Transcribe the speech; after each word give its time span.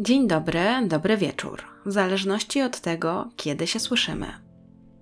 Dzień 0.00 0.28
dobry, 0.28 0.60
dobry 0.86 1.16
wieczór, 1.16 1.62
w 1.86 1.92
zależności 1.92 2.62
od 2.62 2.80
tego, 2.80 3.30
kiedy 3.36 3.66
się 3.66 3.80
słyszymy. 3.80 4.26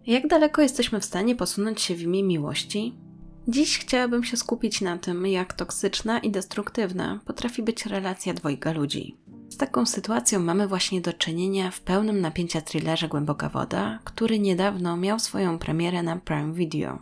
Jak 0.06 0.28
daleko 0.28 0.62
jesteśmy 0.62 1.00
w 1.00 1.04
stanie 1.04 1.36
posunąć 1.36 1.80
się 1.80 1.94
w 1.94 2.02
imię 2.02 2.22
miłości? 2.22 2.94
Dziś 3.48 3.78
chciałabym 3.78 4.24
się 4.24 4.36
skupić 4.36 4.80
na 4.80 4.98
tym, 4.98 5.26
jak 5.26 5.52
toksyczna 5.52 6.18
i 6.18 6.30
destruktywna 6.30 7.20
potrafi 7.24 7.62
być 7.62 7.86
relacja 7.86 8.34
dwojga 8.34 8.72
ludzi. 8.72 9.16
Z 9.48 9.56
taką 9.56 9.86
sytuacją 9.86 10.40
mamy 10.40 10.68
właśnie 10.68 11.00
do 11.00 11.12
czynienia 11.12 11.70
w 11.70 11.80
pełnym 11.80 12.20
napięcia 12.20 12.60
thrillerze 12.60 13.08
Głęboka 13.08 13.48
Woda, 13.48 13.98
który 14.04 14.38
niedawno 14.38 14.96
miał 14.96 15.18
swoją 15.18 15.58
premierę 15.58 16.02
na 16.02 16.16
Prime 16.16 16.52
Video. 16.52 16.98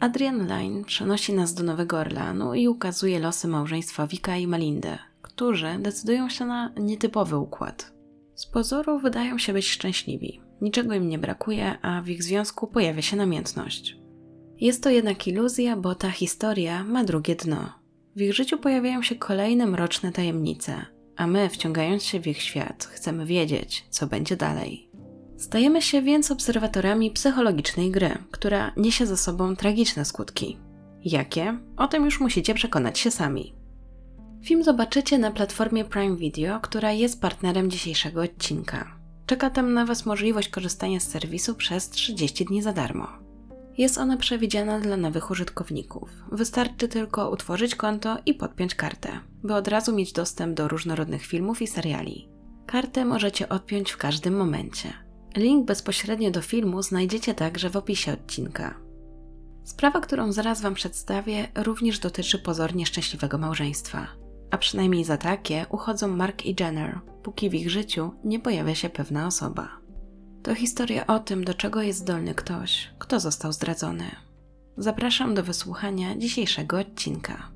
Adrian 0.00 0.38
Lyne 0.38 0.84
przenosi 0.84 1.32
nas 1.32 1.54
do 1.54 1.64
Nowego 1.64 1.98
Orleanu 1.98 2.54
i 2.54 2.68
ukazuje 2.68 3.18
losy 3.18 3.48
małżeństwa 3.48 4.06
Vika 4.06 4.36
i 4.36 4.46
Melindy, 4.46 4.98
którzy 5.36 5.78
decydują 5.78 6.28
się 6.28 6.46
na 6.46 6.72
nietypowy 6.76 7.36
układ. 7.36 7.92
Z 8.34 8.46
pozoru 8.46 8.98
wydają 8.98 9.38
się 9.38 9.52
być 9.52 9.68
szczęśliwi. 9.68 10.40
Niczego 10.60 10.94
im 10.94 11.08
nie 11.08 11.18
brakuje, 11.18 11.78
a 11.82 12.02
w 12.02 12.08
ich 12.08 12.22
związku 12.22 12.66
pojawia 12.66 13.02
się 13.02 13.16
namiętność. 13.16 13.96
Jest 14.60 14.82
to 14.82 14.90
jednak 14.90 15.28
iluzja, 15.28 15.76
bo 15.76 15.94
ta 15.94 16.10
historia 16.10 16.84
ma 16.84 17.04
drugie 17.04 17.34
dno. 17.34 17.72
W 18.16 18.20
ich 18.20 18.34
życiu 18.34 18.58
pojawiają 18.58 19.02
się 19.02 19.14
kolejne 19.14 19.66
mroczne 19.66 20.12
tajemnice, 20.12 20.86
a 21.16 21.26
my, 21.26 21.48
wciągając 21.48 22.04
się 22.04 22.20
w 22.20 22.26
ich 22.26 22.42
świat, 22.42 22.84
chcemy 22.84 23.26
wiedzieć, 23.26 23.86
co 23.90 24.06
będzie 24.06 24.36
dalej. 24.36 24.90
Stajemy 25.36 25.82
się 25.82 26.02
więc 26.02 26.30
obserwatorami 26.30 27.10
psychologicznej 27.10 27.90
gry, 27.90 28.10
która 28.30 28.72
niesie 28.76 29.06
za 29.06 29.16
sobą 29.16 29.56
tragiczne 29.56 30.04
skutki. 30.04 30.58
Jakie? 31.04 31.58
O 31.76 31.88
tym 31.88 32.04
już 32.04 32.20
musicie 32.20 32.54
przekonać 32.54 32.98
się 32.98 33.10
sami. 33.10 33.65
Film 34.46 34.64
zobaczycie 34.64 35.18
na 35.18 35.30
platformie 35.30 35.84
Prime 35.84 36.16
Video, 36.16 36.60
która 36.60 36.92
jest 36.92 37.20
partnerem 37.20 37.70
dzisiejszego 37.70 38.22
odcinka. 38.22 38.96
Czeka 39.26 39.50
tam 39.50 39.74
na 39.74 39.86
Was 39.86 40.06
możliwość 40.06 40.48
korzystania 40.48 41.00
z 41.00 41.08
serwisu 41.08 41.54
przez 41.54 41.90
30 41.90 42.44
dni 42.44 42.62
za 42.62 42.72
darmo. 42.72 43.08
Jest 43.78 43.98
ona 43.98 44.16
przewidziana 44.16 44.80
dla 44.80 44.96
nowych 44.96 45.30
użytkowników. 45.30 46.10
Wystarczy 46.32 46.88
tylko 46.88 47.30
utworzyć 47.30 47.74
konto 47.74 48.18
i 48.26 48.34
podpiąć 48.34 48.74
kartę, 48.74 49.20
by 49.42 49.54
od 49.54 49.68
razu 49.68 49.94
mieć 49.94 50.12
dostęp 50.12 50.56
do 50.56 50.68
różnorodnych 50.68 51.26
filmów 51.26 51.62
i 51.62 51.66
seriali. 51.66 52.28
Kartę 52.66 53.04
możecie 53.04 53.48
odpiąć 53.48 53.90
w 53.90 53.96
każdym 53.96 54.36
momencie. 54.36 54.92
Link 55.36 55.66
bezpośrednio 55.66 56.30
do 56.30 56.42
filmu 56.42 56.82
znajdziecie 56.82 57.34
także 57.34 57.70
w 57.70 57.76
opisie 57.76 58.12
odcinka. 58.12 58.74
Sprawa, 59.64 60.00
którą 60.00 60.32
zaraz 60.32 60.62
Wam 60.62 60.74
przedstawię, 60.74 61.48
również 61.54 61.98
dotyczy 61.98 62.38
pozornie 62.38 62.86
szczęśliwego 62.86 63.38
małżeństwa 63.38 64.25
a 64.50 64.58
przynajmniej 64.58 65.04
za 65.04 65.16
takie 65.16 65.66
uchodzą 65.70 66.08
Mark 66.08 66.46
i 66.46 66.56
Jenner, 66.60 67.00
póki 67.22 67.50
w 67.50 67.54
ich 67.54 67.70
życiu 67.70 68.10
nie 68.24 68.40
pojawia 68.40 68.74
się 68.74 68.90
pewna 68.90 69.26
osoba. 69.26 69.68
To 70.42 70.54
historia 70.54 71.06
o 71.06 71.18
tym, 71.18 71.44
do 71.44 71.54
czego 71.54 71.82
jest 71.82 71.98
zdolny 71.98 72.34
ktoś, 72.34 72.90
kto 72.98 73.20
został 73.20 73.52
zdradzony. 73.52 74.10
Zapraszam 74.76 75.34
do 75.34 75.42
wysłuchania 75.42 76.16
dzisiejszego 76.16 76.78
odcinka. 76.78 77.55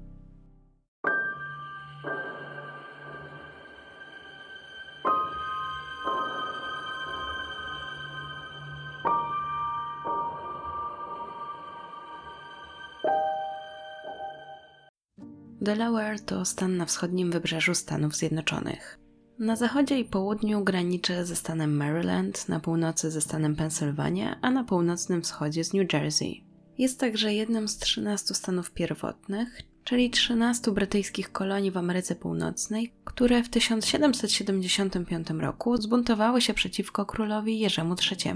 Delaware 15.60 16.20
to 16.20 16.44
stan 16.44 16.76
na 16.76 16.86
wschodnim 16.86 17.30
wybrzeżu 17.30 17.74
Stanów 17.74 18.16
Zjednoczonych. 18.16 18.98
Na 19.38 19.56
zachodzie 19.56 19.98
i 19.98 20.04
południu 20.04 20.64
graniczy 20.64 21.24
ze 21.24 21.36
stanem 21.36 21.76
Maryland, 21.76 22.48
na 22.48 22.60
północy 22.60 23.10
ze 23.10 23.20
stanem 23.20 23.56
Pensylwania, 23.56 24.38
a 24.42 24.50
na 24.50 24.64
północnym 24.64 25.22
wschodzie 25.22 25.64
z 25.64 25.72
New 25.72 25.92
Jersey. 25.92 26.44
Jest 26.78 27.00
także 27.00 27.34
jednym 27.34 27.68
z 27.68 27.78
13 27.78 28.34
stanów 28.34 28.70
pierwotnych, 28.70 29.62
czyli 29.84 30.10
13 30.10 30.70
brytyjskich 30.70 31.32
kolonii 31.32 31.70
w 31.70 31.76
Ameryce 31.76 32.14
Północnej, 32.14 32.92
które 33.04 33.42
w 33.42 33.48
1775 33.48 35.30
roku 35.30 35.76
zbuntowały 35.76 36.40
się 36.40 36.54
przeciwko 36.54 37.06
królowi 37.06 37.58
Jerzemu 37.58 37.94
III. 38.10 38.34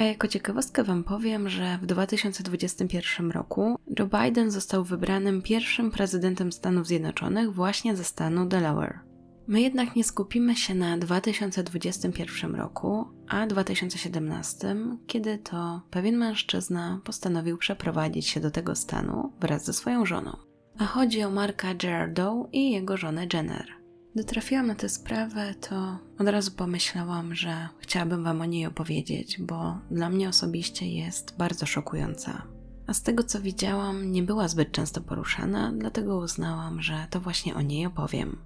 A 0.00 0.04
jako 0.04 0.28
ciekawostkę 0.28 0.84
Wam 0.84 1.04
powiem, 1.04 1.48
że 1.48 1.78
w 1.82 1.86
2021 1.86 3.30
roku 3.30 3.78
Joe 3.98 4.06
Biden 4.06 4.50
został 4.50 4.84
wybranym 4.84 5.42
pierwszym 5.42 5.90
prezydentem 5.90 6.52
Stanów 6.52 6.86
Zjednoczonych 6.86 7.54
właśnie 7.54 7.96
ze 7.96 8.04
stanu 8.04 8.46
Delaware. 8.46 9.00
My 9.46 9.60
jednak 9.60 9.96
nie 9.96 10.04
skupimy 10.04 10.56
się 10.56 10.74
na 10.74 10.98
2021 10.98 12.54
roku, 12.54 13.08
a 13.28 13.46
2017, 13.46 14.76
kiedy 15.06 15.38
to 15.38 15.82
pewien 15.90 16.16
mężczyzna 16.16 17.00
postanowił 17.04 17.58
przeprowadzić 17.58 18.26
się 18.26 18.40
do 18.40 18.50
tego 18.50 18.74
stanu 18.74 19.32
wraz 19.40 19.64
ze 19.64 19.72
swoją 19.72 20.06
żoną. 20.06 20.36
A 20.78 20.84
chodzi 20.84 21.22
o 21.22 21.30
Marka 21.30 21.74
Gerardo 21.74 22.48
i 22.52 22.70
jego 22.70 22.96
żonę 22.96 23.26
Jenner. 23.32 23.79
Gdy 24.14 24.24
trafiłam 24.24 24.66
na 24.66 24.74
tę 24.74 24.88
sprawę, 24.88 25.54
to 25.54 25.98
od 26.18 26.28
razu 26.28 26.50
pomyślałam, 26.50 27.34
że 27.34 27.68
chciałabym 27.78 28.24
Wam 28.24 28.40
o 28.40 28.44
niej 28.44 28.66
opowiedzieć, 28.66 29.40
bo 29.40 29.78
dla 29.90 30.10
mnie 30.10 30.28
osobiście 30.28 30.86
jest 30.86 31.36
bardzo 31.38 31.66
szokująca. 31.66 32.42
A 32.86 32.94
z 32.94 33.02
tego 33.02 33.24
co 33.24 33.40
widziałam, 33.40 34.12
nie 34.12 34.22
była 34.22 34.48
zbyt 34.48 34.72
często 34.72 35.00
poruszana, 35.00 35.72
dlatego 35.76 36.18
uznałam, 36.18 36.82
że 36.82 37.06
to 37.10 37.20
właśnie 37.20 37.54
o 37.54 37.62
niej 37.62 37.86
opowiem. 37.86 38.38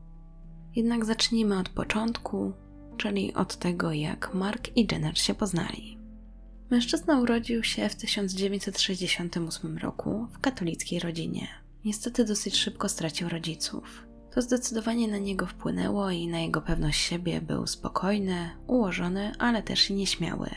Jednak 0.77 1.05
zacznijmy 1.05 1.59
od 1.59 1.69
początku, 1.69 2.53
czyli 2.97 3.35
od 3.35 3.57
tego, 3.57 3.93
jak 3.93 4.35
Mark 4.35 4.77
i 4.77 4.87
Jenner 4.93 5.19
się 5.19 5.35
poznali. 5.35 5.99
Mężczyzna 6.71 7.21
urodził 7.21 7.63
się 7.63 7.89
w 7.89 7.95
1968 7.95 9.79
roku 9.79 10.27
w 10.33 10.41
katolickiej 10.41 11.01
rodzinie. 11.01 11.49
Niestety 11.85 12.25
dosyć 12.25 12.57
szybko 12.57 12.89
stracił 12.89 13.29
rodziców. 13.29 14.05
To 14.35 14.43
zdecydowanie 14.43 15.09
na 15.09 15.19
niego 15.19 15.47
wpłynęło 15.47 16.11
i 16.11 16.29
na 16.29 16.41
jego 16.41 16.61
pewność 16.61 17.01
siebie 17.01 17.41
był 17.41 17.67
spokojny, 17.67 18.51
ułożony, 18.67 19.33
ale 19.39 19.63
też 19.63 19.91
nieśmiały. 19.91 20.51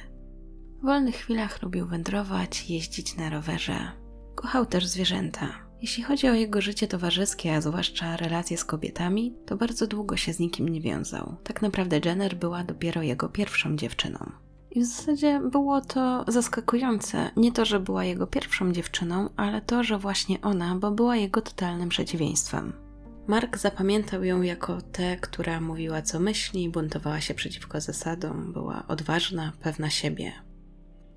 W 0.81 0.85
wolnych 0.85 1.15
chwilach 1.15 1.61
lubił 1.61 1.87
wędrować, 1.87 2.69
jeździć 2.69 3.15
na 3.15 3.29
rowerze. 3.29 3.91
Kochał 4.35 4.65
też 4.65 4.87
zwierzęta. 4.87 5.47
Jeśli 5.81 6.03
chodzi 6.03 6.27
o 6.27 6.33
jego 6.33 6.61
życie 6.61 6.87
towarzyskie, 6.87 7.55
a 7.55 7.61
zwłaszcza 7.61 8.17
relacje 8.17 8.57
z 8.57 8.65
kobietami, 8.65 9.35
to 9.45 9.57
bardzo 9.57 9.87
długo 9.87 10.17
się 10.17 10.33
z 10.33 10.39
nikim 10.39 10.69
nie 10.69 10.81
wiązał. 10.81 11.35
Tak 11.43 11.61
naprawdę 11.61 11.99
Jenner 12.05 12.35
była 12.35 12.63
dopiero 12.63 13.01
jego 13.01 13.29
pierwszą 13.29 13.75
dziewczyną. 13.75 14.31
I 14.71 14.81
w 14.81 14.85
zasadzie 14.85 15.41
było 15.51 15.81
to 15.81 16.25
zaskakujące. 16.27 17.31
Nie 17.35 17.51
to, 17.51 17.65
że 17.65 17.79
była 17.79 18.03
jego 18.03 18.27
pierwszą 18.27 18.71
dziewczyną, 18.71 19.29
ale 19.35 19.61
to, 19.61 19.83
że 19.83 19.97
właśnie 19.97 20.41
ona, 20.41 20.75
bo 20.75 20.91
była 20.91 21.15
jego 21.15 21.41
totalnym 21.41 21.89
przeciwieństwem. 21.89 22.86
Mark 23.27 23.57
zapamiętał 23.57 24.23
ją 24.23 24.41
jako 24.41 24.81
tę, 24.81 25.17
która 25.21 25.61
mówiła 25.61 26.01
co 26.01 26.19
myśli, 26.19 26.69
buntowała 26.69 27.21
się 27.21 27.33
przeciwko 27.33 27.81
zasadom, 27.81 28.53
była 28.53 28.83
odważna, 28.87 29.53
pewna 29.61 29.89
siebie. 29.89 30.31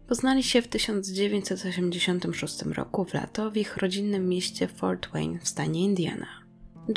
Poznali 0.09 0.43
się 0.43 0.63
w 0.63 0.69
1986 0.69 2.63
roku 2.63 3.05
w 3.05 3.15
lato 3.15 3.51
w 3.51 3.57
ich 3.57 3.77
rodzinnym 3.77 4.29
mieście 4.29 4.69
Fort 4.69 5.09
Wayne 5.13 5.39
w 5.39 5.49
stanie 5.49 5.85
Indiana. 5.85 6.27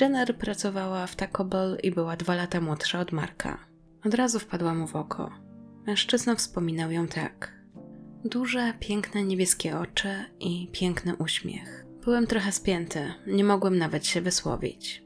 Jenner 0.01 0.37
pracowała 0.37 1.07
w 1.07 1.15
Taco 1.15 1.45
Bell 1.45 1.77
i 1.83 1.91
była 1.91 2.15
dwa 2.17 2.35
lata 2.35 2.61
młodsza 2.61 2.99
od 2.99 3.11
Marka. 3.11 3.57
Od 4.05 4.13
razu 4.13 4.39
wpadła 4.39 4.73
mu 4.73 4.87
w 4.87 4.95
oko. 4.95 5.31
Mężczyzna 5.87 6.35
wspominał 6.35 6.91
ją 6.91 7.07
tak. 7.07 7.63
Duże, 8.25 8.73
piękne 8.79 9.23
niebieskie 9.23 9.79
oczy 9.79 10.09
i 10.39 10.69
piękny 10.71 11.15
uśmiech. 11.15 11.85
Byłem 12.03 12.27
trochę 12.27 12.51
spięty, 12.51 13.13
nie 13.27 13.43
mogłem 13.43 13.77
nawet 13.77 14.07
się 14.07 14.21
wysłowić. 14.21 15.02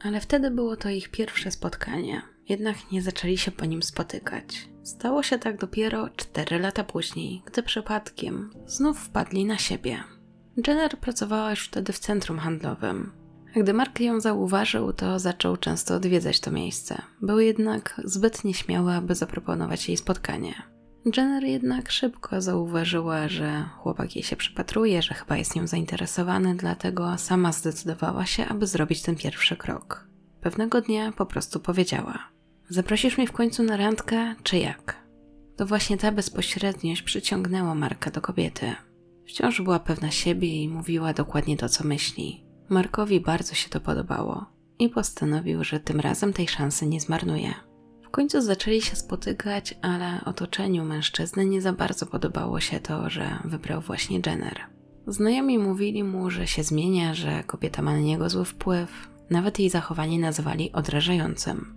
Ale 0.00 0.20
wtedy 0.20 0.50
było 0.50 0.76
to 0.76 0.88
ich 0.88 1.08
pierwsze 1.08 1.50
spotkanie, 1.50 2.22
jednak 2.48 2.76
nie 2.92 3.02
zaczęli 3.02 3.38
się 3.38 3.50
po 3.50 3.64
nim 3.64 3.82
spotykać. 3.82 4.68
Stało 4.82 5.22
się 5.22 5.38
tak 5.38 5.58
dopiero 5.58 6.08
cztery 6.16 6.58
lata 6.58 6.84
później, 6.84 7.42
gdy 7.46 7.62
przypadkiem 7.62 8.50
znów 8.66 8.98
wpadli 8.98 9.44
na 9.44 9.58
siebie. 9.58 10.04
Jenner 10.66 10.98
pracowała 10.98 11.50
już 11.50 11.68
wtedy 11.68 11.92
w 11.92 11.98
centrum 11.98 12.38
handlowym. 12.38 13.12
Gdy 13.56 13.72
Mark 13.72 14.00
ją 14.00 14.20
zauważył, 14.20 14.92
to 14.92 15.18
zaczął 15.18 15.56
często 15.56 15.94
odwiedzać 15.94 16.40
to 16.40 16.50
miejsce. 16.50 17.02
Był 17.22 17.40
jednak 17.40 18.00
zbyt 18.04 18.44
nieśmiały, 18.44 18.92
aby 18.92 19.14
zaproponować 19.14 19.88
jej 19.88 19.96
spotkanie. 19.96 20.77
Jenner 21.16 21.44
jednak 21.44 21.92
szybko 21.92 22.40
zauważyła, 22.40 23.28
że 23.28 23.68
chłopak 23.78 24.16
jej 24.16 24.22
się 24.22 24.36
przypatruje, 24.36 25.02
że 25.02 25.14
chyba 25.14 25.36
jest 25.36 25.56
nią 25.56 25.66
zainteresowany, 25.66 26.54
dlatego 26.54 27.18
sama 27.18 27.52
zdecydowała 27.52 28.26
się, 28.26 28.46
aby 28.46 28.66
zrobić 28.66 29.02
ten 29.02 29.16
pierwszy 29.16 29.56
krok. 29.56 30.08
Pewnego 30.40 30.80
dnia 30.80 31.12
po 31.12 31.26
prostu 31.26 31.60
powiedziała: 31.60 32.18
Zaprosisz 32.68 33.18
mnie 33.18 33.26
w 33.26 33.32
końcu 33.32 33.62
na 33.62 33.76
randkę, 33.76 34.34
czy 34.42 34.58
jak? 34.58 35.08
To 35.56 35.66
właśnie 35.66 35.96
ta 35.98 36.12
bezpośredniość 36.12 37.02
przyciągnęła 37.02 37.74
Marka 37.74 38.10
do 38.10 38.20
kobiety. 38.20 38.74
Wciąż 39.26 39.62
była 39.62 39.78
pewna 39.78 40.10
siebie 40.10 40.62
i 40.62 40.68
mówiła 40.68 41.12
dokładnie 41.12 41.56
to, 41.56 41.68
co 41.68 41.84
myśli. 41.84 42.44
Markowi 42.68 43.20
bardzo 43.20 43.54
się 43.54 43.68
to 43.68 43.80
podobało 43.80 44.46
i 44.78 44.88
postanowił, 44.88 45.64
że 45.64 45.80
tym 45.80 46.00
razem 46.00 46.32
tej 46.32 46.48
szansy 46.48 46.86
nie 46.86 47.00
zmarnuje. 47.00 47.67
W 48.08 48.10
końcu 48.10 48.40
zaczęli 48.40 48.82
się 48.82 48.96
spotykać, 48.96 49.74
ale 49.82 50.20
otoczeniu 50.24 50.84
mężczyzny 50.84 51.46
nie 51.46 51.62
za 51.62 51.72
bardzo 51.72 52.06
podobało 52.06 52.60
się 52.60 52.80
to, 52.80 53.10
że 53.10 53.38
wybrał 53.44 53.80
właśnie 53.80 54.20
Jenner. 54.26 54.60
Znajomi 55.06 55.58
mówili 55.58 56.04
mu, 56.04 56.30
że 56.30 56.46
się 56.46 56.62
zmienia, 56.62 57.14
że 57.14 57.42
kobieta 57.46 57.82
ma 57.82 57.92
na 57.92 57.98
niego 57.98 58.28
zły 58.28 58.44
wpływ, 58.44 59.08
nawet 59.30 59.58
jej 59.58 59.70
zachowanie 59.70 60.18
nazwali 60.18 60.72
odrażającym. 60.72 61.74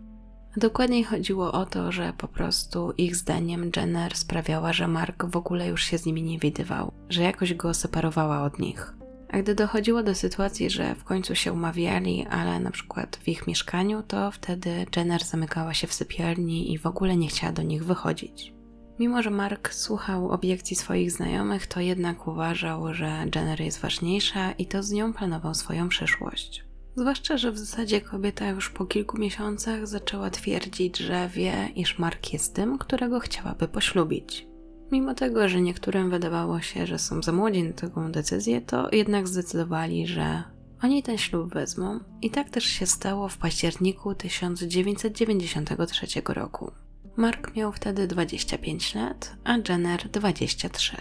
Dokładniej 0.57 1.03
chodziło 1.03 1.51
o 1.51 1.65
to, 1.65 1.91
że 1.91 2.13
po 2.17 2.27
prostu 2.27 2.91
ich 2.91 3.15
zdaniem 3.15 3.71
Jenner 3.75 4.15
sprawiała, 4.15 4.73
że 4.73 4.87
Mark 4.87 5.25
w 5.25 5.37
ogóle 5.37 5.67
już 5.67 5.83
się 5.83 5.97
z 5.97 6.05
nimi 6.05 6.23
nie 6.23 6.39
widywał, 6.39 6.91
że 7.09 7.23
jakoś 7.23 7.53
go 7.53 7.73
separowała 7.73 8.43
od 8.43 8.59
nich. 8.59 8.93
A 9.31 9.37
gdy 9.41 9.55
dochodziło 9.55 10.03
do 10.03 10.15
sytuacji, 10.15 10.69
że 10.69 10.95
w 10.95 11.03
końcu 11.03 11.35
się 11.35 11.53
umawiali, 11.53 12.27
ale 12.29 12.59
na 12.59 12.71
przykład 12.71 13.15
w 13.15 13.27
ich 13.27 13.47
mieszkaniu, 13.47 14.03
to 14.03 14.31
wtedy 14.31 14.85
Jenner 14.95 15.23
zamykała 15.23 15.73
się 15.73 15.87
w 15.87 15.93
sypialni 15.93 16.73
i 16.73 16.77
w 16.77 16.85
ogóle 16.85 17.17
nie 17.17 17.27
chciała 17.27 17.53
do 17.53 17.61
nich 17.61 17.85
wychodzić. 17.85 18.53
Mimo, 18.99 19.21
że 19.21 19.29
Mark 19.29 19.73
słuchał 19.73 20.29
obiekcji 20.29 20.75
swoich 20.75 21.11
znajomych, 21.11 21.67
to 21.67 21.79
jednak 21.79 22.27
uważał, 22.27 22.93
że 22.93 23.25
Jenner 23.35 23.61
jest 23.61 23.79
ważniejsza 23.79 24.51
i 24.51 24.65
to 24.65 24.83
z 24.83 24.91
nią 24.91 25.13
planował 25.13 25.53
swoją 25.53 25.89
przyszłość. 25.89 26.65
Zwłaszcza, 26.95 27.37
że 27.37 27.51
w 27.51 27.57
zasadzie 27.57 28.01
kobieta 28.01 28.49
już 28.49 28.69
po 28.69 28.85
kilku 28.85 29.17
miesiącach 29.17 29.87
zaczęła 29.87 30.29
twierdzić, 30.29 30.97
że 30.97 31.29
wie, 31.29 31.69
iż 31.75 31.99
Mark 31.99 32.33
jest 32.33 32.55
tym, 32.55 32.77
którego 32.77 33.19
chciałaby 33.19 33.67
poślubić. 33.67 34.50
Mimo 34.91 35.13
tego, 35.13 35.49
że 35.49 35.61
niektórym 35.61 36.09
wydawało 36.09 36.61
się, 36.61 36.87
że 36.87 36.99
są 36.99 37.21
za 37.21 37.31
młodzi 37.31 37.63
na 37.63 37.73
taką 37.73 38.11
decyzję, 38.11 38.61
to 38.61 38.89
jednak 38.91 39.27
zdecydowali, 39.27 40.07
że 40.07 40.43
oni 40.81 41.03
ten 41.03 41.17
ślub 41.17 41.53
wezmą 41.53 41.99
i 42.21 42.31
tak 42.31 42.49
też 42.49 42.65
się 42.65 42.85
stało 42.85 43.29
w 43.29 43.37
październiku 43.37 44.15
1993 44.15 46.07
roku. 46.27 46.71
Mark 47.17 47.55
miał 47.55 47.71
wtedy 47.71 48.07
25 48.07 48.95
lat, 48.95 49.35
a 49.43 49.57
Jenner 49.69 50.09
23. 50.09 50.97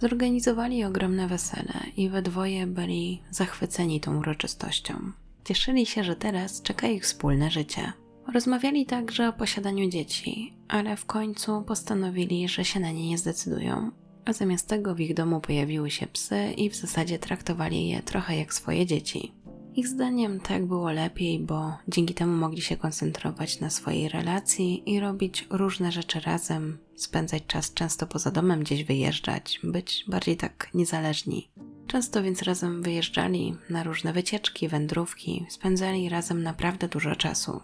Zorganizowali 0.00 0.84
ogromne 0.84 1.28
wesele 1.28 1.74
i 1.96 2.08
we 2.08 2.22
dwoje 2.22 2.66
byli 2.66 3.22
zachwyceni 3.30 4.00
tą 4.00 4.18
uroczystością. 4.18 5.12
Cieszyli 5.44 5.86
się, 5.86 6.04
że 6.04 6.16
teraz 6.16 6.62
czeka 6.62 6.86
ich 6.86 7.02
wspólne 7.02 7.50
życie. 7.50 7.92
Rozmawiali 8.32 8.86
także 8.86 9.28
o 9.28 9.32
posiadaniu 9.32 9.88
dzieci, 9.88 10.54
ale 10.68 10.96
w 10.96 11.06
końcu 11.06 11.62
postanowili, 11.62 12.48
że 12.48 12.64
się 12.64 12.80
na 12.80 12.90
nie 12.90 13.08
nie 13.08 13.18
zdecydują, 13.18 13.90
a 14.24 14.32
zamiast 14.32 14.68
tego 14.68 14.94
w 14.94 15.00
ich 15.00 15.14
domu 15.14 15.40
pojawiły 15.40 15.90
się 15.90 16.06
psy 16.06 16.52
i 16.56 16.70
w 16.70 16.76
zasadzie 16.76 17.18
traktowali 17.18 17.88
je 17.88 18.02
trochę 18.02 18.36
jak 18.36 18.54
swoje 18.54 18.86
dzieci. 18.86 19.32
Ich 19.74 19.88
zdaniem 19.88 20.40
tak 20.40 20.66
było 20.66 20.90
lepiej, 20.92 21.40
bo 21.40 21.76
dzięki 21.88 22.14
temu 22.14 22.36
mogli 22.36 22.62
się 22.62 22.76
koncentrować 22.76 23.60
na 23.60 23.70
swojej 23.70 24.08
relacji 24.08 24.94
i 24.94 25.00
robić 25.00 25.46
różne 25.50 25.92
rzeczy 25.92 26.20
razem, 26.20 26.78
spędzać 26.96 27.46
czas 27.46 27.74
często 27.74 28.06
poza 28.06 28.30
domem, 28.30 28.60
gdzieś 28.60 28.84
wyjeżdżać, 28.84 29.60
być 29.64 30.04
bardziej 30.08 30.36
tak 30.36 30.70
niezależni. 30.74 31.50
Często 31.86 32.22
więc 32.22 32.42
razem 32.42 32.82
wyjeżdżali 32.82 33.56
na 33.70 33.82
różne 33.82 34.12
wycieczki, 34.12 34.68
wędrówki, 34.68 35.46
spędzali 35.48 36.08
razem 36.08 36.42
naprawdę 36.42 36.88
dużo 36.88 37.16
czasu. 37.16 37.60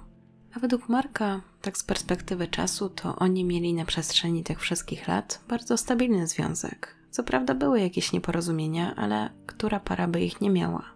A 0.57 0.61
według 0.61 0.89
Marka, 0.89 1.41
tak 1.63 1.79
z 1.79 1.85
perspektywy 1.85 2.49
czasu, 2.49 2.89
to 2.89 3.17
oni 3.17 3.45
mieli 3.45 3.75
na 3.75 3.85
przestrzeni 3.85 4.45
tych 4.45 4.61
wszystkich 4.61 5.09
lat 5.09 5.41
bardzo 5.49 5.77
stabilny 5.77 6.27
związek. 6.27 6.97
Co 7.11 7.23
prawda 7.23 7.55
były 7.55 7.81
jakieś 7.81 8.13
nieporozumienia, 8.13 8.95
ale 8.97 9.31
która 9.47 9.81
para 9.81 10.09
by 10.09 10.21
ich 10.21 10.41
nie 10.41 10.51
miała? 10.51 10.95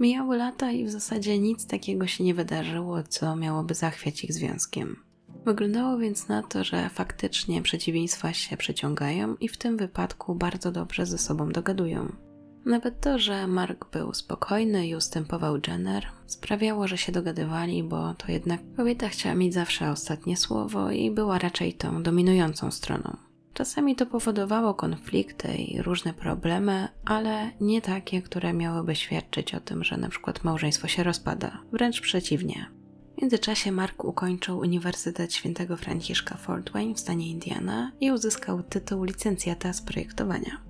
Mijały 0.00 0.36
lata 0.36 0.70
i 0.70 0.84
w 0.84 0.90
zasadzie 0.90 1.38
nic 1.38 1.66
takiego 1.66 2.06
się 2.06 2.24
nie 2.24 2.34
wydarzyło, 2.34 3.02
co 3.02 3.36
miałoby 3.36 3.74
zachwiać 3.74 4.24
ich 4.24 4.32
związkiem. 4.32 4.96
Wyglądało 5.44 5.98
więc 5.98 6.28
na 6.28 6.42
to, 6.42 6.64
że 6.64 6.88
faktycznie 6.88 7.62
przeciwieństwa 7.62 8.32
się 8.32 8.56
przyciągają 8.56 9.36
i 9.36 9.48
w 9.48 9.56
tym 9.56 9.76
wypadku 9.76 10.34
bardzo 10.34 10.72
dobrze 10.72 11.06
ze 11.06 11.18
sobą 11.18 11.48
dogadują. 11.48 12.27
Nawet 12.68 13.00
to, 13.00 13.18
że 13.18 13.46
Mark 13.46 13.90
był 13.90 14.14
spokojny 14.14 14.86
i 14.86 14.96
ustępował 14.96 15.56
Jenner, 15.68 16.06
sprawiało, 16.26 16.88
że 16.88 16.98
się 16.98 17.12
dogadywali, 17.12 17.82
bo 17.82 18.14
to 18.14 18.32
jednak 18.32 18.60
kobieta 18.76 19.08
chciała 19.08 19.34
mieć 19.34 19.54
zawsze 19.54 19.90
ostatnie 19.90 20.36
słowo 20.36 20.90
i 20.90 21.10
była 21.10 21.38
raczej 21.38 21.74
tą 21.74 22.02
dominującą 22.02 22.70
stroną. 22.70 23.16
Czasami 23.54 23.96
to 23.96 24.06
powodowało 24.06 24.74
konflikty 24.74 25.56
i 25.56 25.82
różne 25.82 26.12
problemy, 26.14 26.88
ale 27.04 27.50
nie 27.60 27.82
takie, 27.82 28.22
które 28.22 28.52
miałyby 28.52 28.96
świadczyć 28.96 29.54
o 29.54 29.60
tym, 29.60 29.84
że 29.84 29.96
na 29.96 30.08
przykład 30.08 30.44
małżeństwo 30.44 30.88
się 30.88 31.02
rozpada. 31.02 31.58
Wręcz 31.72 32.00
przeciwnie. 32.00 32.70
W 33.16 33.20
międzyczasie 33.20 33.72
Mark 33.72 34.04
ukończył 34.04 34.58
Uniwersytet 34.58 35.34
Świętego 35.34 35.76
Franciszka 35.76 36.36
Fort 36.36 36.70
Wayne 36.70 36.94
w 36.94 37.00
stanie 37.00 37.30
Indiana 37.30 37.92
i 38.00 38.10
uzyskał 38.10 38.62
tytuł 38.62 39.04
licencjata 39.04 39.72
z 39.72 39.82
projektowania. 39.82 40.67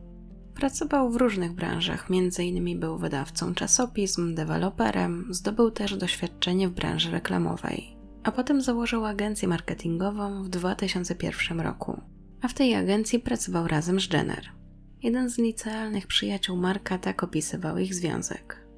Pracował 0.58 1.10
w 1.10 1.16
różnych 1.16 1.52
branżach, 1.52 2.06
m.in. 2.10 2.80
był 2.80 2.98
wydawcą 2.98 3.54
czasopism, 3.54 4.34
deweloperem, 4.34 5.26
zdobył 5.30 5.70
też 5.70 5.96
doświadczenie 5.96 6.68
w 6.68 6.72
branży 6.72 7.10
reklamowej, 7.10 7.96
a 8.22 8.32
potem 8.32 8.62
założył 8.62 9.04
agencję 9.04 9.48
marketingową 9.48 10.42
w 10.42 10.48
2001 10.48 11.60
roku 11.60 12.00
a 12.42 12.48
w 12.48 12.54
tej 12.54 12.74
agencji 12.74 13.18
pracował 13.18 13.68
razem 13.68 14.00
z 14.00 14.12
Jenner. 14.12 14.50
Jeden 15.02 15.30
z 15.30 15.38
licealnych 15.38 16.06
przyjaciół 16.06 16.56
Marka 16.56 16.98
tak 16.98 17.22
opisywał 17.22 17.78
ich 17.78 17.94
związek. 17.94 18.68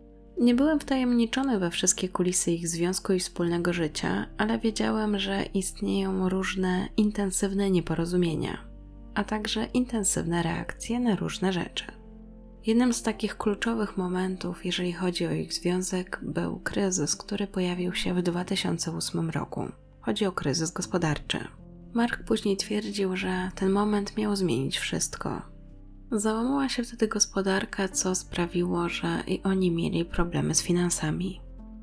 Nie 0.41 0.55
byłem 0.55 0.81
wtajemniczony 0.81 1.59
we 1.59 1.71
wszystkie 1.71 2.09
kulisy 2.09 2.51
ich 2.53 2.69
związku 2.69 3.13
i 3.13 3.21
wspólnego 3.21 3.73
życia, 3.73 4.27
ale 4.39 4.59
wiedziałem, 4.59 5.19
że 5.19 5.43
istnieją 5.43 6.29
różne 6.29 6.89
intensywne 6.97 7.71
nieporozumienia, 7.71 8.70
a 9.15 9.25
także 9.25 9.65
intensywne 9.65 10.43
reakcje 10.43 11.01
na 11.01 11.17
różne 11.17 11.53
rzeczy. 11.53 11.85
Jednym 12.67 12.93
z 12.93 13.03
takich 13.03 13.37
kluczowych 13.37 13.97
momentów, 13.97 14.67
jeżeli 14.67 14.93
chodzi 14.93 15.27
o 15.27 15.33
ich 15.33 15.53
związek, 15.53 16.21
był 16.23 16.61
kryzys, 16.61 17.17
który 17.17 17.47
pojawił 17.47 17.95
się 17.95 18.15
w 18.15 18.23
2008 18.23 19.31
roku. 19.31 19.65
Chodzi 20.01 20.27
o 20.27 20.33
kryzys 20.33 20.71
gospodarczy. 20.71 21.39
Mark 21.95 22.25
później 22.25 22.57
twierdził, 22.57 23.17
że 23.17 23.51
ten 23.55 23.71
moment 23.71 24.17
miał 24.17 24.37
zmienić 24.37 24.79
wszystko. 24.79 25.43
Załamała 26.13 26.69
się 26.69 26.83
wtedy 26.83 27.09
gospodarka, 27.09 27.89
co 27.89 28.15
sprawiło, 28.15 28.89
że 28.89 29.23
i 29.27 29.43
oni 29.43 29.71
mieli 29.71 30.05
problemy 30.05 30.55
z 30.55 30.63
finansami. 30.63 31.41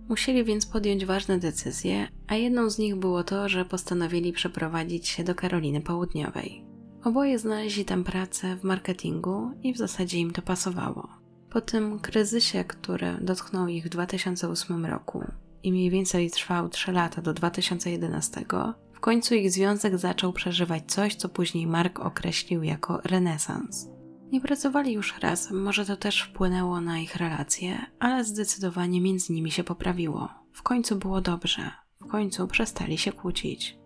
Musieli 0.09 0.43
więc 0.43 0.65
podjąć 0.65 1.05
ważne 1.05 1.39
decyzje, 1.39 2.07
a 2.27 2.35
jedną 2.35 2.69
z 2.69 2.77
nich 2.77 2.95
było 2.95 3.23
to, 3.23 3.49
że 3.49 3.65
postanowili 3.65 4.33
przeprowadzić 4.33 5.07
się 5.07 5.23
do 5.23 5.35
Karoliny 5.35 5.81
Południowej. 5.81 6.66
Oboje 7.07 7.39
znaleźli 7.39 7.85
tam 7.85 8.03
pracę 8.03 8.55
w 8.55 8.63
marketingu 8.63 9.51
i 9.63 9.73
w 9.73 9.77
zasadzie 9.77 10.17
im 10.17 10.31
to 10.31 10.41
pasowało. 10.41 11.07
Po 11.49 11.61
tym 11.61 11.99
kryzysie, 11.99 12.63
który 12.63 13.17
dotknął 13.21 13.67
ich 13.67 13.85
w 13.85 13.89
2008 13.89 14.85
roku 14.85 15.23
i 15.63 15.71
mniej 15.71 15.89
więcej 15.89 16.31
trwał 16.31 16.69
3 16.69 16.91
lata 16.91 17.21
do 17.21 17.33
2011, 17.33 18.45
w 18.93 18.99
końcu 18.99 19.35
ich 19.35 19.51
związek 19.51 19.97
zaczął 19.97 20.33
przeżywać 20.33 20.83
coś, 20.87 21.15
co 21.15 21.29
później 21.29 21.67
Mark 21.67 21.99
określił 21.99 22.63
jako 22.63 23.01
renesans. 23.03 23.87
Nie 24.31 24.41
pracowali 24.41 24.93
już 24.93 25.19
razem, 25.19 25.61
może 25.61 25.85
to 25.85 25.97
też 25.97 26.21
wpłynęło 26.21 26.81
na 26.81 26.99
ich 26.99 27.15
relacje, 27.15 27.85
ale 27.99 28.23
zdecydowanie 28.23 29.01
między 29.01 29.33
nimi 29.33 29.51
się 29.51 29.63
poprawiło. 29.63 30.29
W 30.53 30.63
końcu 30.63 30.95
było 30.95 31.21
dobrze, 31.21 31.71
w 32.01 32.07
końcu 32.07 32.47
przestali 32.47 32.97
się 32.97 33.11
kłócić. 33.11 33.77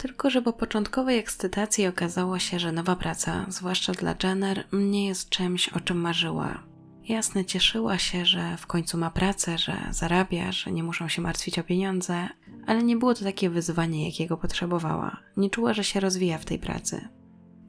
Tylko, 0.00 0.30
że 0.30 0.42
po 0.42 0.52
początkowej 0.52 1.18
ekscytacji 1.18 1.86
okazało 1.86 2.38
się, 2.38 2.58
że 2.58 2.72
nowa 2.72 2.96
praca, 2.96 3.46
zwłaszcza 3.48 3.92
dla 3.92 4.14
Jenner, 4.22 4.64
nie 4.72 5.06
jest 5.06 5.28
czymś, 5.28 5.68
o 5.68 5.80
czym 5.80 6.00
marzyła. 6.00 6.62
Jasne, 7.08 7.44
cieszyła 7.44 7.98
się, 7.98 8.24
że 8.26 8.56
w 8.56 8.66
końcu 8.66 8.98
ma 8.98 9.10
pracę, 9.10 9.58
że 9.58 9.76
zarabia, 9.90 10.52
że 10.52 10.72
nie 10.72 10.82
muszą 10.82 11.08
się 11.08 11.22
martwić 11.22 11.58
o 11.58 11.64
pieniądze, 11.64 12.28
ale 12.66 12.82
nie 12.82 12.96
było 12.96 13.14
to 13.14 13.24
takie 13.24 13.50
wyzwanie, 13.50 14.06
jakiego 14.06 14.36
potrzebowała. 14.36 15.20
Nie 15.36 15.50
czuła, 15.50 15.74
że 15.74 15.84
się 15.84 16.00
rozwija 16.00 16.38
w 16.38 16.44
tej 16.44 16.58
pracy. 16.58 17.08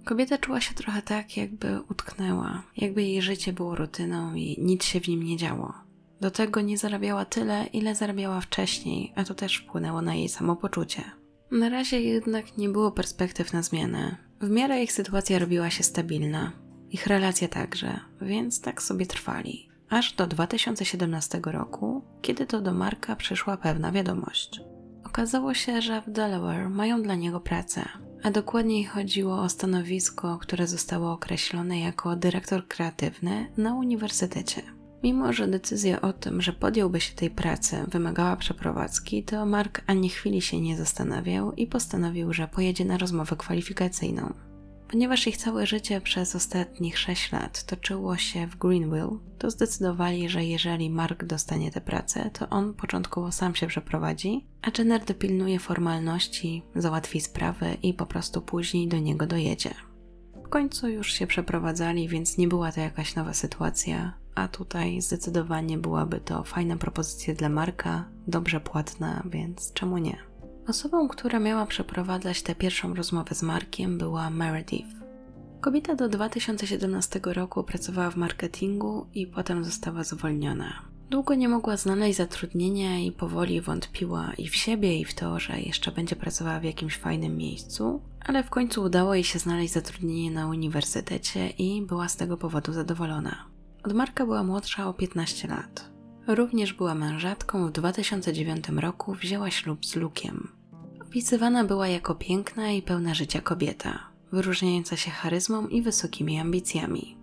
Kobieta 0.05 0.37
czuła 0.37 0.61
się 0.61 0.73
trochę 0.73 1.01
tak, 1.01 1.37
jakby 1.37 1.81
utknęła, 1.81 2.63
jakby 2.77 3.03
jej 3.03 3.21
życie 3.21 3.53
było 3.53 3.75
rutyną 3.75 4.35
i 4.35 4.57
nic 4.61 4.83
się 4.83 4.99
w 4.99 5.07
nim 5.07 5.23
nie 5.23 5.37
działo. 5.37 5.73
Do 6.21 6.31
tego 6.31 6.61
nie 6.61 6.77
zarabiała 6.77 7.25
tyle, 7.25 7.65
ile 7.73 7.95
zarabiała 7.95 8.41
wcześniej, 8.41 9.13
a 9.15 9.23
to 9.23 9.33
też 9.33 9.57
wpłynęło 9.57 10.01
na 10.01 10.15
jej 10.15 10.29
samopoczucie. 10.29 11.20
Na 11.51 11.69
razie 11.69 12.01
jednak 12.01 12.57
nie 12.57 12.69
było 12.69 12.91
perspektyw 12.91 13.53
na 13.53 13.61
zmianę. 13.61 14.17
W 14.41 14.49
miarę 14.49 14.83
ich 14.83 14.91
sytuacja 14.91 15.39
robiła 15.39 15.69
się 15.69 15.83
stabilna, 15.83 16.51
ich 16.89 17.07
relacja 17.07 17.47
także, 17.47 17.99
więc 18.21 18.61
tak 18.61 18.81
sobie 18.81 19.05
trwali. 19.05 19.69
Aż 19.89 20.13
do 20.13 20.27
2017 20.27 21.41
roku, 21.43 22.03
kiedy 22.21 22.45
to 22.45 22.61
do 22.61 22.73
Marka 22.73 23.15
przyszła 23.15 23.57
pewna 23.57 23.91
wiadomość. 23.91 24.61
Okazało 25.05 25.53
się, 25.53 25.81
że 25.81 26.01
w 26.01 26.09
Delaware 26.09 26.69
mają 26.69 27.01
dla 27.01 27.15
niego 27.15 27.39
pracę, 27.39 27.85
a 28.23 28.31
dokładniej 28.31 28.83
chodziło 28.85 29.41
o 29.41 29.49
stanowisko, 29.49 30.37
które 30.37 30.67
zostało 30.67 31.11
określone 31.11 31.79
jako 31.79 32.15
dyrektor 32.15 32.67
kreatywny 32.67 33.51
na 33.57 33.75
uniwersytecie. 33.75 34.61
Mimo, 35.03 35.33
że 35.33 35.47
decyzja 35.47 36.01
o 36.01 36.13
tym, 36.13 36.41
że 36.41 36.53
podjąłby 36.53 37.01
się 37.01 37.15
tej 37.15 37.29
pracy, 37.29 37.85
wymagała 37.87 38.35
przeprowadzki, 38.35 39.23
to 39.23 39.45
Mark 39.45 39.81
ani 39.87 40.09
chwili 40.09 40.41
się 40.41 40.61
nie 40.61 40.77
zastanawiał 40.77 41.53
i 41.53 41.67
postanowił, 41.67 42.33
że 42.33 42.47
pojedzie 42.47 42.85
na 42.85 42.97
rozmowę 42.97 43.35
kwalifikacyjną. 43.35 44.33
Ponieważ 44.91 45.27
ich 45.27 45.37
całe 45.37 45.67
życie 45.67 46.01
przez 46.01 46.35
ostatnich 46.35 46.99
6 46.99 47.31
lat 47.31 47.63
toczyło 47.63 48.17
się 48.17 48.47
w 48.47 48.57
Greenville, 48.57 49.17
to 49.37 49.51
zdecydowali, 49.51 50.29
że 50.29 50.45
jeżeli 50.45 50.89
Mark 50.89 51.23
dostanie 51.23 51.71
tę 51.71 51.81
pracę, 51.81 52.29
to 52.33 52.49
on 52.49 52.73
początkowo 52.73 53.31
sam 53.31 53.55
się 53.55 53.67
przeprowadzi, 53.67 54.47
a 54.61 54.71
Jenner 54.77 55.05
dopilnuje 55.05 55.59
formalności, 55.59 56.63
załatwi 56.75 57.21
sprawy 57.21 57.77
i 57.83 57.93
po 57.93 58.05
prostu 58.05 58.41
później 58.41 58.87
do 58.87 58.99
niego 58.99 59.27
dojedzie. 59.27 59.73
W 60.45 60.49
końcu 60.49 60.89
już 60.89 61.13
się 61.13 61.27
przeprowadzali, 61.27 62.07
więc 62.07 62.37
nie 62.37 62.47
była 62.47 62.71
to 62.71 62.79
jakaś 62.79 63.15
nowa 63.15 63.33
sytuacja, 63.33 64.20
a 64.35 64.47
tutaj 64.47 65.01
zdecydowanie 65.01 65.77
byłaby 65.77 66.19
to 66.19 66.43
fajna 66.43 66.77
propozycja 66.77 67.33
dla 67.33 67.49
Marka, 67.49 68.05
dobrze 68.27 68.59
płatna, 68.59 69.23
więc 69.25 69.73
czemu 69.73 69.97
nie? 69.97 70.17
Osobą, 70.67 71.07
która 71.07 71.39
miała 71.39 71.65
przeprowadzać 71.65 72.41
tę 72.41 72.55
pierwszą 72.55 72.93
rozmowę 72.93 73.35
z 73.35 73.43
Markiem 73.43 73.97
była 73.97 74.29
Meredith. 74.29 75.01
Kobieta 75.61 75.95
do 75.95 76.09
2017 76.09 77.19
roku 77.23 77.63
pracowała 77.63 78.11
w 78.11 78.15
marketingu 78.15 79.07
i 79.13 79.27
potem 79.27 79.63
została 79.63 80.03
zwolniona. 80.03 80.91
Długo 81.09 81.35
nie 81.35 81.49
mogła 81.49 81.77
znaleźć 81.77 82.17
zatrudnienia 82.17 82.99
i 82.99 83.11
powoli 83.11 83.61
wątpiła 83.61 84.33
i 84.37 84.47
w 84.47 84.55
siebie, 84.55 84.99
i 84.99 85.05
w 85.05 85.13
to, 85.13 85.39
że 85.39 85.61
jeszcze 85.61 85.91
będzie 85.91 86.15
pracowała 86.15 86.59
w 86.59 86.63
jakimś 86.63 86.97
fajnym 86.97 87.37
miejscu, 87.37 88.01
ale 88.19 88.43
w 88.43 88.49
końcu 88.49 88.83
udało 88.83 89.13
jej 89.13 89.23
się 89.23 89.39
znaleźć 89.39 89.73
zatrudnienie 89.73 90.31
na 90.31 90.47
uniwersytecie 90.47 91.49
i 91.49 91.81
była 91.81 92.09
z 92.09 92.15
tego 92.15 92.37
powodu 92.37 92.73
zadowolona. 92.73 93.50
Od 93.83 93.93
Marka 93.93 94.25
była 94.25 94.43
młodsza 94.43 94.87
o 94.87 94.93
15 94.93 95.47
lat. 95.47 95.91
Również 96.27 96.73
była 96.73 96.95
mężatką, 96.95 97.67
w 97.67 97.71
2009 97.71 98.69
roku 98.69 99.13
wzięła 99.13 99.51
ślub 99.51 99.85
z 99.85 99.95
Lukiem. 99.95 100.51
Opisywana 101.01 101.63
była 101.63 101.87
jako 101.87 102.15
piękna 102.15 102.71
i 102.71 102.81
pełna 102.81 103.13
życia 103.13 103.41
kobieta, 103.41 103.99
wyróżniająca 104.31 104.97
się 104.97 105.11
charyzmą 105.11 105.67
i 105.67 105.81
wysokimi 105.81 106.39
ambicjami. 106.39 107.17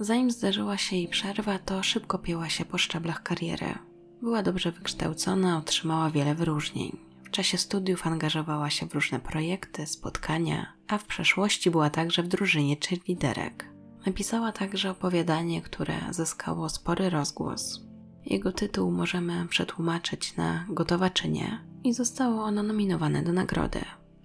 Zanim 0.00 0.30
zdarzyła 0.30 0.76
się 0.78 0.96
jej 0.96 1.08
przerwa, 1.08 1.58
to 1.58 1.82
szybko 1.82 2.18
pięła 2.18 2.48
się 2.48 2.64
po 2.64 2.78
szczeblach 2.78 3.22
kariery. 3.22 3.78
Była 4.22 4.42
dobrze 4.42 4.72
wykształcona, 4.72 5.58
otrzymała 5.58 6.10
wiele 6.10 6.34
wyróżnień. 6.34 6.96
W 7.24 7.30
czasie 7.30 7.58
studiów 7.58 8.06
angażowała 8.06 8.70
się 8.70 8.86
w 8.86 8.94
różne 8.94 9.20
projekty, 9.20 9.86
spotkania, 9.86 10.72
a 10.88 10.98
w 10.98 11.04
przeszłości 11.04 11.70
była 11.70 11.90
także 11.90 12.22
w 12.22 12.28
drużynie 12.28 12.76
liderek. 13.08 13.73
Napisała 14.06 14.52
także 14.52 14.90
opowiadanie, 14.90 15.62
które 15.62 15.94
zyskało 16.10 16.68
spory 16.68 17.10
rozgłos. 17.10 17.80
Jego 18.26 18.52
tytuł 18.52 18.90
możemy 18.90 19.48
przetłumaczyć 19.48 20.36
na 20.36 20.66
Gotowa 20.68 21.10
czy 21.10 21.28
nie 21.28 21.60
i 21.84 21.92
zostało 21.92 22.42
ono 22.42 22.62
nominowane 22.62 23.22
do 23.22 23.32
nagrody. 23.32 23.80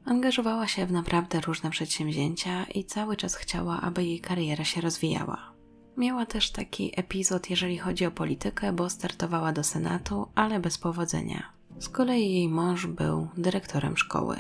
Angażowała 0.06 0.68
się 0.68 0.86
w 0.86 0.92
naprawdę 0.92 1.42
różne 1.42 1.70
przedsięwzięcia 1.70 2.64
i 2.64 2.86
cały 2.86 3.16
czas 3.16 3.36
chciała, 3.36 3.82
aby 3.82 4.04
jej 4.04 4.20
kariera 4.20 4.64
się 4.64 4.82
rozwijała. 4.82 5.54
Miała 5.98 6.26
też 6.26 6.52
taki 6.52 7.00
epizod, 7.00 7.50
jeżeli 7.50 7.78
chodzi 7.78 8.06
o 8.06 8.12
politykę, 8.12 8.74
bo 8.74 8.90
startowała 8.90 9.52
do 9.52 9.64
Senatu, 9.64 10.28
ale 10.36 10.60
bez 10.60 10.78
powodzenia. 10.78 11.54
Z 11.80 11.90
kolei 11.90 12.34
jej 12.34 12.50
mąż 12.50 12.88
był 12.88 13.28
dyrektorem 13.38 13.98
szkoły. 13.98 14.38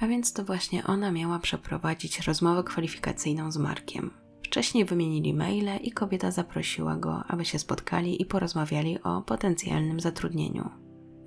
A 0.00 0.06
więc 0.06 0.32
to 0.32 0.44
właśnie 0.44 0.84
ona 0.84 1.12
miała 1.12 1.38
przeprowadzić 1.38 2.20
rozmowę 2.20 2.64
kwalifikacyjną 2.64 3.52
z 3.52 3.56
Markiem. 3.56 4.25
Wcześniej 4.46 4.84
wymienili 4.84 5.34
maile 5.34 5.76
i 5.82 5.92
kobieta 5.92 6.30
zaprosiła 6.30 6.96
go, 6.96 7.24
aby 7.28 7.44
się 7.44 7.58
spotkali 7.58 8.22
i 8.22 8.26
porozmawiali 8.26 9.02
o 9.02 9.22
potencjalnym 9.22 10.00
zatrudnieniu. 10.00 10.70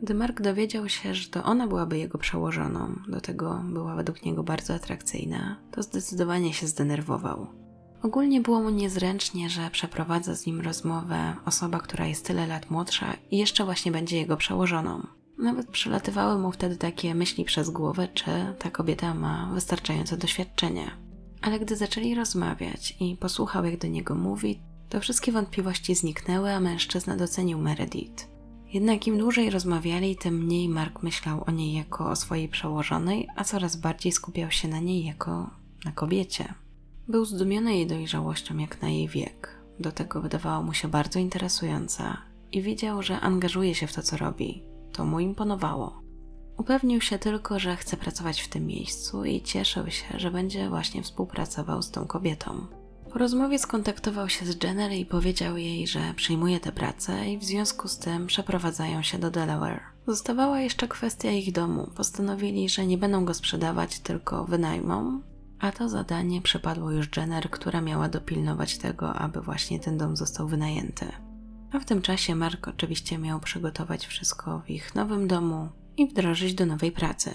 Gdy 0.01 0.13
Mark 0.13 0.41
dowiedział 0.41 0.89
się, 0.89 1.13
że 1.13 1.29
to 1.29 1.43
ona 1.43 1.67
byłaby 1.67 1.97
jego 1.97 2.17
przełożoną, 2.17 2.95
do 3.07 3.21
tego 3.21 3.63
była 3.73 3.95
według 3.95 4.25
niego 4.25 4.43
bardzo 4.43 4.73
atrakcyjna, 4.73 5.59
to 5.71 5.83
zdecydowanie 5.83 6.53
się 6.53 6.67
zdenerwował. 6.67 7.47
Ogólnie 8.03 8.41
było 8.41 8.61
mu 8.61 8.69
niezręcznie, 8.69 9.49
że 9.49 9.69
przeprowadza 9.71 10.35
z 10.35 10.45
nim 10.45 10.61
rozmowę 10.61 11.35
osoba, 11.45 11.79
która 11.79 12.05
jest 12.05 12.25
tyle 12.25 12.47
lat 12.47 12.69
młodsza 12.69 13.13
i 13.31 13.37
jeszcze 13.37 13.65
właśnie 13.65 13.91
będzie 13.91 14.17
jego 14.17 14.37
przełożoną. 14.37 15.07
Nawet 15.37 15.67
przelatywały 15.67 16.41
mu 16.41 16.51
wtedy 16.51 16.75
takie 16.75 17.15
myśli 17.15 17.45
przez 17.45 17.69
głowę, 17.69 18.07
czy 18.13 18.31
ta 18.59 18.71
kobieta 18.71 19.13
ma 19.13 19.49
wystarczające 19.53 20.17
doświadczenie. 20.17 21.08
Ale 21.41 21.59
gdy 21.59 21.75
zaczęli 21.75 22.15
rozmawiać 22.15 22.97
i 22.99 23.17
posłuchał, 23.17 23.65
jak 23.65 23.77
do 23.77 23.87
niego 23.87 24.15
mówi, 24.15 24.59
to 24.89 24.99
wszystkie 24.99 25.31
wątpliwości 25.31 25.95
zniknęły, 25.95 26.53
a 26.53 26.59
mężczyzna 26.59 27.17
docenił 27.17 27.59
Meredith. 27.59 28.27
Jednak 28.73 29.07
im 29.07 29.17
dłużej 29.17 29.49
rozmawiali, 29.49 30.15
tym 30.15 30.43
mniej 30.43 30.69
Mark 30.69 31.03
myślał 31.03 31.43
o 31.47 31.51
niej 31.51 31.73
jako 31.73 32.09
o 32.09 32.15
swojej 32.15 32.49
przełożonej, 32.49 33.27
a 33.35 33.43
coraz 33.43 33.75
bardziej 33.75 34.11
skupiał 34.11 34.51
się 34.51 34.67
na 34.67 34.79
niej 34.79 35.05
jako 35.05 35.49
na 35.85 35.91
kobiecie. 35.91 36.53
Był 37.07 37.25
zdumiony 37.25 37.75
jej 37.75 37.87
dojrzałością 37.87 38.57
jak 38.57 38.81
na 38.81 38.89
jej 38.89 39.07
wiek. 39.07 39.59
Do 39.79 39.91
tego 39.91 40.21
wydawała 40.21 40.61
mu 40.61 40.73
się 40.73 40.87
bardzo 40.87 41.19
interesująca 41.19 42.17
i 42.51 42.61
widział, 42.61 43.03
że 43.03 43.19
angażuje 43.19 43.75
się 43.75 43.87
w 43.87 43.93
to, 43.93 44.01
co 44.01 44.17
robi. 44.17 44.63
To 44.93 45.05
mu 45.05 45.19
imponowało. 45.19 46.01
Upewnił 46.59 47.01
się 47.01 47.19
tylko, 47.19 47.59
że 47.59 47.75
chce 47.75 47.97
pracować 47.97 48.41
w 48.41 48.47
tym 48.47 48.65
miejscu 48.65 49.25
i 49.25 49.41
cieszył 49.41 49.91
się, 49.91 50.19
że 50.19 50.31
będzie 50.31 50.69
właśnie 50.69 51.03
współpracował 51.03 51.81
z 51.81 51.91
tą 51.91 52.07
kobietą. 52.07 52.67
Po 53.13 53.19
rozmowie 53.19 53.59
skontaktował 53.59 54.29
się 54.29 54.45
z 54.45 54.63
Jenner 54.63 54.91
i 54.91 55.05
powiedział 55.05 55.57
jej, 55.57 55.87
że 55.87 56.13
przyjmuje 56.15 56.59
tę 56.59 56.71
pracę 56.71 57.29
i 57.29 57.37
w 57.37 57.43
związku 57.43 57.87
z 57.87 57.99
tym 57.99 58.27
przeprowadzają 58.27 59.01
się 59.01 59.19
do 59.19 59.31
Delaware. 59.31 59.81
Zostawała 60.07 60.59
jeszcze 60.59 60.87
kwestia 60.87 61.31
ich 61.31 61.51
domu. 61.51 61.91
Postanowili, 61.95 62.69
że 62.69 62.85
nie 62.85 62.97
będą 62.97 63.25
go 63.25 63.33
sprzedawać, 63.33 63.99
tylko 63.99 64.45
wynajmą, 64.45 65.21
a 65.59 65.71
to 65.71 65.89
zadanie 65.89 66.41
przypadło 66.41 66.91
już 66.91 67.17
Jenner, 67.17 67.49
która 67.49 67.81
miała 67.81 68.09
dopilnować 68.09 68.77
tego, 68.77 69.13
aby 69.13 69.41
właśnie 69.41 69.79
ten 69.79 69.97
dom 69.97 70.17
został 70.17 70.47
wynajęty. 70.47 71.05
A 71.71 71.79
w 71.79 71.85
tym 71.85 72.01
czasie 72.01 72.35
Mark 72.35 72.67
oczywiście 72.67 73.17
miał 73.17 73.39
przygotować 73.39 74.07
wszystko 74.07 74.61
w 74.65 74.69
ich 74.69 74.95
nowym 74.95 75.27
domu 75.27 75.69
i 75.99 76.07
wdrożyć 76.07 76.53
do 76.53 76.65
nowej 76.65 76.91
pracy. 76.91 77.31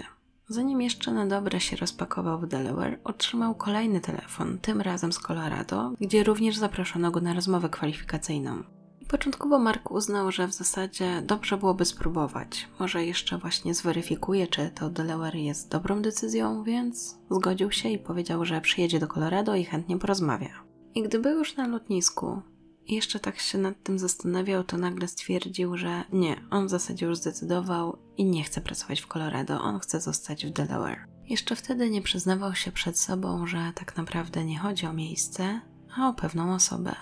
Zanim 0.48 0.80
jeszcze 0.82 1.12
na 1.12 1.26
dobre 1.26 1.60
się 1.60 1.76
rozpakował 1.76 2.40
w 2.40 2.46
Delaware, 2.46 2.98
otrzymał 3.04 3.54
kolejny 3.54 4.00
telefon, 4.00 4.58
tym 4.58 4.80
razem 4.80 5.12
z 5.12 5.18
Colorado, 5.18 5.92
gdzie 6.00 6.24
również 6.24 6.56
zaproszono 6.56 7.10
go 7.10 7.20
na 7.20 7.34
rozmowę 7.34 7.68
kwalifikacyjną. 7.68 8.62
Początkowo 9.08 9.58
Mark 9.58 9.90
uznał, 9.90 10.32
że 10.32 10.48
w 10.48 10.52
zasadzie 10.52 11.22
dobrze 11.22 11.56
byłoby 11.56 11.84
spróbować. 11.84 12.68
Może 12.80 13.04
jeszcze 13.04 13.38
właśnie 13.38 13.74
zweryfikuje, 13.74 14.46
czy 14.46 14.70
to 14.70 14.90
Delaware 14.90 15.36
jest 15.36 15.70
dobrą 15.70 16.02
decyzją, 16.02 16.62
więc 16.62 17.18
zgodził 17.30 17.72
się 17.72 17.88
i 17.88 17.98
powiedział, 17.98 18.44
że 18.44 18.60
przyjedzie 18.60 18.98
do 19.00 19.06
Colorado 19.06 19.54
i 19.54 19.64
chętnie 19.64 19.98
porozmawia. 19.98 20.64
I 20.94 21.02
gdy 21.02 21.18
był 21.18 21.38
już 21.38 21.56
na 21.56 21.68
lotnisku, 21.68 22.42
jeszcze 22.86 23.20
tak 23.20 23.38
się 23.38 23.58
nad 23.58 23.82
tym 23.82 23.98
zastanawiał, 23.98 24.64
to 24.64 24.76
nagle 24.76 25.08
stwierdził, 25.08 25.76
że 25.76 26.04
nie, 26.12 26.40
on 26.50 26.66
w 26.66 26.70
zasadzie 26.70 27.06
już 27.06 27.18
zdecydował 27.18 27.98
i 28.16 28.24
nie 28.24 28.44
chce 28.44 28.60
pracować 28.60 29.00
w 29.00 29.06
Colorado, 29.06 29.60
on 29.60 29.78
chce 29.78 30.00
zostać 30.00 30.46
w 30.46 30.50
Delaware. 30.50 31.06
Jeszcze 31.28 31.56
wtedy 31.56 31.90
nie 31.90 32.02
przyznawał 32.02 32.54
się 32.54 32.72
przed 32.72 32.98
sobą, 32.98 33.46
że 33.46 33.72
tak 33.74 33.96
naprawdę 33.96 34.44
nie 34.44 34.58
chodzi 34.58 34.86
o 34.86 34.92
miejsce, 34.92 35.60
a 35.96 36.08
o 36.08 36.14
pewną 36.14 36.54
osobę. 36.54 36.94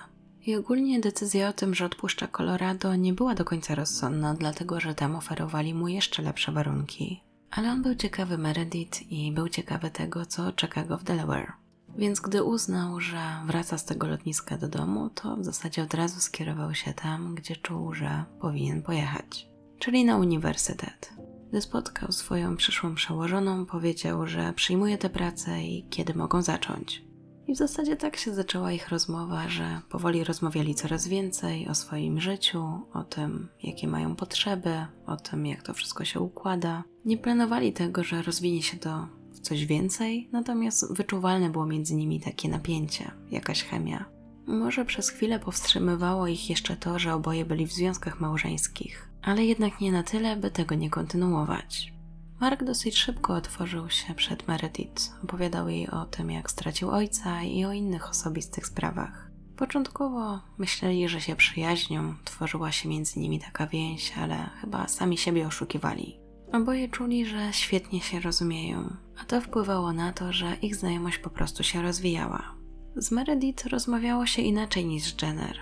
I 0.46 0.56
ogólnie 0.56 1.00
decyzja 1.00 1.48
o 1.48 1.52
tym, 1.52 1.74
że 1.74 1.84
odpuszcza 1.84 2.28
Colorado 2.28 2.96
nie 2.96 3.12
była 3.12 3.34
do 3.34 3.44
końca 3.44 3.74
rozsądna, 3.74 4.34
dlatego 4.34 4.80
że 4.80 4.94
tam 4.94 5.16
oferowali 5.16 5.74
mu 5.74 5.88
jeszcze 5.88 6.22
lepsze 6.22 6.52
warunki. 6.52 7.22
Ale 7.50 7.70
on 7.70 7.82
był 7.82 7.94
ciekawy 7.94 8.38
Meredith 8.38 9.02
i 9.10 9.32
był 9.32 9.48
ciekawy 9.48 9.90
tego, 9.90 10.26
co 10.26 10.52
czeka 10.52 10.84
go 10.84 10.98
w 10.98 11.04
Delaware. 11.04 11.52
Więc 11.96 12.20
gdy 12.20 12.44
uznał, 12.44 13.00
że 13.00 13.20
wraca 13.46 13.78
z 13.78 13.84
tego 13.84 14.06
lotniska 14.06 14.58
do 14.58 14.68
domu, 14.68 15.10
to 15.10 15.36
w 15.36 15.44
zasadzie 15.44 15.82
od 15.82 15.94
razu 15.94 16.20
skierował 16.20 16.74
się 16.74 16.94
tam, 16.94 17.34
gdzie 17.34 17.56
czuł, 17.56 17.94
że 17.94 18.24
powinien 18.40 18.82
pojechać, 18.82 19.48
czyli 19.78 20.04
na 20.04 20.16
uniwersytet. 20.16 21.12
Gdy 21.48 21.60
spotkał 21.60 22.12
swoją 22.12 22.56
przyszłą 22.56 22.94
przełożoną, 22.94 23.66
powiedział, 23.66 24.26
że 24.26 24.52
przyjmuje 24.52 24.98
tę 24.98 25.10
pracę 25.10 25.62
i 25.62 25.86
kiedy 25.90 26.14
mogą 26.14 26.42
zacząć. 26.42 27.04
I 27.46 27.54
w 27.54 27.58
zasadzie 27.58 27.96
tak 27.96 28.16
się 28.16 28.34
zaczęła 28.34 28.72
ich 28.72 28.88
rozmowa, 28.88 29.48
że 29.48 29.80
powoli 29.88 30.24
rozmawiali 30.24 30.74
coraz 30.74 31.08
więcej 31.08 31.68
o 31.68 31.74
swoim 31.74 32.20
życiu, 32.20 32.80
o 32.92 33.04
tym, 33.04 33.48
jakie 33.62 33.88
mają 33.88 34.16
potrzeby, 34.16 34.86
o 35.06 35.16
tym, 35.16 35.46
jak 35.46 35.62
to 35.62 35.74
wszystko 35.74 36.04
się 36.04 36.20
układa. 36.20 36.84
Nie 37.04 37.18
planowali 37.18 37.72
tego, 37.72 38.04
że 38.04 38.22
rozwinie 38.22 38.62
się 38.62 38.76
to 38.76 39.08
coś 39.42 39.66
więcej, 39.66 40.28
natomiast 40.32 40.94
wyczuwalne 40.94 41.50
było 41.50 41.66
między 41.66 41.94
nimi 41.94 42.20
takie 42.20 42.48
napięcie, 42.48 43.10
jakaś 43.30 43.64
chemia. 43.64 44.04
Może 44.46 44.84
przez 44.84 45.08
chwilę 45.10 45.38
powstrzymywało 45.38 46.26
ich 46.26 46.50
jeszcze 46.50 46.76
to, 46.76 46.98
że 46.98 47.14
oboje 47.14 47.44
byli 47.44 47.66
w 47.66 47.72
związkach 47.72 48.20
małżeńskich, 48.20 49.08
ale 49.22 49.44
jednak 49.44 49.80
nie 49.80 49.92
na 49.92 50.02
tyle, 50.02 50.36
by 50.36 50.50
tego 50.50 50.74
nie 50.74 50.90
kontynuować. 50.90 51.92
Mark 52.40 52.64
dosyć 52.64 52.96
szybko 52.96 53.34
otworzył 53.34 53.90
się 53.90 54.14
przed 54.14 54.48
Meredith. 54.48 55.10
Opowiadał 55.24 55.68
jej 55.68 55.90
o 55.90 56.04
tym, 56.04 56.30
jak 56.30 56.50
stracił 56.50 56.90
ojca 56.90 57.42
i 57.42 57.64
o 57.64 57.72
innych 57.72 58.10
osobistych 58.10 58.66
sprawach. 58.66 59.30
Początkowo 59.56 60.40
myśleli, 60.58 61.08
że 61.08 61.20
się 61.20 61.36
przyjaźnią, 61.36 62.14
tworzyła 62.24 62.72
się 62.72 62.88
między 62.88 63.20
nimi 63.20 63.40
taka 63.40 63.66
więź, 63.66 64.18
ale 64.18 64.50
chyba 64.60 64.88
sami 64.88 65.18
siebie 65.18 65.46
oszukiwali. 65.46 66.21
Oboje 66.52 66.88
czuli, 66.88 67.26
że 67.26 67.52
świetnie 67.52 68.00
się 68.00 68.20
rozumieją, 68.20 68.96
a 69.22 69.24
to 69.24 69.40
wpływało 69.40 69.92
na 69.92 70.12
to, 70.12 70.32
że 70.32 70.56
ich 70.62 70.76
znajomość 70.76 71.18
po 71.18 71.30
prostu 71.30 71.62
się 71.62 71.82
rozwijała. 71.82 72.54
Z 72.96 73.10
Meredith 73.10 73.66
rozmawiało 73.66 74.26
się 74.26 74.42
inaczej 74.42 74.86
niż 74.86 75.04
z 75.04 75.22
Jenner. 75.22 75.60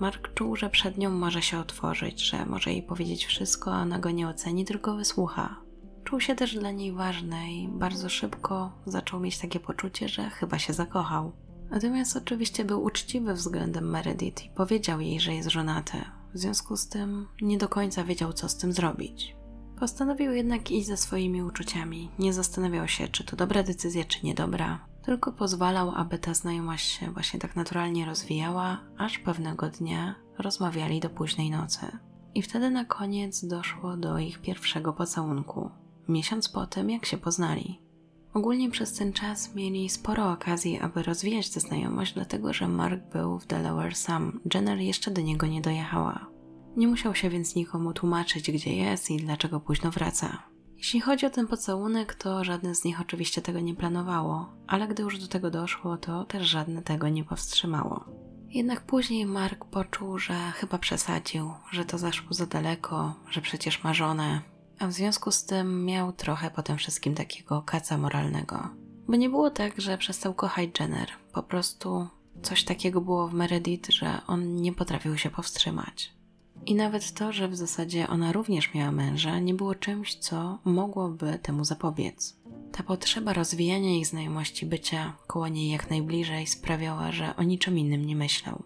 Mark 0.00 0.34
czuł, 0.34 0.56
że 0.56 0.70
przed 0.70 0.98
nią 0.98 1.10
może 1.10 1.42
się 1.42 1.58
otworzyć, 1.58 2.20
że 2.20 2.46
może 2.46 2.72
jej 2.72 2.82
powiedzieć 2.82 3.26
wszystko, 3.26 3.74
a 3.74 3.82
ona 3.82 3.98
go 3.98 4.10
nie 4.10 4.28
oceni, 4.28 4.64
tylko 4.64 4.96
wysłucha. 4.96 5.60
Czuł 6.04 6.20
się 6.20 6.34
też 6.34 6.54
dla 6.54 6.70
niej 6.70 6.92
ważny 6.92 7.52
i 7.52 7.68
bardzo 7.68 8.08
szybko 8.08 8.72
zaczął 8.86 9.20
mieć 9.20 9.38
takie 9.38 9.60
poczucie, 9.60 10.08
że 10.08 10.30
chyba 10.30 10.58
się 10.58 10.72
zakochał. 10.72 11.32
Natomiast 11.70 12.16
oczywiście 12.16 12.64
był 12.64 12.84
uczciwy 12.84 13.34
względem 13.34 13.90
Meredith 13.90 14.44
i 14.44 14.50
powiedział 14.50 15.00
jej, 15.00 15.20
że 15.20 15.34
jest 15.34 15.50
żonaty. 15.50 15.98
W 16.34 16.38
związku 16.38 16.76
z 16.76 16.88
tym 16.88 17.26
nie 17.40 17.58
do 17.58 17.68
końca 17.68 18.04
wiedział, 18.04 18.32
co 18.32 18.48
z 18.48 18.56
tym 18.56 18.72
zrobić. 18.72 19.36
Postanowił 19.78 20.32
jednak 20.32 20.70
iść 20.70 20.86
za 20.86 20.96
swoimi 20.96 21.42
uczuciami. 21.42 22.10
Nie 22.18 22.32
zastanawiał 22.32 22.88
się, 22.88 23.08
czy 23.08 23.24
to 23.24 23.36
dobra 23.36 23.62
decyzja, 23.62 24.04
czy 24.04 24.26
niedobra, 24.26 24.86
tylko 25.02 25.32
pozwalał, 25.32 25.92
aby 25.96 26.18
ta 26.18 26.34
znajomość 26.34 26.86
się 26.86 27.10
właśnie 27.10 27.40
tak 27.40 27.56
naturalnie 27.56 28.06
rozwijała, 28.06 28.80
aż 28.98 29.18
pewnego 29.18 29.68
dnia 29.68 30.14
rozmawiali 30.38 31.00
do 31.00 31.10
późnej 31.10 31.50
nocy. 31.50 31.98
I 32.34 32.42
wtedy 32.42 32.70
na 32.70 32.84
koniec 32.84 33.44
doszło 33.44 33.96
do 33.96 34.18
ich 34.18 34.40
pierwszego 34.40 34.92
pocałunku, 34.92 35.70
miesiąc 36.08 36.48
po 36.48 36.66
tym, 36.66 36.90
jak 36.90 37.06
się 37.06 37.18
poznali. 37.18 37.80
Ogólnie 38.34 38.70
przez 38.70 38.92
ten 38.92 39.12
czas 39.12 39.54
mieli 39.54 39.88
sporo 39.88 40.32
okazji, 40.32 40.80
aby 40.80 41.02
rozwijać 41.02 41.50
tę 41.50 41.60
znajomość, 41.60 42.14
dlatego 42.14 42.52
że 42.52 42.68
Mark 42.68 43.02
był 43.12 43.38
w 43.38 43.46
Delaware 43.46 43.94
sam. 43.96 44.40
Jenner 44.54 44.78
jeszcze 44.78 45.10
do 45.10 45.20
niego 45.20 45.46
nie 45.46 45.60
dojechała. 45.60 46.26
Nie 46.76 46.88
musiał 46.88 47.14
się 47.14 47.30
więc 47.30 47.54
nikomu 47.54 47.92
tłumaczyć, 47.92 48.50
gdzie 48.50 48.76
jest 48.76 49.10
i 49.10 49.16
dlaczego 49.16 49.60
późno 49.60 49.90
wraca. 49.90 50.42
Jeśli 50.76 51.00
chodzi 51.00 51.26
o 51.26 51.30
ten 51.30 51.46
pocałunek, 51.46 52.14
to 52.14 52.44
żadne 52.44 52.74
z 52.74 52.84
nich 52.84 53.00
oczywiście 53.00 53.42
tego 53.42 53.60
nie 53.60 53.74
planowało, 53.74 54.52
ale 54.66 54.88
gdy 54.88 55.02
już 55.02 55.18
do 55.18 55.28
tego 55.28 55.50
doszło, 55.50 55.96
to 55.96 56.24
też 56.24 56.46
żadne 56.46 56.82
tego 56.82 57.08
nie 57.08 57.24
powstrzymało. 57.24 58.04
Jednak 58.48 58.80
później 58.80 59.26
Mark 59.26 59.64
poczuł, 59.64 60.18
że 60.18 60.34
chyba 60.34 60.78
przesadził, 60.78 61.50
że 61.70 61.84
to 61.84 61.98
zaszło 61.98 62.32
za 62.32 62.46
daleko, 62.46 63.14
że 63.30 63.40
przecież 63.40 63.84
ma 63.84 63.94
żonę, 63.94 64.40
a 64.78 64.86
w 64.86 64.92
związku 64.92 65.30
z 65.30 65.44
tym 65.44 65.84
miał 65.84 66.12
trochę 66.12 66.50
po 66.50 66.62
tym 66.62 66.76
wszystkim 66.76 67.14
takiego 67.14 67.62
kaca 67.62 67.98
moralnego. 67.98 68.68
Bo 69.08 69.16
nie 69.16 69.30
było 69.30 69.50
tak, 69.50 69.80
że 69.80 69.98
przestał 69.98 70.34
kochać 70.34 70.68
Jenner, 70.80 71.08
po 71.32 71.42
prostu 71.42 72.08
coś 72.42 72.64
takiego 72.64 73.00
było 73.00 73.28
w 73.28 73.34
Meredith, 73.34 73.90
że 73.90 74.20
on 74.26 74.54
nie 74.54 74.72
potrafił 74.72 75.18
się 75.18 75.30
powstrzymać. 75.30 76.14
I 76.66 76.74
nawet 76.74 77.12
to, 77.12 77.32
że 77.32 77.48
w 77.48 77.56
zasadzie 77.56 78.08
ona 78.08 78.32
również 78.32 78.74
miała 78.74 78.92
męża, 78.92 79.38
nie 79.38 79.54
było 79.54 79.74
czymś, 79.74 80.14
co 80.14 80.58
mogłoby 80.64 81.38
temu 81.42 81.64
zapobiec. 81.64 82.36
Ta 82.72 82.82
potrzeba 82.82 83.32
rozwijania 83.32 83.96
ich 83.96 84.06
znajomości, 84.06 84.66
bycia 84.66 85.16
koło 85.26 85.48
niej 85.48 85.70
jak 85.70 85.90
najbliżej 85.90 86.46
sprawiała, 86.46 87.12
że 87.12 87.36
o 87.36 87.42
niczym 87.42 87.78
innym 87.78 88.06
nie 88.06 88.16
myślał. 88.16 88.62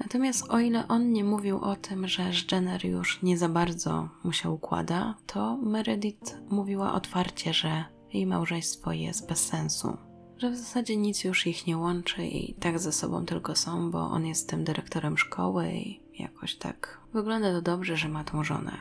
Natomiast 0.00 0.50
o 0.50 0.60
ile 0.60 0.88
on 0.88 1.12
nie 1.12 1.24
mówił 1.24 1.58
o 1.58 1.76
tym, 1.76 2.08
że 2.08 2.30
Jenner 2.52 2.86
już 2.86 3.22
nie 3.22 3.38
za 3.38 3.48
bardzo 3.48 4.08
mu 4.24 4.32
się 4.32 4.50
układa, 4.50 5.14
to 5.26 5.56
Meredith 5.56 6.36
mówiła 6.50 6.94
otwarcie, 6.94 7.54
że 7.54 7.84
jej 8.12 8.26
małżeństwo 8.26 8.92
jest 8.92 9.28
bez 9.28 9.46
sensu. 9.46 9.96
Że 10.36 10.50
w 10.50 10.56
zasadzie 10.56 10.96
nic 10.96 11.24
już 11.24 11.46
ich 11.46 11.66
nie 11.66 11.78
łączy 11.78 12.26
i 12.26 12.54
tak 12.54 12.78
ze 12.78 12.92
sobą 12.92 13.26
tylko 13.26 13.56
są, 13.56 13.90
bo 13.90 13.98
on 13.98 14.26
jest 14.26 14.48
tym 14.48 14.64
dyrektorem 14.64 15.18
szkoły 15.18 15.72
i 15.72 16.07
jakoś 16.18 16.56
tak 16.56 17.00
wygląda 17.12 17.52
to 17.52 17.62
dobrze, 17.62 17.96
że 17.96 18.08
ma 18.08 18.24
tą 18.24 18.44
żonę. 18.44 18.72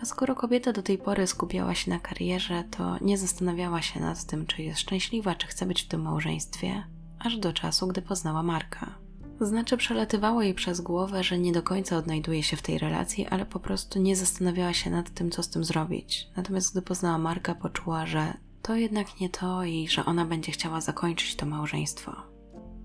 A 0.00 0.04
skoro 0.04 0.34
kobieta 0.34 0.72
do 0.72 0.82
tej 0.82 0.98
pory 0.98 1.26
skupiała 1.26 1.74
się 1.74 1.90
na 1.90 2.00
karierze, 2.00 2.64
to 2.70 2.96
nie 3.00 3.18
zastanawiała 3.18 3.82
się 3.82 4.00
nad 4.00 4.24
tym, 4.24 4.46
czy 4.46 4.62
jest 4.62 4.80
szczęśliwa, 4.80 5.34
czy 5.34 5.46
chce 5.46 5.66
być 5.66 5.82
w 5.82 5.88
tym 5.88 6.02
małżeństwie, 6.02 6.84
aż 7.18 7.36
do 7.36 7.52
czasu, 7.52 7.86
gdy 7.86 8.02
poznała 8.02 8.42
Marka. 8.42 8.94
Znaczy, 9.40 9.76
przelatywało 9.76 10.42
jej 10.42 10.54
przez 10.54 10.80
głowę, 10.80 11.24
że 11.24 11.38
nie 11.38 11.52
do 11.52 11.62
końca 11.62 11.96
odnajduje 11.96 12.42
się 12.42 12.56
w 12.56 12.62
tej 12.62 12.78
relacji, 12.78 13.26
ale 13.26 13.46
po 13.46 13.60
prostu 13.60 13.98
nie 13.98 14.16
zastanawiała 14.16 14.72
się 14.72 14.90
nad 14.90 15.10
tym, 15.10 15.30
co 15.30 15.42
z 15.42 15.50
tym 15.50 15.64
zrobić. 15.64 16.28
Natomiast 16.36 16.72
gdy 16.72 16.82
poznała 16.82 17.18
Marka, 17.18 17.54
poczuła, 17.54 18.06
że 18.06 18.34
to 18.62 18.74
jednak 18.74 19.20
nie 19.20 19.28
to 19.30 19.64
i 19.64 19.88
że 19.88 20.04
ona 20.04 20.24
będzie 20.24 20.52
chciała 20.52 20.80
zakończyć 20.80 21.36
to 21.36 21.46
małżeństwo. 21.46 22.31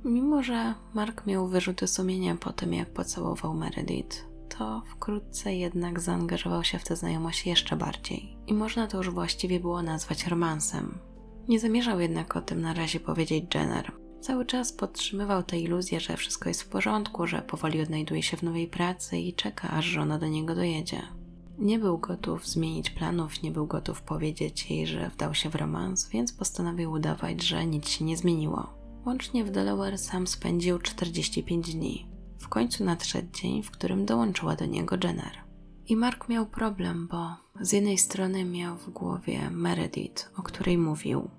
Mimo, 0.06 0.44
że 0.44 0.74
Mark 0.94 1.26
miał 1.26 1.48
wyrzuty 1.48 1.88
sumienia 1.88 2.36
po 2.36 2.54
tym, 2.54 2.74
jak 2.74 2.94
pocałował 2.94 3.54
Meredith, 3.54 4.26
to 4.58 4.82
wkrótce 4.86 5.56
jednak 5.56 6.00
zaangażował 6.00 6.64
się 6.64 6.80
w 6.80 6.84
tę 6.84 6.96
znajomość 6.96 7.48
jeszcze 7.48 7.76
bardziej. 7.76 8.38
I 8.48 8.54
można 8.54 8.88
to 8.88 8.98
już 8.98 9.10
właściwie 9.10 9.60
było 9.60 9.82
nazwać 9.82 10.28
romansem. 10.28 10.98
Nie 11.48 11.60
zamierzał 11.60 12.00
jednak 12.00 12.36
o 12.36 12.42
tym 12.42 12.62
na 12.62 12.74
razie 12.74 13.00
powiedzieć 13.00 13.56
Jenner. 13.56 13.92
Cały 14.22 14.46
czas 14.46 14.74
podtrzymywał 14.74 15.44
tę 15.44 15.60
iluzję, 15.60 16.00
że 16.00 16.18
wszystko 16.18 16.50
jest 16.50 16.62
w 16.62 16.70
porządku, 16.70 17.28
że 17.28 17.42
powoli 17.42 17.82
odnajduje 17.82 18.24
się 18.24 18.38
w 18.38 18.44
nowej 18.44 18.68
pracy 18.68 19.18
i 19.18 19.34
czeka, 19.34 19.70
aż 19.70 19.86
żona 19.86 20.20
do 20.20 20.28
niego 20.28 20.56
dojedzie. 20.56 21.02
Nie 21.58 21.80
był 21.80 21.98
gotów 21.98 22.48
zmienić 22.48 22.90
planów, 22.90 23.44
nie 23.44 23.52
był 23.52 23.68
gotów 23.68 24.02
powiedzieć 24.02 24.72
jej, 24.72 24.88
że 24.88 25.10
wdał 25.10 25.34
się 25.34 25.50
w 25.50 25.56
romans, 25.56 26.10
więc 26.10 26.34
postanowił 26.34 26.92
udawać, 26.92 27.44
że 27.44 27.66
nic 27.66 27.90
się 27.90 28.06
nie 28.06 28.18
zmieniło. 28.18 28.77
Łącznie 29.08 29.44
w 29.44 29.52
Delaware 29.52 29.98
sam 29.98 30.28
spędził 30.28 30.80
45 30.80 31.76
dni. 31.76 32.08
W 32.40 32.48
końcu 32.48 32.84
nadszedł 32.84 33.28
dzień, 33.34 33.64
w 33.64 33.72
którym 33.72 34.06
dołączyła 34.06 34.56
do 34.56 34.66
niego 34.66 34.96
Jenner. 35.04 35.44
I 35.86 35.96
Mark 35.96 36.30
miał 36.30 36.46
problem, 36.46 37.08
bo 37.12 37.36
z 37.62 37.72
jednej 37.72 37.98
strony 37.98 38.46
miał 38.46 38.78
w 38.78 38.90
głowie 38.90 39.50
Meredith, 39.50 40.30
o 40.38 40.44
której 40.44 40.78
mówił. 40.78 41.30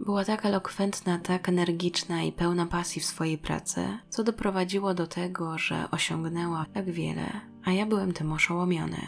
Była 0.00 0.24
tak 0.24 0.46
elokwentna, 0.46 1.18
tak 1.18 1.48
energiczna 1.48 2.22
i 2.22 2.32
pełna 2.32 2.66
pasji 2.66 3.02
w 3.02 3.06
swojej 3.06 3.38
pracy, 3.38 3.98
co 4.08 4.24
doprowadziło 4.24 4.94
do 4.94 5.06
tego, 5.06 5.58
że 5.58 5.90
osiągnęła 5.90 6.66
tak 6.74 6.90
wiele, 6.90 7.40
a 7.64 7.72
ja 7.72 7.86
byłem 7.86 8.12
tym 8.12 8.32
oszołomiony. 8.32 9.06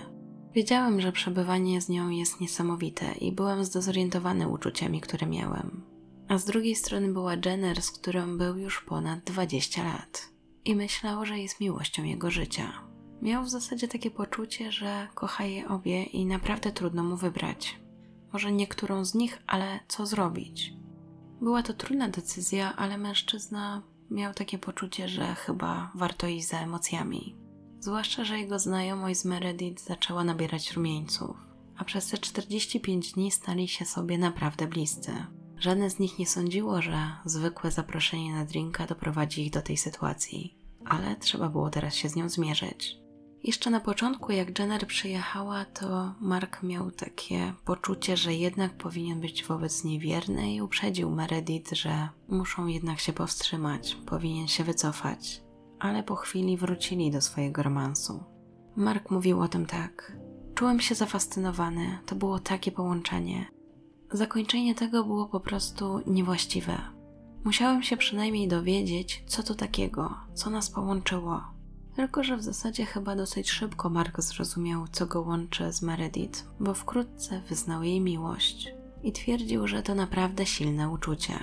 Wiedziałem, 0.55 1.01
że 1.01 1.13
przebywanie 1.13 1.81
z 1.81 1.89
nią 1.89 2.09
jest 2.09 2.41
niesamowite 2.41 3.13
i 3.13 3.33
byłem 3.33 3.65
zdezorientowany 3.65 4.49
uczuciami, 4.49 5.01
które 5.01 5.27
miałem. 5.27 5.94
A 6.29 6.39
z 6.39 6.45
drugiej 6.45 6.75
strony 6.75 7.13
była 7.13 7.33
Jenner, 7.45 7.83
z 7.83 7.91
którą 7.91 8.39
był 8.39 8.57
już 8.57 8.85
ponad 8.85 9.21
20 9.25 9.85
lat 9.85 10.29
i 10.65 10.77
myślał, 10.77 11.27
że 11.27 11.39
jest 11.39 11.61
miłością 11.61 12.05
jego 12.05 12.31
życia. 12.31 12.73
Miał 13.23 13.45
w 13.45 13.51
zasadzie 13.51 13.89
takie 13.89 14.11
poczucie, 14.11 14.73
że 14.73 15.09
kocha 15.15 15.45
je 15.45 15.69
obie 15.69 16.03
i 16.03 16.27
naprawdę 16.27 16.73
trudno 16.73 17.05
mu 17.05 17.17
wybrać. 17.17 17.81
Może 18.33 18.53
niektórą 18.53 19.05
z 19.05 19.15
nich, 19.15 19.43
ale 19.47 19.81
co 19.89 20.07
zrobić? 20.07 20.73
Była 21.41 21.63
to 21.63 21.75
trudna 21.75 22.09
decyzja, 22.09 22.77
ale 22.77 22.99
mężczyzna 22.99 23.83
miał 24.11 24.35
takie 24.35 24.59
poczucie, 24.59 25.09
że 25.09 25.35
chyba 25.35 25.93
warto 25.95 26.27
iść 26.27 26.49
za 26.49 26.61
emocjami. 26.61 27.37
Zwłaszcza, 27.81 28.25
że 28.25 28.39
jego 28.39 28.59
znajomość 28.59 29.21
z 29.21 29.25
Meredith 29.25 29.85
zaczęła 29.85 30.25
nabierać 30.25 30.73
rumieńców, 30.73 31.37
a 31.77 31.85
przez 31.85 32.07
te 32.07 32.19
45 32.19 33.13
dni 33.13 33.31
stali 33.31 33.69
się 33.69 33.85
sobie 33.85 34.19
naprawdę 34.19 34.67
bliscy. 34.67 35.27
Żadne 35.65 35.91
z 35.91 35.99
nich 35.99 36.19
nie 36.19 36.27
sądziło, 36.27 36.83
że 36.83 37.13
zwykłe 37.25 37.71
zaproszenie 37.71 38.35
na 38.35 38.45
drinka 38.45 38.87
doprowadzi 38.87 39.47
ich 39.47 39.53
do 39.53 39.63
tej 39.63 39.77
sytuacji, 39.77 40.59
ale 40.85 41.17
trzeba 41.17 41.49
było 41.49 41.71
teraz 41.71 41.95
się 41.95 42.09
z 42.09 42.17
nią 42.17 42.29
zmierzyć. 42.29 42.97
Jeszcze 43.45 43.71
na 43.71 43.81
początku, 43.81 44.33
jak 44.33 44.59
Jenner 44.59 44.87
przyjechała, 44.87 45.65
to 45.65 46.15
Mark 46.21 46.63
miał 46.63 46.91
takie 46.91 47.55
poczucie, 47.65 48.17
że 48.17 48.35
jednak 48.35 48.77
powinien 48.77 49.21
być 49.21 49.45
wobec 49.45 49.85
niej 49.85 49.99
wierny 49.99 50.55
i 50.55 50.63
uprzedził 50.63 51.11
Meredith, 51.11 51.75
że 51.75 52.09
muszą 52.29 52.67
jednak 52.67 53.01
się 53.01 53.13
powstrzymać, 53.13 53.97
powinien 54.07 54.49
się 54.49 54.65
wycofać. 54.65 55.43
Ale 55.79 56.03
po 56.03 56.17
chwili 56.17 56.57
wrócili 56.57 57.11
do 57.11 57.21
swojego 57.21 57.63
romansu. 57.63 58.25
Mark 58.77 59.11
mówił 59.11 59.41
o 59.41 59.49
tym 59.49 59.67
tak. 59.67 60.17
Czułem 60.55 60.81
się 60.81 60.95
zafascynowany, 60.95 61.99
to 62.07 62.15
było 62.17 62.39
takie 62.39 62.73
połączenie. 62.73 63.54
Zakończenie 64.15 64.75
tego 64.75 65.05
było 65.05 65.27
po 65.27 65.41
prostu 65.41 66.01
niewłaściwe. 66.07 66.79
Musiałem 67.45 67.83
się 67.83 67.97
przynajmniej 67.97 68.49
dowiedzieć, 68.49 69.25
co 69.27 69.43
to 69.43 69.55
takiego, 69.55 70.15
co 70.35 70.51
nas 70.51 70.71
połączyło. 70.71 71.41
Tylko, 71.97 72.25
że 72.25 72.37
w 72.37 72.43
zasadzie 72.43 72.87
chyba 72.87 73.17
dosyć 73.17 73.51
szybko 73.51 73.91
Mark 73.91 74.21
zrozumiał, 74.21 74.89
co 74.89 75.07
go 75.07 75.21
łączy 75.21 75.73
z 75.73 75.83
Meredith, 75.83 76.45
bo 76.61 76.75
wkrótce 76.75 77.41
wyznał 77.49 77.83
jej 77.83 78.01
miłość 78.01 78.69
i 79.03 79.13
twierdził, 79.13 79.67
że 79.67 79.83
to 79.83 79.95
naprawdę 79.95 80.47
silne 80.47 80.91
uczucie. 80.91 81.35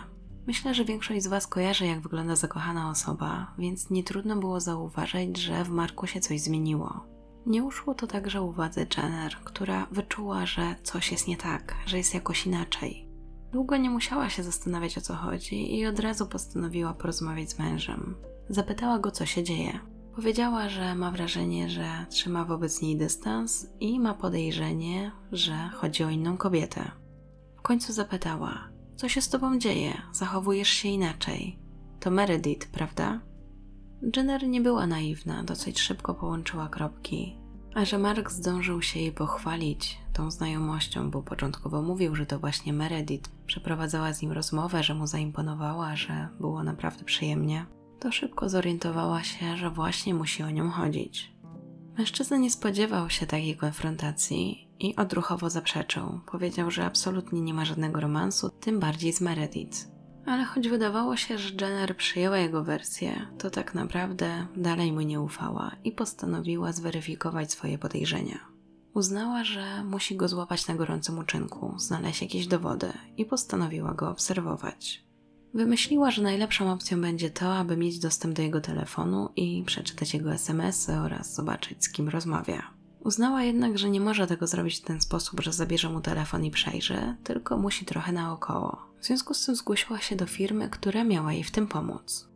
Myślę, 0.48 0.74
że 0.74 0.86
większość 0.86 1.24
z 1.24 1.28
Was 1.28 1.48
kojarzy, 1.48 1.86
jak 1.86 2.02
wygląda 2.02 2.36
zakochana 2.36 2.90
osoba, 2.90 3.54
więc 3.58 3.90
nie 3.90 4.04
trudno 4.04 4.36
było 4.36 4.60
zauważyć, 4.60 5.38
że 5.38 5.64
w 5.64 5.70
Marku 5.70 6.08
się 6.08 6.20
coś 6.20 6.42
zmieniło. 6.42 7.06
Nie 7.46 7.64
uszło 7.64 7.94
to 7.94 8.08
także 8.08 8.42
uwadze 8.42 8.86
Jenner, 8.98 9.36
która 9.44 9.88
wyczuła, 9.92 10.46
że 10.46 10.76
coś 10.84 11.12
jest 11.12 11.28
nie 11.28 11.38
tak, 11.38 11.76
że 11.86 11.98
jest 11.98 12.14
jakoś 12.14 12.46
inaczej. 12.46 13.08
Długo 13.52 13.78
nie 13.78 13.90
musiała 13.90 14.30
się 14.30 14.44
zastanawiać 14.44 14.98
o 14.98 15.02
co 15.02 15.16
chodzi 15.16 15.80
i 15.80 15.86
od 15.86 16.00
razu 16.00 16.28
postanowiła 16.28 16.94
porozmawiać 16.94 17.50
z 17.50 17.60
mężem. 17.60 18.16
Zapytała 18.50 19.00
go, 19.00 19.12
co 19.12 19.26
się 19.26 19.44
dzieje. 19.44 19.80
Powiedziała, 20.16 20.70
że 20.70 20.96
ma 20.96 21.12
wrażenie, 21.12 21.70
że 21.70 22.06
trzyma 22.10 22.46
wobec 22.46 22.82
niej 22.82 22.98
dystans 22.98 23.68
i 23.80 24.00
ma 24.00 24.14
podejrzenie, 24.14 25.12
że 25.32 25.70
chodzi 25.74 26.04
o 26.04 26.10
inną 26.10 26.38
kobietę. 26.38 26.92
W 27.58 27.62
końcu 27.62 27.94
zapytała: 27.94 28.70
Co 28.96 29.10
się 29.10 29.22
z 29.22 29.30
tobą 29.30 29.60
dzieje? 29.60 30.02
Zachowujesz 30.14 30.70
się 30.70 30.90
inaczej. 30.90 31.60
To 32.00 32.12
Meredith, 32.12 32.68
prawda? 32.68 33.22
Jenner 34.16 34.48
nie 34.48 34.62
była 34.62 34.88
naiwna, 34.88 35.44
dosyć 35.44 35.80
szybko 35.80 36.14
połączyła 36.14 36.70
kropki. 36.70 37.38
A 37.76 37.86
że 37.86 37.98
Mark 37.98 38.32
zdążył 38.32 38.82
się 38.82 39.00
jej 39.00 39.12
pochwalić 39.12 39.98
tą 40.14 40.32
znajomością, 40.32 41.12
bo 41.12 41.22
początkowo 41.22 41.82
mówił, 41.82 42.16
że 42.16 42.26
to 42.26 42.40
właśnie 42.40 42.74
Meredith 42.74 43.32
przeprowadzała 43.46 44.14
z 44.14 44.22
nim 44.22 44.32
rozmowę, 44.32 44.84
że 44.84 44.96
mu 44.96 45.08
zaimponowała, 45.08 45.96
że 45.96 46.28
było 46.40 46.64
naprawdę 46.64 47.04
przyjemnie, 47.04 47.66
to 48.00 48.12
szybko 48.12 48.50
zorientowała 48.50 49.24
się, 49.24 49.58
że 49.58 49.70
właśnie 49.70 50.14
musi 50.14 50.44
o 50.44 50.50
nią 50.50 50.70
chodzić. 50.70 51.34
Mężczyzna 51.98 52.38
nie 52.38 52.52
spodziewał 52.52 53.10
się 53.10 53.26
takiej 53.26 53.58
konfrontacji 53.58 54.68
i 54.80 54.96
odruchowo 54.96 55.50
zaprzeczył. 55.50 56.20
Powiedział, 56.32 56.72
że 56.72 56.86
absolutnie 56.86 57.42
nie 57.42 57.54
ma 57.54 57.66
żadnego 57.66 58.00
romansu, 58.00 58.50
tym 58.50 58.80
bardziej 58.80 59.14
z 59.14 59.22
Meredith. 59.22 59.92
Ale 60.26 60.46
choć 60.46 60.70
wydawało 60.70 61.18
się, 61.18 61.38
że 61.38 61.50
Jenner 61.62 61.98
przyjęła 61.98 62.38
jego 62.38 62.64
wersję, 62.64 63.28
to 63.38 63.50
tak 63.50 63.74
naprawdę 63.74 64.48
dalej 64.56 64.92
mu 64.92 65.02
nie 65.02 65.22
ufała 65.22 65.72
i 65.84 65.92
postanowiła 65.92 66.72
zweryfikować 66.72 67.52
swoje 67.52 67.78
podejrzenia. 67.78 68.40
Uznała, 68.94 69.44
że 69.44 69.84
musi 69.84 70.16
go 70.16 70.28
złapać 70.28 70.68
na 70.68 70.76
gorącym 70.76 71.20
uczynku, 71.20 71.74
znaleźć 71.80 72.22
jakieś 72.22 72.48
dowody 72.48 72.94
i 73.18 73.26
postanowiła 73.26 73.94
go 73.94 74.10
obserwować. 74.10 75.04
Wymyśliła, 75.54 76.12
że 76.12 76.22
najlepszą 76.22 76.72
opcją 76.72 77.02
będzie 77.02 77.30
to, 77.30 77.56
aby 77.56 77.78
mieć 77.78 78.00
dostęp 78.00 78.36
do 78.36 78.42
jego 78.42 78.62
telefonu 78.62 79.30
i 79.36 79.64
przeczytać 79.66 80.14
jego 80.14 80.34
SMS-y 80.34 80.94
oraz 80.98 81.36
zobaczyć, 81.36 81.84
z 81.84 81.92
kim 81.92 82.10
rozmawia. 82.10 82.81
Uznała 83.04 83.44
jednak, 83.44 83.78
że 83.78 83.90
nie 83.90 84.02
może 84.02 84.28
tego 84.28 84.48
zrobić 84.48 84.78
w 84.78 84.82
ten 84.82 85.02
sposób, 85.02 85.40
że 85.40 85.54
zabierze 85.54 85.90
mu 85.90 86.02
telefon 86.02 86.46
i 86.46 86.52
przejrzy, 86.52 87.16
tylko 87.24 87.58
musi 87.58 87.86
trochę 87.86 88.12
naokoło. 88.12 88.78
W 89.00 89.06
związku 89.06 89.34
z 89.34 89.46
tym 89.46 89.56
zgłosiła 89.56 90.00
się 90.00 90.16
do 90.16 90.26
firmy, 90.26 90.70
która 90.70 91.04
miała 91.04 91.34
jej 91.34 91.44
w 91.44 91.52
tym 91.52 91.68
pomóc. 91.68 92.30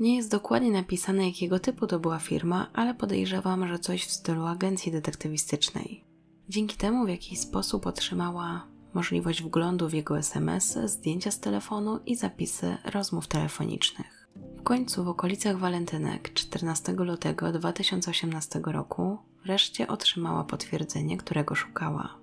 Nie 0.00 0.16
jest 0.16 0.30
dokładnie 0.30 0.70
napisane, 0.70 1.26
jakiego 1.26 1.58
typu 1.58 1.86
to 1.86 2.00
była 2.00 2.18
firma, 2.18 2.70
ale 2.72 2.94
podejrzewam, 2.94 3.68
że 3.68 3.78
coś 3.78 4.04
w 4.04 4.10
stylu 4.10 4.46
agencji 4.46 4.92
detektywistycznej. 4.92 6.04
Dzięki 6.48 6.76
temu, 6.76 7.06
w 7.06 7.08
jakiś 7.08 7.40
sposób 7.40 7.86
otrzymała 7.86 8.66
możliwość 8.94 9.42
wglądu 9.42 9.88
w 9.88 9.92
jego 9.92 10.18
SMS, 10.18 10.78
zdjęcia 10.84 11.30
z 11.30 11.40
telefonu 11.40 12.00
i 12.06 12.16
zapisy 12.16 12.76
rozmów 12.84 13.26
telefonicznych. 13.26 14.17
W 14.56 14.62
końcu, 14.62 15.04
w 15.04 15.08
okolicach 15.08 15.58
walentynek 15.58 16.32
14 16.32 16.92
lutego 16.92 17.52
2018 17.52 18.60
roku, 18.64 19.18
wreszcie 19.44 19.88
otrzymała 19.88 20.44
potwierdzenie, 20.44 21.16
którego 21.16 21.54
szukała. 21.54 22.18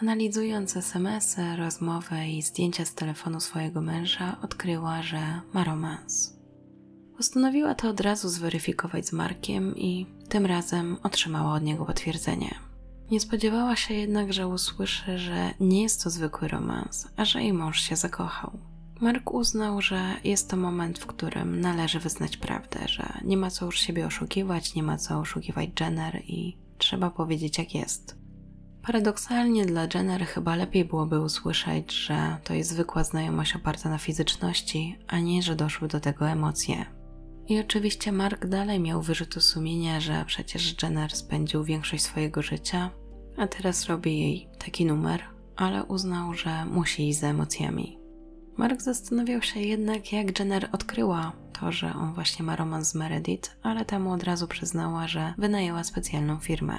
Analizując 0.00 0.76
SMS-y, 0.76 1.56
rozmowę 1.56 2.28
i 2.28 2.42
zdjęcia 2.42 2.84
z 2.84 2.94
telefonu 2.94 3.40
swojego 3.40 3.80
męża, 3.80 4.36
odkryła, 4.42 5.02
że 5.02 5.40
ma 5.52 5.64
romans. 5.64 6.34
Postanowiła 7.16 7.74
to 7.74 7.88
od 7.88 8.00
razu 8.00 8.28
zweryfikować 8.28 9.06
z 9.06 9.12
Markiem 9.12 9.76
i 9.76 10.06
tym 10.28 10.46
razem 10.46 10.96
otrzymała 11.02 11.54
od 11.54 11.62
niego 11.62 11.84
potwierdzenie. 11.84 12.54
Nie 13.10 13.20
spodziewała 13.20 13.76
się 13.76 13.94
jednak, 13.94 14.32
że 14.32 14.48
usłyszy, 14.48 15.18
że 15.18 15.54
nie 15.60 15.82
jest 15.82 16.04
to 16.04 16.10
zwykły 16.10 16.48
romans, 16.48 17.08
a 17.16 17.24
że 17.24 17.42
jej 17.42 17.52
mąż 17.52 17.80
się 17.80 17.96
zakochał. 17.96 18.58
Mark 19.00 19.34
uznał, 19.34 19.80
że 19.80 20.14
jest 20.24 20.50
to 20.50 20.56
moment, 20.56 20.98
w 20.98 21.06
którym 21.06 21.60
należy 21.60 22.00
wyznać 22.00 22.36
prawdę, 22.36 22.88
że 22.88 23.18
nie 23.24 23.36
ma 23.36 23.50
co 23.50 23.66
już 23.66 23.80
siebie 23.80 24.06
oszukiwać, 24.06 24.74
nie 24.74 24.82
ma 24.82 24.96
co 24.96 25.18
oszukiwać 25.18 25.68
Jenner 25.80 26.22
i 26.26 26.58
trzeba 26.78 27.10
powiedzieć 27.10 27.58
jak 27.58 27.74
jest. 27.74 28.24
Paradoksalnie 28.82 29.66
dla 29.66 29.86
Jenner 29.94 30.26
chyba 30.26 30.56
lepiej 30.56 30.84
byłoby 30.84 31.20
usłyszeć, 31.20 31.92
że 31.92 32.36
to 32.44 32.54
jest 32.54 32.70
zwykła 32.70 33.04
znajomość 33.04 33.56
oparta 33.56 33.88
na 33.88 33.98
fizyczności, 33.98 34.98
a 35.06 35.18
nie, 35.18 35.42
że 35.42 35.56
doszły 35.56 35.88
do 35.88 36.00
tego 36.00 36.28
emocje. 36.28 36.86
I 37.46 37.60
oczywiście 37.60 38.12
Mark 38.12 38.46
dalej 38.46 38.80
miał 38.80 39.02
wyrzutu 39.02 39.40
sumienia, 39.40 40.00
że 40.00 40.24
przecież 40.26 40.82
Jenner 40.82 41.12
spędził 41.12 41.64
większość 41.64 42.02
swojego 42.02 42.42
życia, 42.42 42.90
a 43.36 43.46
teraz 43.46 43.86
robi 43.86 44.18
jej 44.18 44.48
taki 44.58 44.84
numer, 44.84 45.22
ale 45.56 45.84
uznał, 45.84 46.34
że 46.34 46.64
musi 46.64 47.08
iść 47.08 47.18
za 47.18 47.28
emocjami. 47.28 48.03
Mark 48.56 48.82
zastanawiał 48.82 49.42
się 49.42 49.60
jednak, 49.60 50.12
jak 50.12 50.38
Jenner 50.38 50.68
odkryła 50.72 51.32
to, 51.60 51.72
że 51.72 51.94
on 51.94 52.14
właśnie 52.14 52.44
ma 52.44 52.56
romans 52.56 52.88
z 52.88 52.94
Meredith, 52.94 53.56
ale 53.62 53.84
temu 53.84 54.12
od 54.12 54.22
razu 54.22 54.48
przyznała, 54.48 55.08
że 55.08 55.34
wynajęła 55.38 55.84
specjalną 55.84 56.38
firmę. 56.38 56.78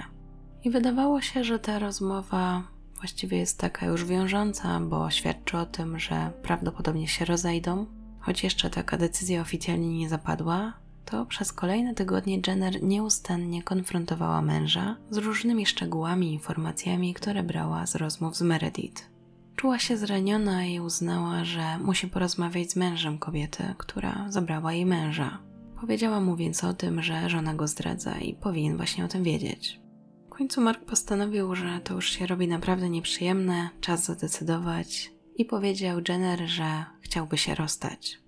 I 0.64 0.70
wydawało 0.70 1.22
się, 1.22 1.44
że 1.44 1.60
ta 1.60 1.80
rozmowa 1.80 2.64
właściwie 2.96 3.38
jest 3.38 3.60
taka 3.60 3.86
już 3.86 4.06
wiążąca, 4.06 4.80
bo 4.80 5.12
świadczy 5.12 5.58
o 5.58 5.66
tym, 5.66 6.00
że 6.00 6.32
prawdopodobnie 6.44 7.08
się 7.08 7.26
rozejdą, 7.26 7.86
Choć 8.26 8.44
jeszcze 8.44 8.70
taka 8.70 8.98
decyzja 8.98 9.42
oficjalnie 9.42 10.00
nie 10.00 10.10
zapadła, 10.10 10.74
to 11.06 11.26
przez 11.26 11.54
kolejne 11.54 11.94
tygodnie 11.94 12.40
Jenner 12.48 12.84
nieustannie 12.84 13.64
konfrontowała 13.64 14.42
męża 14.42 14.98
z 15.10 15.18
różnymi 15.18 15.66
szczegółami 15.66 16.28
i 16.28 16.34
informacjami, 16.34 17.14
które 17.14 17.44
brała 17.44 17.86
z 17.86 17.96
rozmów 17.96 18.38
z 18.38 18.42
Meredith. 18.42 19.14
Czuła 19.56 19.80
się 19.80 19.98
zraniona 19.98 20.65
i 20.65 20.80
uznała, 20.80 21.44
że 21.44 21.78
musi 21.78 22.08
porozmawiać 22.08 22.72
z 22.72 22.76
mężem 22.76 23.18
kobiety, 23.18 23.63
która 23.78 24.26
zabrała 24.30 24.74
jej 24.74 24.86
męża. 24.86 25.39
Powiedziała 25.82 26.20
mu 26.20 26.36
więc 26.36 26.63
o 26.63 26.74
tym, 26.74 27.02
że 27.02 27.30
żona 27.30 27.54
go 27.54 27.68
zdradza 27.68 28.18
i 28.18 28.34
powinien 28.34 28.78
właśnie 28.78 29.06
o 29.06 29.08
tym 29.08 29.24
wiedzieć. 29.24 29.82
W 30.26 30.30
końcu 30.30 30.62
Mark 30.62 30.86
postanowił, 30.86 31.56
że 31.56 31.80
to 31.84 31.94
już 31.94 32.10
się 32.10 32.28
robi 32.28 32.48
naprawdę 32.48 32.89
nieprzyjemne, 32.89 33.70
czas 33.82 34.06
zadecydować 34.06 35.12
i 35.36 35.46
powiedział 35.46 36.00
Jenner, 36.10 36.48
że 36.48 36.86
chciałby 37.02 37.38
się 37.38 37.56
rozstać. 37.56 38.20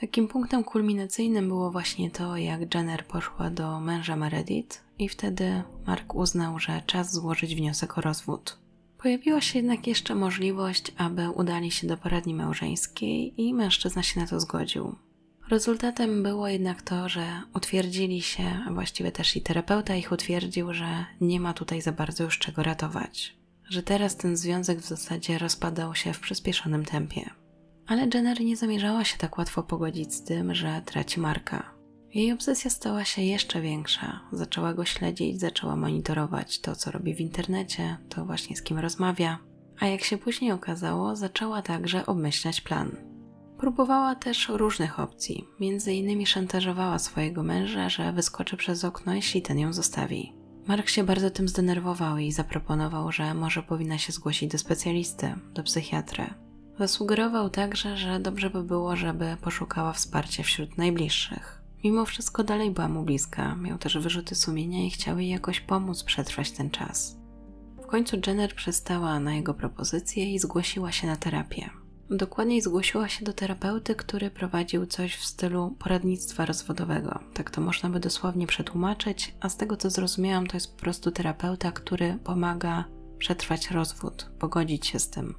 Takim 0.00 0.28
punktem 0.28 0.64
kulminacyjnym 0.64 1.48
było 1.48 1.70
właśnie 1.70 2.10
to, 2.10 2.36
jak 2.36 2.74
Jenner 2.74 3.06
poszła 3.06 3.50
do 3.50 3.80
męża 3.80 4.16
Meredith 4.16 4.84
i 4.98 5.08
wtedy 5.08 5.62
Mark 5.86 6.14
uznał, 6.14 6.58
że 6.58 6.82
czas 6.86 7.12
złożyć 7.12 7.54
wniosek 7.54 7.98
o 7.98 8.00
rozwód. 8.00 8.65
Pojawiła 8.98 9.40
się 9.40 9.58
jednak 9.58 9.86
jeszcze 9.86 10.14
możliwość, 10.14 10.92
aby 10.96 11.30
udali 11.30 11.70
się 11.70 11.86
do 11.86 11.96
poradni 11.96 12.34
małżeńskiej 12.34 13.40
i 13.42 13.54
mężczyzna 13.54 14.02
się 14.02 14.20
na 14.20 14.26
to 14.26 14.40
zgodził. 14.40 14.96
Rezultatem 15.48 16.22
było 16.22 16.48
jednak 16.48 16.82
to, 16.82 17.08
że 17.08 17.42
utwierdzili 17.54 18.22
się, 18.22 18.44
a 18.66 18.72
właściwie 18.72 19.12
też 19.12 19.36
i 19.36 19.40
terapeuta 19.40 19.94
ich 19.94 20.12
utwierdził, 20.12 20.74
że 20.74 21.04
nie 21.20 21.40
ma 21.40 21.52
tutaj 21.52 21.82
za 21.82 21.92
bardzo 21.92 22.24
już 22.24 22.38
czego 22.38 22.62
ratować. 22.62 23.36
Że 23.68 23.82
teraz 23.82 24.16
ten 24.16 24.36
związek 24.36 24.78
w 24.78 24.88
zasadzie 24.88 25.38
rozpadał 25.38 25.94
się 25.94 26.12
w 26.12 26.20
przyspieszonym 26.20 26.84
tempie. 26.84 27.30
Ale 27.86 28.08
Jenner 28.14 28.40
nie 28.40 28.56
zamierzała 28.56 29.04
się 29.04 29.18
tak 29.18 29.38
łatwo 29.38 29.62
pogodzić 29.62 30.14
z 30.14 30.24
tym, 30.24 30.54
że 30.54 30.82
traci 30.84 31.20
Marka. 31.20 31.75
Jej 32.16 32.32
obsesja 32.32 32.70
stała 32.70 33.04
się 33.04 33.22
jeszcze 33.22 33.60
większa. 33.60 34.20
Zaczęła 34.32 34.74
go 34.74 34.84
śledzić, 34.84 35.40
zaczęła 35.40 35.76
monitorować 35.76 36.60
to, 36.60 36.76
co 36.76 36.90
robi 36.90 37.14
w 37.14 37.20
internecie, 37.20 37.96
to 38.08 38.24
właśnie 38.24 38.56
z 38.56 38.62
kim 38.62 38.78
rozmawia. 38.78 39.38
A 39.80 39.86
jak 39.86 40.04
się 40.04 40.18
później 40.18 40.52
okazało, 40.52 41.16
zaczęła 41.16 41.62
także 41.62 42.06
obmyślać 42.06 42.60
plan. 42.60 42.96
Próbowała 43.58 44.14
też 44.14 44.48
różnych 44.48 45.00
opcji, 45.00 45.44
między 45.60 45.92
innymi 45.92 46.26
szantażowała 46.26 46.98
swojego 46.98 47.42
męża, 47.42 47.88
że 47.88 48.12
wyskoczy 48.12 48.56
przez 48.56 48.84
okno, 48.84 49.14
jeśli 49.14 49.42
ten 49.42 49.58
ją 49.58 49.72
zostawi. 49.72 50.32
Mark 50.66 50.88
się 50.88 51.04
bardzo 51.04 51.30
tym 51.30 51.48
zdenerwował 51.48 52.18
i 52.18 52.32
zaproponował, 52.32 53.12
że 53.12 53.34
może 53.34 53.62
powinna 53.62 53.98
się 53.98 54.12
zgłosić 54.12 54.52
do 54.52 54.58
specjalisty, 54.58 55.34
do 55.54 55.62
psychiatry. 55.62 56.24
Zasugerował 56.78 57.50
także, 57.50 57.96
że 57.96 58.20
dobrze 58.20 58.50
by 58.50 58.62
było, 58.62 58.96
żeby 58.96 59.36
poszukała 59.40 59.92
wsparcia 59.92 60.42
wśród 60.42 60.78
najbliższych. 60.78 61.65
Mimo 61.84 62.04
wszystko 62.04 62.44
dalej 62.44 62.70
była 62.70 62.88
mu 62.88 63.02
bliska, 63.02 63.56
miał 63.56 63.78
też 63.78 63.98
wyrzuty 63.98 64.34
sumienia 64.34 64.86
i 64.86 64.90
chciał 64.90 65.18
jej 65.18 65.28
jakoś 65.28 65.60
pomóc 65.60 66.02
przetrwać 66.02 66.50
ten 66.50 66.70
czas. 66.70 67.16
W 67.82 67.86
końcu 67.86 68.16
Jenner 68.26 68.54
przystała 68.54 69.20
na 69.20 69.34
jego 69.34 69.54
propozycję 69.54 70.34
i 70.34 70.38
zgłosiła 70.38 70.92
się 70.92 71.06
na 71.06 71.16
terapię. 71.16 71.70
Dokładniej 72.10 72.62
zgłosiła 72.62 73.08
się 73.08 73.24
do 73.24 73.32
terapeuty, 73.32 73.94
który 73.94 74.30
prowadził 74.30 74.86
coś 74.86 75.16
w 75.16 75.24
stylu 75.24 75.76
poradnictwa 75.78 76.46
rozwodowego. 76.46 77.18
Tak 77.34 77.50
to 77.50 77.60
można 77.60 77.90
by 77.90 78.00
dosłownie 78.00 78.46
przetłumaczyć, 78.46 79.34
a 79.40 79.48
z 79.48 79.56
tego 79.56 79.76
co 79.76 79.90
zrozumiałam, 79.90 80.46
to 80.46 80.56
jest 80.56 80.76
po 80.76 80.80
prostu 80.80 81.10
terapeuta, 81.10 81.72
który 81.72 82.18
pomaga 82.24 82.84
przetrwać 83.18 83.70
rozwód, 83.70 84.30
pogodzić 84.38 84.86
się 84.86 84.98
z 84.98 85.10
tym. 85.10 85.34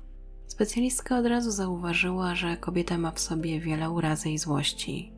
Specjalistka 0.47 1.17
od 1.17 1.25
razu 1.25 1.51
zauważyła, 1.51 2.35
że 2.35 2.57
kobieta 2.57 2.97
ma 2.97 3.11
w 3.11 3.19
sobie 3.19 3.59
wiele 3.59 3.89
urazy 3.89 4.29
i 4.29 4.37
złości. 4.37 5.16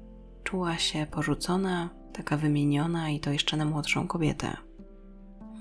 Czuła 0.49 0.77
się 0.77 1.05
porzucona, 1.11 1.89
taka 2.13 2.37
wymieniona 2.37 3.09
i 3.09 3.19
to 3.19 3.31
jeszcze 3.31 3.57
na 3.57 3.65
młodszą 3.65 4.07
kobietę. 4.07 4.57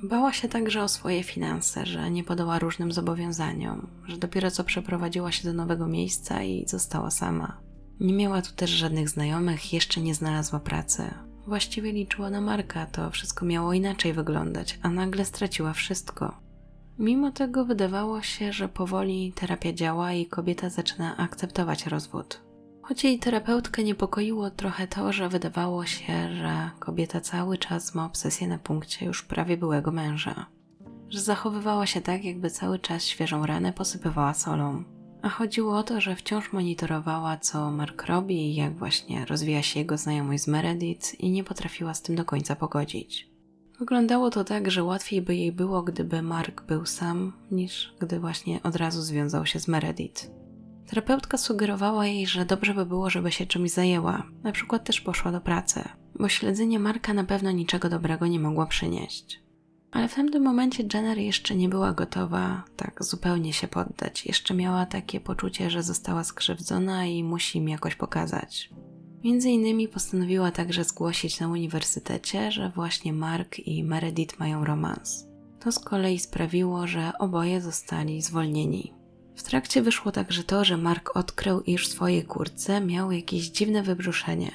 Bała 0.03 0.33
się 0.33 0.49
także 0.49 0.83
o 0.83 0.89
swoje 0.89 1.23
finanse, 1.23 1.87
że 1.87 2.11
nie 2.11 2.25
podała 2.25 2.59
różnym 2.59 2.93
zobowiązaniom, 2.93 3.87
że 4.07 4.17
dopiero 4.17 4.51
co 4.51 4.65
przeprowadziła 4.65 5.33
się 5.33 5.49
do 5.49 5.55
nowego 5.55 5.87
miejsca 5.87 6.43
i 6.43 6.69
została 6.69 7.11
sama. 7.11 7.61
Nie 8.01 8.15
miała 8.15 8.43
tu 8.43 8.53
też 8.53 8.71
żadnych 8.71 9.09
znajomych, 9.09 9.73
jeszcze 9.73 10.01
nie 10.01 10.15
znalazła 10.15 10.61
pracy. 10.61 11.15
Właściwie 11.47 11.93
liczyła 11.93 12.31
na 12.31 12.41
Marka, 12.41 12.87
to 12.87 13.11
wszystko 13.11 13.47
miało 13.47 13.73
inaczej 13.73 14.13
wyglądać, 14.13 14.79
a 14.83 14.89
nagle 14.89 15.25
straciła 15.25 15.73
wszystko. 15.73 16.41
Mimo 16.99 17.31
tego 17.31 17.65
wydawało 17.65 18.23
się, 18.23 18.53
że 18.53 18.69
powoli 18.69 19.33
terapia 19.33 19.73
działa 19.73 20.13
i 20.13 20.27
kobieta 20.27 20.71
zaczyna 20.71 21.17
akceptować 21.17 21.87
rozwód. 21.87 22.48
Choć 22.89 23.05
jej 23.05 23.19
terapeutkę 23.19 23.85
niepokoiło 23.85 24.51
trochę 24.51 24.87
to, 24.87 25.13
że 25.13 25.29
wydawało 25.29 25.87
się, 25.87 26.35
że 26.35 26.71
kobieta 26.79 27.21
cały 27.21 27.59
czas 27.59 27.95
ma 27.95 28.05
obsesję 28.07 28.49
na 28.49 28.59
punkcie 28.59 29.07
już 29.07 29.23
prawie 29.23 29.57
byłego 29.57 29.93
męża. 29.93 30.47
Że 31.09 31.21
zachowywała 31.21 31.87
się 31.87 32.01
tak, 32.01 32.25
jakby 32.25 32.51
cały 32.51 32.79
czas 32.79 33.05
świeżą 33.05 33.47
ranę 33.47 33.73
posypywała 33.73 34.35
solą. 34.35 34.85
A 35.23 35.29
chodziło 35.29 35.79
o 35.79 35.83
to, 35.83 36.01
że 36.01 36.17
wciąż 36.17 36.53
monitorowała, 36.53 37.37
co 37.37 37.71
Mark 37.71 38.07
robi 38.07 38.37
i 38.37 38.55
jak 38.55 38.77
właśnie 38.77 39.25
rozwija 39.25 39.63
się 39.63 39.81
jego 39.81 39.97
znajomość 39.97 40.43
z 40.43 40.49
Meredith 40.49 41.21
i 41.21 41.31
nie 41.31 41.45
potrafiła 41.45 41.95
z 41.95 42.03
tym 42.03 42.17
do 42.17 42.25
końca 42.25 42.57
pogodzić. 42.57 43.31
Wyglądało 43.79 44.31
to 44.31 44.45
tak, 44.45 44.71
że 44.71 44.85
łatwiej 44.85 45.23
by 45.23 45.37
jej 45.37 45.53
było, 45.53 45.83
gdyby 45.83 46.23
Mark 46.23 46.63
był 46.63 46.87
sam, 46.87 47.33
niż 47.51 47.95
gdy 48.01 48.21
właśnie 48.21 48.63
od 48.63 48.77
razu 48.77 49.03
związał 49.03 49.47
się 49.47 49.61
z 49.61 49.69
Meredith. 49.69 50.48
Terapeutka 50.89 51.39
sugerowała 51.39 52.07
jej, 52.07 52.27
że 52.27 52.45
dobrze 52.45 52.75
by 52.75 52.87
było, 52.87 53.11
żeby 53.11 53.33
się 53.33 53.47
czymś 53.47 53.71
zajęła, 53.71 54.23
na 54.43 54.53
przykład 54.53 54.85
też 54.85 55.01
poszła 55.01 55.33
do 55.33 55.41
pracy, 55.41 55.85
bo 56.15 56.29
śledzenie 56.29 56.79
Marka 56.79 57.15
na 57.15 57.25
pewno 57.25 57.51
niczego 57.51 57.89
dobrego 57.89 58.27
nie 58.27 58.41
mogło 58.41 58.67
przynieść. 58.67 59.41
Ale 59.91 60.09
w 60.09 60.15
tamtym 60.15 60.43
momencie 60.43 60.85
Jenner 60.95 61.19
jeszcze 61.19 61.57
nie 61.57 61.69
była 61.69 61.93
gotowa 61.93 62.65
tak 62.77 63.05
zupełnie 63.05 63.53
się 63.53 63.69
poddać. 63.69 64.27
Jeszcze 64.27 64.55
miała 64.55 64.87
takie 64.87 65.21
poczucie, 65.21 65.71
że 65.71 65.83
została 65.83 66.25
skrzywdzona 66.25 67.07
i 67.07 67.25
musi 67.25 67.59
im 67.59 67.69
jakoś 67.69 67.95
pokazać. 67.95 68.71
Między 69.25 69.51
innymi 69.51 69.89
postanowiła 69.89 70.51
także 70.51 70.85
zgłosić 70.85 71.41
na 71.41 71.49
uniwersytecie, 71.49 72.53
że 72.53 72.71
właśnie 72.75 73.13
Mark 73.13 73.59
i 73.59 73.85
Meredith 73.85 74.39
mają 74.39 74.65
romans. 74.65 75.27
To 75.61 75.73
z 75.73 75.79
kolei 75.79 76.19
sprawiło, 76.19 76.87
że 76.87 77.13
oboje 77.19 77.61
zostali 77.61 78.23
zwolnieni. 78.23 78.98
W 79.39 79.43
trakcie 79.43 79.83
wyszło 79.83 80.13
także 80.13 80.45
to, 80.45 80.65
że 80.65 80.77
Mark 80.77 81.17
odkrył, 81.17 81.61
iż 81.61 81.89
w 81.89 81.93
swojej 81.93 82.25
kurtce 82.25 82.81
miał 82.81 83.13
jakieś 83.13 83.49
dziwne 83.49 83.83
wybrzuszenie. 83.83 84.51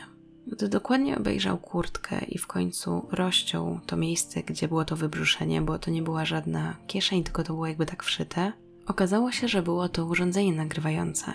Gdy 0.47 0.69
dokładnie 0.69 1.17
obejrzał 1.17 1.57
kurtkę 1.57 2.25
i 2.25 2.37
w 2.37 2.47
końcu 2.47 3.07
rozciął 3.11 3.79
to 3.85 3.97
miejsce, 3.97 4.43
gdzie 4.43 4.67
było 4.67 4.85
to 4.85 4.95
wybrzuszenie, 4.95 5.61
bo 5.61 5.79
to 5.79 5.91
nie 5.91 6.01
była 6.01 6.25
żadna 6.25 6.75
kieszeń, 6.87 7.23
tylko 7.23 7.43
to 7.43 7.53
było 7.53 7.67
jakby 7.67 7.85
tak 7.85 8.03
wszyte, 8.03 8.53
okazało 8.87 9.31
się, 9.31 9.47
że 9.47 9.61
było 9.61 9.89
to 9.89 10.05
urządzenie 10.05 10.53
nagrywające. 10.53 11.33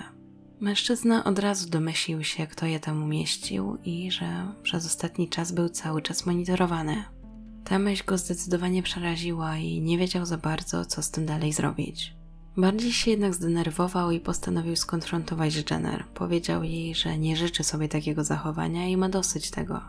Mężczyzna 0.61 1.25
od 1.25 1.39
razu 1.39 1.71
domyślił 1.71 2.25
się, 2.25 2.47
kto 2.47 2.67
je 2.67 2.81
tam 2.81 3.03
umieścił 3.03 3.79
i 3.85 4.11
że 4.11 4.53
przez 4.63 4.87
ostatni 4.87 5.29
czas 5.29 5.53
był 5.53 5.69
cały 5.69 6.03
czas 6.03 6.27
monitorowany. 6.27 7.05
Ta 7.65 7.79
myśl 7.79 8.05
go 8.07 8.19
zdecydowanie 8.19 8.83
przeraziła 8.83 9.57
i 9.57 9.81
nie 9.81 9.99
wiedział 9.99 10.27
za 10.27 10.39
bardzo, 10.39 10.85
co 10.85 11.03
z 11.03 11.11
tym 11.11 11.27
dalej 11.27 11.53
zrobić. 11.53 12.17
Bardziej 12.59 12.92
się 12.92 13.11
jednak 13.11 13.35
zdenerwował 13.35 14.11
i 14.11 14.21
postanowił 14.21 14.77
skonfrontować 14.77 15.71
Jenner. 15.71 16.05
Powiedział 16.14 16.64
jej, 16.64 16.94
że 16.94 17.18
nie 17.18 17.37
życzy 17.37 17.64
sobie 17.64 17.88
takiego 17.88 18.25
zachowania 18.25 18.88
i 18.88 18.97
ma 18.97 19.09
dosyć 19.09 19.51
tego. 19.51 19.81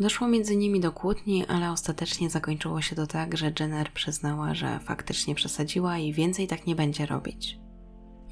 Doszło 0.00 0.28
między 0.28 0.56
nimi 0.56 0.80
do 0.80 0.92
kłótni, 0.92 1.46
ale 1.46 1.70
ostatecznie 1.70 2.30
zakończyło 2.30 2.80
się 2.80 2.96
to 2.96 3.06
tak, 3.06 3.36
że 3.36 3.52
Jenner 3.60 3.92
przyznała, 3.92 4.54
że 4.54 4.80
faktycznie 4.80 5.34
przesadziła 5.34 5.98
i 5.98 6.12
więcej 6.12 6.46
tak 6.46 6.66
nie 6.66 6.76
będzie 6.76 7.06
robić. 7.06 7.58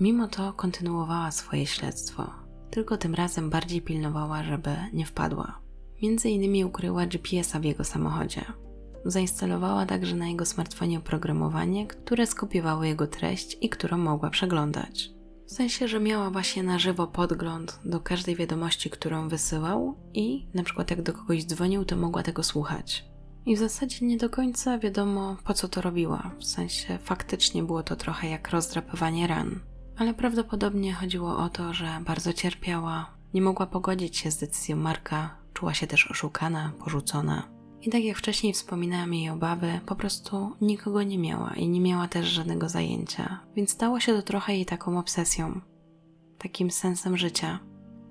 Mimo 0.00 0.28
to 0.28 0.52
kontynuowała 0.52 1.30
swoje 1.30 1.66
śledztwo, 1.66 2.30
tylko 2.70 2.96
tym 2.96 3.14
razem 3.14 3.50
bardziej 3.50 3.82
pilnowała, 3.82 4.44
żeby 4.44 4.76
nie 4.92 5.06
wpadła. 5.06 5.60
Między 6.02 6.28
innymi 6.28 6.64
ukryła 6.64 7.06
GPS-a 7.06 7.60
w 7.60 7.64
jego 7.64 7.84
samochodzie. 7.84 8.44
Zainstalowała 9.04 9.86
także 9.86 10.16
na 10.16 10.28
jego 10.28 10.46
smartfonie 10.46 10.98
oprogramowanie, 10.98 11.86
które 11.86 12.26
skopiowało 12.26 12.84
jego 12.84 13.06
treść 13.06 13.58
i 13.60 13.68
którą 13.68 13.98
mogła 13.98 14.30
przeglądać. 14.30 15.10
W 15.46 15.52
sensie, 15.52 15.88
że 15.88 16.00
miała 16.00 16.30
właśnie 16.30 16.62
na 16.62 16.78
żywo 16.78 17.06
podgląd 17.06 17.80
do 17.84 18.00
każdej 18.00 18.36
wiadomości, 18.36 18.90
którą 18.90 19.28
wysyłał 19.28 19.96
i 20.14 20.48
na 20.54 20.62
przykład 20.62 20.90
jak 20.90 21.02
do 21.02 21.12
kogoś 21.12 21.44
dzwonił, 21.44 21.84
to 21.84 21.96
mogła 21.96 22.22
tego 22.22 22.42
słuchać. 22.42 23.04
I 23.46 23.56
w 23.56 23.58
zasadzie 23.58 24.06
nie 24.06 24.16
do 24.16 24.30
końca 24.30 24.78
wiadomo, 24.78 25.36
po 25.44 25.54
co 25.54 25.68
to 25.68 25.80
robiła. 25.80 26.30
W 26.38 26.44
sensie 26.44 26.98
faktycznie 27.02 27.62
było 27.62 27.82
to 27.82 27.96
trochę 27.96 28.28
jak 28.28 28.50
rozdrapywanie 28.50 29.26
ran. 29.26 29.60
Ale 29.98 30.14
prawdopodobnie 30.14 30.94
chodziło 30.94 31.38
o 31.38 31.48
to, 31.48 31.74
że 31.74 31.88
bardzo 32.06 32.32
cierpiała, 32.32 33.16
nie 33.34 33.42
mogła 33.42 33.66
pogodzić 33.66 34.16
się 34.16 34.30
z 34.30 34.36
decyzją 34.36 34.76
Marka, 34.76 35.36
czuła 35.52 35.74
się 35.74 35.86
też 35.86 36.10
oszukana, 36.10 36.72
porzucona. 36.78 37.55
I 37.82 37.90
tak 37.90 38.04
jak 38.04 38.16
wcześniej 38.16 38.52
wspominałam 38.52 39.14
jej 39.14 39.30
obawy, 39.30 39.80
po 39.86 39.96
prostu 39.96 40.52
nikogo 40.60 41.02
nie 41.02 41.18
miała 41.18 41.54
i 41.54 41.68
nie 41.68 41.80
miała 41.80 42.08
też 42.08 42.26
żadnego 42.26 42.68
zajęcia, 42.68 43.40
więc 43.56 43.70
stało 43.70 44.00
się 44.00 44.14
to 44.14 44.22
trochę 44.22 44.54
jej 44.54 44.66
taką 44.66 44.98
obsesją, 44.98 45.60
takim 46.38 46.70
sensem 46.70 47.16
życia. 47.16 47.58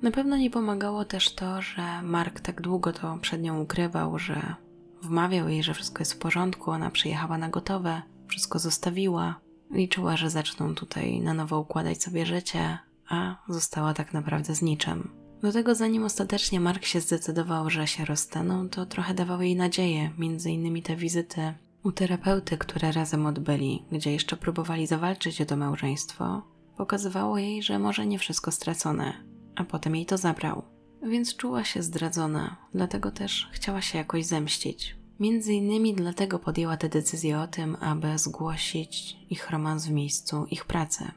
Na 0.02 0.12
pewno 0.12 0.38
nie 0.38 0.50
pomagało 0.50 1.06
też 1.06 1.36
to, 1.36 1.62
że 1.62 2.02
Mark 2.04 2.40
tak 2.40 2.62
długo 2.62 2.94
to 2.94 3.18
przed 3.22 3.42
nią 3.42 3.62
ukrywał, 3.62 4.20
że 4.20 4.56
wmawiał 5.02 5.50
jej, 5.50 5.64
że 5.64 5.74
wszystko 5.74 6.02
jest 6.02 6.14
w 6.14 6.18
porządku, 6.18 6.72
ona 6.72 6.92
przyjechała 6.92 7.38
na 7.38 7.50
gotowe, 7.50 8.02
wszystko 8.28 8.60
zostawiła, 8.60 9.40
liczyła, 9.72 10.18
że 10.18 10.30
zaczną 10.30 10.76
tutaj 10.76 11.20
na 11.22 11.34
nowo 11.34 11.60
układać 11.60 12.04
sobie 12.04 12.26
życie, 12.26 12.78
a 13.10 13.36
została 13.50 13.94
tak 13.94 14.14
naprawdę 14.14 14.56
z 14.56 14.62
niczym. 14.62 15.25
Do 15.42 15.52
tego 15.52 15.76
zanim 15.76 16.04
ostatecznie 16.04 16.60
Mark 16.60 16.86
się 16.86 17.02
zdecydował, 17.02 17.70
że 17.70 17.88
się 17.88 18.06
rozstaną, 18.06 18.70
to 18.70 18.86
trochę 18.86 19.14
dawało 19.14 19.42
jej 19.42 19.56
nadzieję, 19.56 20.12
między 20.18 20.52
innymi 20.52 20.82
te 20.82 20.96
wizyty 20.96 21.54
u 21.84 21.92
terapeuty, 21.92 22.58
które 22.58 22.92
razem 22.92 23.26
odbyli, 23.26 23.86
gdzie 23.92 24.12
jeszcze 24.12 24.38
próbowali 24.38 24.88
zawalczyć 24.88 25.42
o 25.42 25.46
to 25.46 25.58
małżeństwo, 25.58 26.42
pokazywało 26.78 27.38
jej, 27.38 27.64
że 27.64 27.80
może 27.80 28.06
nie 28.06 28.20
wszystko 28.20 28.52
stracone, 28.52 29.14
a 29.56 29.64
potem 29.64 29.96
jej 29.96 30.06
to 30.06 30.18
zabrał. 30.18 30.64
Więc 31.04 31.36
czuła 31.36 31.64
się 31.64 31.84
zdradzona, 31.84 32.58
dlatego 32.74 33.12
też 33.12 33.50
chciała 33.52 33.82
się 33.82 33.98
jakoś 33.98 34.26
zemścić. 34.26 34.96
Między 35.20 35.54
innymi 35.54 35.94
dlatego 35.94 36.40
podjęła 36.40 36.78
tę 36.78 36.90
decyzję 36.90 37.40
o 37.40 37.48
tym, 37.48 37.78
aby 37.80 38.18
zgłosić 38.18 39.18
ich 39.30 39.50
romans 39.50 39.86
w 39.86 39.92
miejscu 39.92 40.46
ich 40.52 40.66
pracy. 40.66 41.12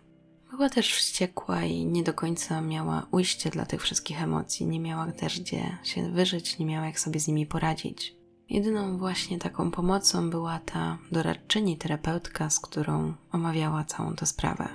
Była 0.58 0.70
też 0.70 0.94
wściekła 0.94 1.64
i 1.64 1.86
nie 1.86 2.02
do 2.02 2.14
końca 2.14 2.60
miała 2.60 3.06
ujście 3.10 3.50
dla 3.50 3.66
tych 3.66 3.82
wszystkich 3.82 4.22
emocji, 4.22 4.66
nie 4.66 4.80
miała 4.80 5.12
też 5.12 5.40
gdzie 5.40 5.78
się 5.82 6.10
wyżyć, 6.10 6.58
nie 6.58 6.66
miała 6.66 6.86
jak 6.86 7.00
sobie 7.00 7.20
z 7.20 7.28
nimi 7.28 7.46
poradzić. 7.46 8.16
Jedyną 8.48 8.98
właśnie 8.98 9.38
taką 9.38 9.70
pomocą 9.70 10.30
była 10.30 10.58
ta 10.58 10.98
doradczyni, 11.12 11.76
terapeutka, 11.76 12.50
z 12.50 12.60
którą 12.60 13.14
omawiała 13.32 13.84
całą 13.84 14.14
tę 14.14 14.26
sprawę. 14.26 14.68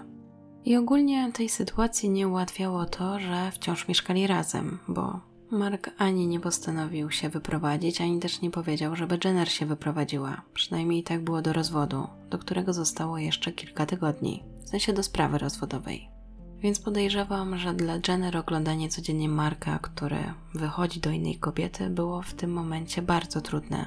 I 0.66 0.76
ogólnie 0.78 1.32
tej 1.32 1.50
sytuacji 1.50 2.10
nie 2.10 2.28
ułatwiało 2.28 2.86
to, 2.86 3.20
że 3.20 3.52
wciąż 3.52 3.88
mieszkali 3.88 4.28
razem, 4.28 4.80
bo 4.88 5.20
Mark 5.52 5.90
ani 5.98 6.28
nie 6.28 6.40
postanowił 6.40 7.12
się 7.12 7.30
wyprowadzić, 7.30 8.02
ani 8.02 8.20
też 8.20 8.42
nie 8.42 8.52
powiedział, 8.52 8.96
żeby 8.96 9.20
Jenner 9.26 9.52
się 9.52 9.66
wyprowadziła. 9.66 10.42
Przynajmniej 10.54 11.04
tak 11.04 11.24
było 11.24 11.42
do 11.42 11.54
rozwodu, 11.54 12.08
do 12.30 12.38
którego 12.38 12.74
zostało 12.74 13.18
jeszcze 13.18 13.52
kilka 13.52 13.86
tygodni 13.86 14.53
w 14.66 14.70
sensie 14.70 14.94
do 14.94 15.04
sprawy 15.04 15.38
rozwodowej. 15.38 16.10
Więc 16.60 16.80
podejrzewam, 16.80 17.58
że 17.58 17.74
dla 17.74 17.94
Jenner 18.08 18.38
oglądanie 18.38 18.90
codziennie 18.90 19.30
Marka, 19.30 19.80
który 19.80 20.34
wychodzi 20.54 21.00
do 21.00 21.10
innej 21.10 21.40
kobiety, 21.40 21.90
było 21.90 22.22
w 22.22 22.34
tym 22.34 22.54
momencie 22.54 23.02
bardzo 23.02 23.42
trudne. 23.42 23.86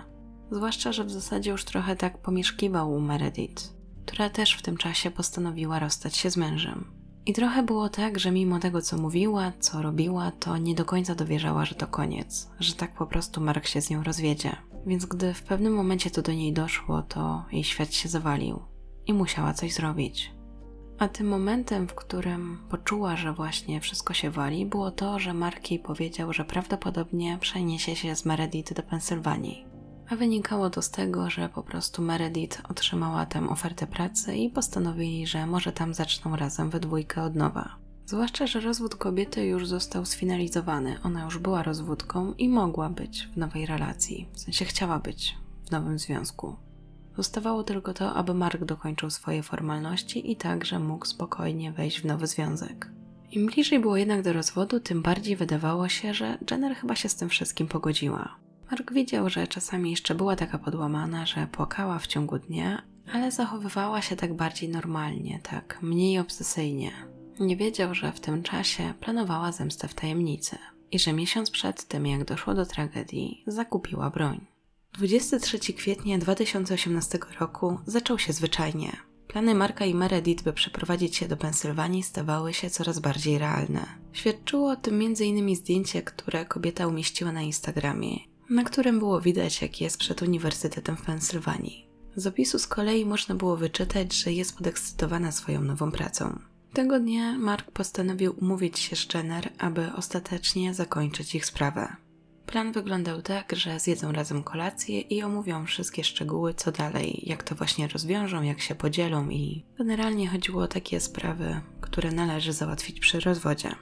Zwłaszcza, 0.50 0.92
że 0.92 1.04
w 1.04 1.10
zasadzie 1.10 1.50
już 1.50 1.64
trochę 1.64 1.96
tak 1.96 2.18
pomieszkiwał 2.18 2.92
u 2.92 3.00
Meredith, 3.00 3.74
która 4.06 4.30
też 4.30 4.52
w 4.52 4.62
tym 4.62 4.76
czasie 4.76 5.10
postanowiła 5.10 5.78
rozstać 5.78 6.16
się 6.16 6.30
z 6.30 6.36
mężem. 6.36 6.84
I 7.26 7.32
trochę 7.32 7.62
było 7.62 7.88
tak, 7.88 8.18
że 8.18 8.30
mimo 8.30 8.58
tego, 8.58 8.82
co 8.82 8.96
mówiła, 8.96 9.52
co 9.60 9.82
robiła, 9.82 10.30
to 10.30 10.58
nie 10.58 10.74
do 10.74 10.84
końca 10.84 11.14
dowierzała, 11.14 11.64
że 11.64 11.74
to 11.74 11.86
koniec, 11.86 12.50
że 12.60 12.74
tak 12.74 12.94
po 12.94 13.06
prostu 13.06 13.40
Mark 13.40 13.66
się 13.66 13.80
z 13.80 13.90
nią 13.90 14.02
rozwiedzie. 14.02 14.56
Więc 14.86 15.06
gdy 15.06 15.34
w 15.34 15.42
pewnym 15.42 15.74
momencie 15.74 16.10
to 16.10 16.22
do 16.22 16.32
niej 16.32 16.52
doszło, 16.52 17.02
to 17.02 17.44
jej 17.52 17.64
świat 17.64 17.94
się 17.94 18.08
zawalił 18.08 18.62
i 19.06 19.12
musiała 19.12 19.54
coś 19.54 19.74
zrobić. 19.74 20.35
A 20.98 21.08
tym 21.08 21.28
momentem, 21.28 21.88
w 21.88 21.94
którym 21.94 22.58
poczuła, 22.70 23.16
że 23.16 23.32
właśnie 23.32 23.80
wszystko 23.80 24.14
się 24.14 24.30
wali, 24.30 24.66
było 24.66 24.90
to, 24.90 25.18
że 25.18 25.34
Mark 25.34 25.70
jej 25.70 25.80
powiedział, 25.80 26.32
że 26.32 26.44
prawdopodobnie 26.44 27.38
przeniesie 27.40 27.96
się 27.96 28.16
z 28.16 28.24
Meredith 28.24 28.74
do 28.74 28.82
Pensylwanii. 28.82 29.66
A 30.10 30.16
wynikało 30.16 30.70
to 30.70 30.82
z 30.82 30.90
tego, 30.90 31.30
że 31.30 31.48
po 31.48 31.62
prostu 31.62 32.02
Meredith 32.02 32.62
otrzymała 32.70 33.26
tam 33.26 33.48
ofertę 33.48 33.86
pracy 33.86 34.36
i 34.36 34.50
postanowili, 34.50 35.26
że 35.26 35.46
może 35.46 35.72
tam 35.72 35.94
zaczną 35.94 36.36
razem 36.36 36.70
we 36.70 36.80
dwójkę 36.80 37.22
od 37.22 37.34
nowa. 37.34 37.76
Zwłaszcza, 38.06 38.46
że 38.46 38.60
rozwód 38.60 38.94
kobiety 38.94 39.44
już 39.44 39.68
został 39.68 40.04
sfinalizowany. 40.04 40.96
Ona 41.02 41.24
już 41.24 41.38
była 41.38 41.62
rozwódką 41.62 42.32
i 42.32 42.48
mogła 42.48 42.90
być 42.90 43.28
w 43.34 43.36
nowej 43.36 43.66
relacji, 43.66 44.28
w 44.32 44.40
sensie 44.40 44.64
chciała 44.64 44.98
być 44.98 45.36
w 45.66 45.70
nowym 45.70 45.98
związku. 45.98 46.56
Zostawało 47.16 47.62
tylko 47.64 47.94
to, 47.94 48.14
aby 48.14 48.34
Mark 48.34 48.64
dokończył 48.64 49.10
swoje 49.10 49.42
formalności 49.42 50.32
i 50.32 50.36
także 50.36 50.78
mógł 50.78 51.06
spokojnie 51.06 51.72
wejść 51.72 52.00
w 52.00 52.04
nowy 52.04 52.26
związek. 52.26 52.90
Im 53.32 53.46
bliżej 53.46 53.80
było 53.80 53.96
jednak 53.96 54.22
do 54.22 54.32
rozwodu, 54.32 54.80
tym 54.80 55.02
bardziej 55.02 55.36
wydawało 55.36 55.88
się, 55.88 56.14
że 56.14 56.38
Jenner 56.50 56.76
chyba 56.76 56.96
się 56.96 57.08
z 57.08 57.16
tym 57.16 57.28
wszystkim 57.28 57.68
pogodziła. 57.68 58.36
Mark 58.70 58.92
wiedział, 58.92 59.30
że 59.30 59.46
czasami 59.46 59.90
jeszcze 59.90 60.14
była 60.14 60.36
taka 60.36 60.58
podłamana, 60.58 61.26
że 61.26 61.46
płakała 61.52 61.98
w 61.98 62.06
ciągu 62.06 62.38
dnia, 62.38 62.82
ale 63.12 63.30
zachowywała 63.30 64.02
się 64.02 64.16
tak 64.16 64.34
bardziej 64.34 64.68
normalnie, 64.68 65.40
tak 65.42 65.78
mniej 65.82 66.18
obsesyjnie. 66.18 66.92
Nie 67.40 67.56
wiedział, 67.56 67.94
że 67.94 68.12
w 68.12 68.20
tym 68.20 68.42
czasie 68.42 68.94
planowała 69.00 69.52
zemstę 69.52 69.88
w 69.88 69.94
tajemnicy 69.94 70.58
i 70.90 70.98
że 70.98 71.12
miesiąc 71.12 71.50
przed 71.50 71.84
tym, 71.84 72.06
jak 72.06 72.24
doszło 72.24 72.54
do 72.54 72.66
tragedii, 72.66 73.42
zakupiła 73.46 74.10
broń. 74.10 74.55
23 74.96 75.58
kwietnia 75.58 76.18
2018 76.18 77.18
roku 77.40 77.78
zaczął 77.86 78.18
się 78.18 78.32
zwyczajnie. 78.32 78.96
Plany 79.28 79.54
Marka 79.54 79.84
i 79.84 79.94
Meredith, 79.94 80.44
by 80.44 80.52
przeprowadzić 80.52 81.16
się 81.16 81.28
do 81.28 81.36
Pensylwanii, 81.36 82.02
stawały 82.02 82.54
się 82.54 82.70
coraz 82.70 82.98
bardziej 82.98 83.38
realne. 83.38 83.86
Świadczyło 84.12 84.70
o 84.70 84.76
tym 84.76 85.00
m.in. 85.00 85.56
zdjęcie, 85.56 86.02
które 86.02 86.44
kobieta 86.44 86.86
umieściła 86.86 87.32
na 87.32 87.42
Instagramie, 87.42 88.16
na 88.50 88.64
którym 88.64 88.98
było 88.98 89.20
widać, 89.20 89.62
jak 89.62 89.80
jest 89.80 89.98
przed 89.98 90.22
Uniwersytetem 90.22 90.96
w 90.96 91.02
Pensylwanii. 91.02 91.88
Z 92.16 92.26
opisu 92.26 92.58
z 92.58 92.66
kolei 92.66 93.04
można 93.06 93.34
było 93.34 93.56
wyczytać, 93.56 94.14
że 94.14 94.32
jest 94.32 94.56
podekscytowana 94.56 95.32
swoją 95.32 95.62
nową 95.62 95.92
pracą. 95.92 96.38
Tego 96.72 97.00
dnia 97.00 97.38
Mark 97.38 97.70
postanowił 97.70 98.34
umówić 98.40 98.78
się 98.78 98.96
z 98.96 99.14
Jenner, 99.14 99.52
aby 99.58 99.92
ostatecznie 99.96 100.74
zakończyć 100.74 101.34
ich 101.34 101.46
sprawę. 101.46 101.96
Plan 102.46 102.72
wyglądał 102.72 103.22
tak, 103.22 103.52
że 103.56 103.80
zjedzą 103.80 104.12
razem 104.12 104.42
kolację 104.42 105.00
i 105.00 105.22
omówią 105.22 105.66
wszystkie 105.66 106.04
szczegóły, 106.04 106.54
co 106.54 106.72
dalej, 106.72 107.22
jak 107.26 107.42
to 107.42 107.54
właśnie 107.54 107.88
rozwiążą, 107.88 108.42
jak 108.42 108.60
się 108.60 108.74
podzielą 108.74 109.28
i 109.28 109.64
generalnie 109.78 110.28
chodziło 110.28 110.62
o 110.62 110.68
takie 110.68 111.00
sprawy, 111.00 111.60
które 111.80 112.12
należy 112.12 112.52
załatwić 112.52 113.00
przy 113.00 113.20
rozwodzie. 113.20 113.74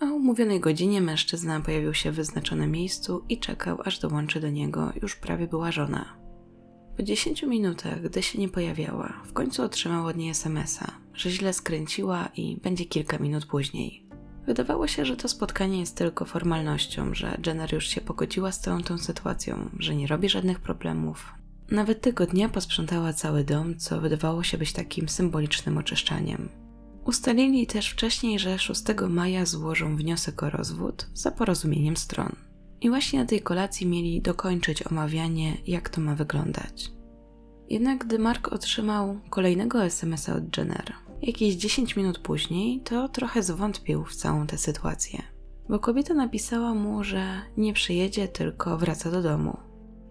O 0.00 0.04
umówionej 0.06 0.60
godzinie 0.60 1.00
mężczyzna 1.00 1.60
pojawił 1.60 1.94
się 1.94 2.12
w 2.12 2.14
wyznaczonym 2.14 2.70
miejscu 2.70 3.24
i 3.28 3.38
czekał, 3.38 3.78
aż 3.84 3.98
dołączy 3.98 4.40
do 4.40 4.50
niego 4.50 4.92
już 5.02 5.16
prawie 5.16 5.46
była 5.46 5.72
żona. 5.72 6.16
Po 6.96 7.02
10 7.02 7.42
minutach, 7.42 8.02
gdy 8.02 8.22
się 8.22 8.38
nie 8.38 8.48
pojawiała, 8.48 9.22
w 9.26 9.32
końcu 9.32 9.62
otrzymał 9.62 10.06
od 10.06 10.16
niej 10.16 10.30
smsa, 10.30 11.00
że 11.14 11.30
źle 11.30 11.52
skręciła 11.52 12.28
i 12.36 12.56
będzie 12.56 12.84
kilka 12.84 13.18
minut 13.18 13.46
później. 13.46 14.05
Wydawało 14.46 14.86
się, 14.86 15.04
że 15.04 15.16
to 15.16 15.28
spotkanie 15.28 15.80
jest 15.80 15.96
tylko 15.96 16.24
formalnością, 16.24 17.14
że 17.14 17.38
Jenner 17.46 17.74
już 17.74 17.86
się 17.88 18.00
pogodziła 18.00 18.52
z 18.52 18.60
całą 18.60 18.82
tą 18.82 18.98
sytuacją, 18.98 19.70
że 19.78 19.94
nie 19.94 20.06
robi 20.06 20.28
żadnych 20.28 20.60
problemów. 20.60 21.34
Nawet 21.70 22.00
tego 22.00 22.26
dnia 22.26 22.48
posprzątała 22.48 23.12
cały 23.12 23.44
dom, 23.44 23.78
co 23.78 24.00
wydawało 24.00 24.42
się 24.42 24.58
być 24.58 24.72
takim 24.72 25.08
symbolicznym 25.08 25.78
oczyszczaniem. 25.78 26.48
Ustalili 27.04 27.66
też 27.66 27.90
wcześniej, 27.90 28.38
że 28.38 28.58
6 28.58 28.82
maja 29.08 29.46
złożą 29.46 29.96
wniosek 29.96 30.42
o 30.42 30.50
rozwód 30.50 31.06
za 31.14 31.30
porozumieniem 31.30 31.96
stron. 31.96 32.36
I 32.80 32.88
właśnie 32.88 33.18
na 33.18 33.26
tej 33.26 33.40
kolacji 33.40 33.86
mieli 33.86 34.22
dokończyć 34.22 34.86
omawianie, 34.86 35.56
jak 35.66 35.88
to 35.88 36.00
ma 36.00 36.14
wyglądać. 36.14 36.90
Jednak 37.68 38.04
gdy 38.04 38.18
Mark 38.18 38.52
otrzymał 38.52 39.20
kolejnego 39.30 39.84
SMS-a 39.84 40.34
od 40.34 40.56
Jenner, 40.56 40.92
jakieś 41.22 41.54
10 41.54 41.96
minut 41.96 42.18
później, 42.18 42.80
to 42.80 43.08
trochę 43.08 43.42
zwątpił 43.42 44.04
w 44.04 44.16
całą 44.16 44.46
tę 44.46 44.58
sytuację. 44.58 45.22
Bo 45.68 45.78
kobieta 45.78 46.14
napisała 46.14 46.74
mu, 46.74 47.04
że 47.04 47.42
nie 47.56 47.72
przyjedzie, 47.72 48.28
tylko 48.28 48.78
wraca 48.78 49.10
do 49.10 49.22
domu. 49.22 49.56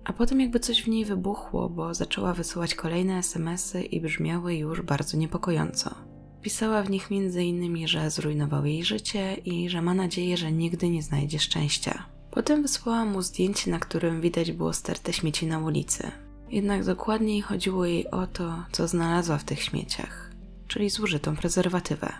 A 0.04 0.14
potem 0.14 0.42
jakby 0.42 0.60
coś 0.60 0.84
w 0.84 0.88
niej 0.88 1.06
wybuchło, 1.06 1.70
bo 1.70 1.94
zaczęła 1.94 2.34
wysyłać 2.34 2.76
kolejne 2.76 3.18
SMSy 3.18 3.84
i 3.84 4.02
brzmiały 4.02 4.56
już 4.56 4.82
bardzo 4.82 5.18
niepokojąco. 5.18 5.96
Pisała 6.42 6.84
w 6.84 6.90
nich 6.90 7.08
m.in., 7.12 7.88
że 7.88 8.10
zrujnował 8.12 8.66
jej 8.66 8.84
życie 8.84 9.34
i 9.34 9.70
że 9.70 9.82
ma 9.82 9.94
nadzieję, 9.94 10.38
że 10.38 10.52
nigdy 10.52 10.90
nie 10.90 11.04
znajdzie 11.04 11.40
szczęścia. 11.40 12.06
Potem 12.32 12.62
wysłała 12.62 13.06
mu 13.06 13.22
zdjęcie, 13.22 13.72
na 13.72 13.80
którym 13.80 14.22
widać 14.22 14.52
było 14.52 14.74
starte 14.74 15.14
śmieci 15.14 15.48
na 15.48 15.60
ulicy. 15.60 16.12
Jednak 16.50 16.86
dokładniej 16.86 17.42
chodziło 17.42 17.86
jej 17.86 18.12
o 18.12 18.28
to, 18.28 18.64
co 18.72 18.88
znalazła 18.88 19.38
w 19.38 19.44
tych 19.44 19.62
śmieciach, 19.62 20.25
czyli 20.68 20.90
zużytą 20.90 21.36
prezerwatywę. 21.36 22.14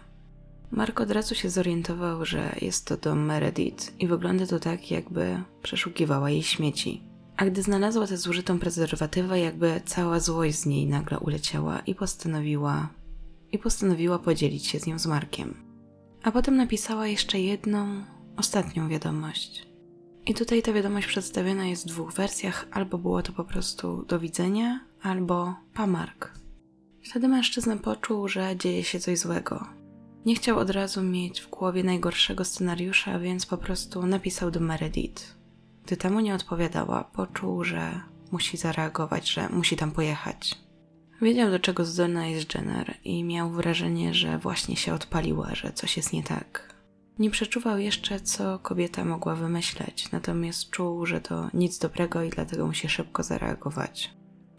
Mark 0.72 1.02
od 1.02 1.12
razu 1.12 1.36
się 1.36 1.50
zorientował, 1.50 2.26
że 2.26 2.56
jest 2.62 2.88
to 2.88 2.98
dom 2.98 3.26
Meredith 3.26 3.94
i 4.00 4.08
wygląda 4.08 4.48
to 4.48 4.60
tak, 4.60 4.92
jakby 4.92 5.42
przeszukiwała 5.64 6.30
jej 6.30 6.44
śmieci. 6.44 7.02
A 7.38 7.46
gdy 7.46 7.62
znalazła 7.62 8.08
tę 8.08 8.18
zużytą 8.18 8.60
prezerwatywę, 8.60 9.40
jakby 9.40 9.82
cała 9.86 10.20
złość 10.20 10.60
z 10.60 10.66
niej 10.66 10.88
nagle 10.88 11.20
uleciała 11.20 11.80
i 11.80 11.96
postanowiła 11.96 12.90
i 13.52 13.60
postanowiła 13.60 14.20
podzielić 14.20 14.68
się 14.68 14.80
z 14.80 14.88
nią 14.88 15.00
z 15.00 15.06
Markiem. 15.06 15.56
A 16.24 16.32
potem 16.32 16.56
napisała 16.56 17.08
jeszcze 17.08 17.40
jedną, 17.40 18.04
ostatnią 18.38 18.90
wiadomość. 18.90 19.68
I 20.26 20.34
tutaj 20.34 20.62
ta 20.62 20.74
wiadomość 20.74 21.08
przedstawiona 21.08 21.66
jest 21.66 21.84
w 21.84 21.88
dwóch 21.88 22.14
wersjach, 22.14 22.68
albo 22.72 22.98
było 22.98 23.22
to 23.22 23.34
po 23.34 23.44
prostu 23.44 24.06
do 24.08 24.20
widzenia, 24.20 24.80
albo 25.02 25.56
pamark. 25.74 26.45
Wtedy 27.10 27.28
mężczyzna 27.28 27.78
poczuł, 27.78 28.28
że 28.28 28.56
dzieje 28.58 28.84
się 28.84 29.00
coś 29.00 29.20
złego. 29.20 29.68
Nie 30.26 30.36
chciał 30.36 30.60
od 30.60 30.70
razu 30.70 31.04
mieć 31.04 31.42
w 31.42 31.50
głowie 31.50 31.84
najgorszego 31.84 32.46
scenariusza, 32.46 33.20
więc 33.20 33.46
po 33.46 33.58
prostu 33.58 34.06
napisał 34.06 34.52
do 34.52 34.60
Meredith. 34.60 35.36
Gdy 35.86 35.98
temu 35.98 36.20
nie 36.20 36.36
odpowiadała, 36.36 37.04
poczuł, 37.04 37.64
że 37.64 38.02
musi 38.32 38.58
zareagować, 38.58 39.30
że 39.30 39.50
musi 39.50 39.78
tam 39.78 39.92
pojechać. 39.92 40.56
Wiedział, 41.22 41.52
do 41.52 41.60
czego 41.60 41.86
zdolna 41.86 42.28
jest 42.28 42.56
Jenner 42.56 42.98
i 43.04 43.24
miał 43.24 43.50
wrażenie, 43.50 44.14
że 44.14 44.38
właśnie 44.38 44.76
się 44.76 44.94
odpaliła, 44.94 45.56
że 45.56 45.74
coś 45.74 45.98
jest 45.98 46.14
nie 46.14 46.24
tak. 46.24 46.76
Nie 47.20 47.30
przeczuwał 47.30 47.78
jeszcze, 47.78 48.20
co 48.20 48.60
kobieta 48.60 49.06
mogła 49.06 49.36
wymyśleć, 49.36 50.12
natomiast 50.12 50.70
czuł, 50.70 51.06
że 51.06 51.22
to 51.22 51.50
nic 51.54 51.80
dobrego 51.80 52.24
i 52.24 52.30
dlatego 52.30 52.68
musi 52.68 52.90
szybko 52.90 53.24
zareagować. 53.24 54.14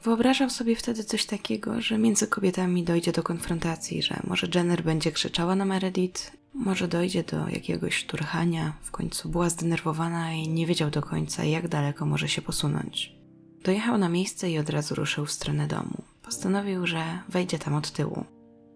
Wyobrażał 0.07 0.51
sobie 0.51 0.77
wtedy 0.77 1.05
coś 1.05 1.27
takiego, 1.27 1.81
że 1.81 1.99
między 1.99 2.27
kobietami 2.27 2.85
dojdzie 2.85 3.13
do 3.13 3.23
konfrontacji, 3.23 4.03
że 4.03 4.21
może 4.25 4.49
Jenner 4.55 4.83
będzie 4.83 5.13
krzyczała 5.13 5.57
na 5.57 5.65
Meredith, 5.65 6.33
może 6.55 6.89
dojdzie 6.89 7.23
do 7.23 7.49
jakiegoś 7.49 7.95
szturchania, 7.95 8.73
w 8.83 8.91
końcu 8.91 9.29
była 9.29 9.51
zdenerwowana 9.51 10.33
i 10.33 10.49
nie 10.49 10.67
wiedział 10.67 10.91
do 10.91 11.03
końca, 11.03 11.45
jak 11.45 11.69
daleko 11.69 12.07
może 12.07 12.29
się 12.29 12.43
posunąć. 12.43 13.17
Dojechał 13.65 13.99
na 13.99 14.09
miejsce 14.09 14.51
i 14.51 14.59
od 14.59 14.71
razu 14.71 14.95
ruszył 14.95 15.27
w 15.27 15.33
stronę 15.33 15.67
domu. 15.67 16.03
Postanowił, 16.23 16.87
że 16.87 17.19
wejdzie 17.29 17.59
tam 17.59 17.75
od 17.75 17.91
tyłu. 17.91 18.25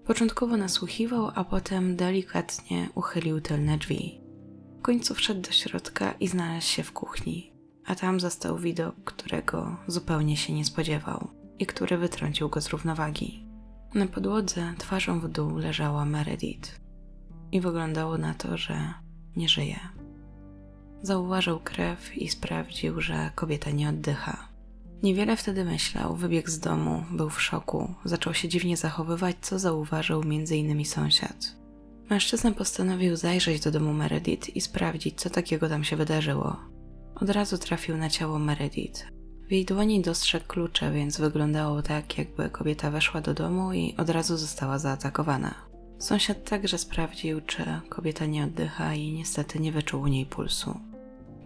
Początkowo 0.07 0.57
nasłuchiwał, 0.57 1.31
a 1.35 1.45
potem 1.45 1.97
delikatnie 1.97 2.89
uchylił 2.95 3.41
tylne 3.41 3.79
drzwi. 3.79 4.21
W 4.79 4.83
końcu 4.83 5.15
wszedł 5.15 5.41
do 5.41 5.53
środka 5.53 6.15
i 6.21 6.29
znalazł 6.29 6.67
się 6.67 6.83
w 6.83 6.93
kuchni, 6.93 7.50
a 7.91 7.95
tam 7.95 8.21
zastał 8.21 8.59
widok, 8.59 8.95
którego 9.05 9.77
zupełnie 9.87 10.37
się 10.37 10.53
nie 10.53 10.65
spodziewał 10.65 11.29
i 11.59 11.67
który 11.67 11.99
wytrącił 11.99 12.49
go 12.49 12.61
z 12.61 12.69
równowagi. 12.69 13.45
Na 13.95 14.07
podłodze, 14.07 14.75
twarzą 14.79 15.21
w 15.21 15.29
dół, 15.29 15.57
leżała 15.57 16.05
Meredith 16.05 16.81
i 17.53 17.61
wyglądało 17.61 18.19
na 18.19 18.35
to, 18.35 18.57
że 18.57 18.95
nie 19.37 19.49
żyje. 19.49 19.81
Zauważył 21.03 21.61
krew 21.61 22.17
i 22.17 22.29
sprawdził, 22.29 23.01
że 23.01 23.31
kobieta 23.35 23.71
nie 23.71 23.89
oddycha. 23.89 24.49
Niewiele 25.03 25.37
wtedy 25.37 25.65
myślał, 25.65 26.17
wybiegł 26.17 26.51
z 26.51 26.59
domu, 26.59 27.05
był 27.11 27.31
w 27.31 27.43
szoku, 27.43 27.95
zaczął 28.05 28.35
się 28.35 28.49
dziwnie 28.49 28.77
zachowywać, 28.77 29.37
co 29.41 29.59
zauważył 29.59 30.23
m.in. 30.23 30.85
sąsiad. 30.85 31.57
Mężczyzna 32.11 32.53
postanowił 32.53 33.17
zajrzeć 33.17 33.61
do 33.61 33.71
domu 33.71 33.93
Meredith 33.93 34.57
i 34.57 34.61
sprawdzić, 34.61 35.21
co 35.21 35.31
takiego 35.31 35.69
tam 35.69 35.85
się 35.85 35.97
wydarzyło. 35.97 36.80
Od 37.23 37.31
razu 37.31 37.59
trafił 37.59 37.97
na 37.97 38.11
ciało 38.11 38.39
Meredith. 38.39 39.07
W 39.49 39.53
jej 39.53 39.65
dłoni 39.65 40.01
dostrzegł 40.01 40.47
klucze, 40.47 40.93
więc 40.93 41.21
wyglądało 41.21 41.83
tak, 41.83 42.19
jakby 42.19 42.51
kobieta 42.51 42.91
weszła 42.91 43.21
do 43.21 43.35
domu 43.35 43.73
i 43.73 43.95
od 43.97 44.11
razu 44.11 44.37
została 44.37 44.79
zaatakowana. 44.79 45.55
Sąsiad 45.99 46.51
także 46.51 46.79
sprawdził, 46.79 47.41
czy 47.41 47.65
kobieta 47.89 48.27
nie 48.27 48.45
oddycha 48.45 48.95
i 48.95 49.13
niestety 49.13 49.61
nie 49.61 49.73
wyczuł 49.73 50.03
u 50.03 50.07
niej 50.07 50.27
pulsu. 50.27 50.81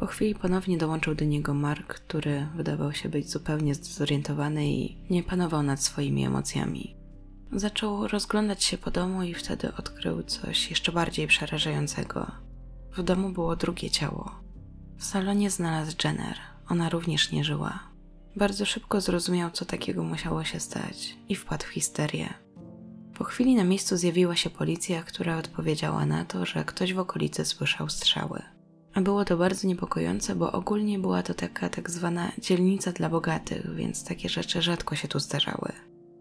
Po 0.01 0.07
chwili 0.07 0.35
ponownie 0.35 0.79
dołączył 0.79 1.15
do 1.15 1.25
niego 1.25 1.55
Mark, 1.55 1.95
który 1.95 2.47
wydawał 2.57 2.93
się 2.93 3.09
być 3.09 3.31
zupełnie 3.31 3.75
zdezorientowany 3.75 4.67
i 4.67 4.97
nie 5.11 5.23
panował 5.23 5.63
nad 5.63 5.83
swoimi 5.83 6.25
emocjami. 6.27 6.97
Zaczął 7.53 8.09
rozglądać 8.09 8.65
się 8.65 8.79
po 8.79 8.91
domu 8.91 9.23
i 9.23 9.35
wtedy 9.35 9.75
odkrył 9.75 10.23
coś 10.23 10.71
jeszcze 10.71 10.93
bardziej 10.93 11.27
przerażającego. 11.27 12.27
W 12.97 13.03
domu 13.03 13.31
było 13.31 13.57
drugie 13.57 13.91
ciało. 13.91 14.44
W 15.05 15.07
salonie 15.07 15.51
znalazł 15.51 15.97
Jenner. 16.05 16.37
Ona 16.69 16.89
również 16.89 17.33
nie 17.33 17.45
żyła. 17.45 17.79
Bardzo 18.37 18.67
szybko 18.67 19.01
zrozumiał, 19.01 19.51
co 19.51 19.65
takiego 19.65 20.03
musiało 20.03 20.45
się 20.45 20.61
stać 20.61 21.17
i 21.29 21.35
wpadł 21.35 21.65
w 21.65 21.69
histerię. 21.69 22.35
Po 23.15 23.25
chwili 23.25 23.55
na 23.55 23.65
miejscu 23.65 23.97
zjawiła 23.97 24.37
się 24.37 24.51
policja, 24.51 25.03
która 25.03 25.39
odpowiedziała 25.39 26.07
na 26.07 26.25
to, 26.25 26.47
że 26.47 26.65
ktoś 26.65 26.95
w 26.95 26.99
okolicy 26.99 27.45
słyszał 27.45 27.89
strzały. 27.89 28.43
A 28.95 29.01
było 29.01 29.25
to 29.25 29.37
bardzo 29.37 29.69
niepokojące, 29.69 30.35
bo 30.35 30.53
ogólnie 30.53 30.99
była 30.99 31.23
to 31.23 31.35
taka 31.35 31.69
tak 31.69 31.91
zwana 31.91 32.33
dzielnica 32.39 32.93
dla 32.93 33.09
bogatych, 33.09 33.75
więc 33.75 34.05
takie 34.05 34.29
rzeczy 34.29 34.63
rzadko 34.63 34.97
się 34.97 35.09
tu 35.09 35.19
zdarzały. 35.19 35.73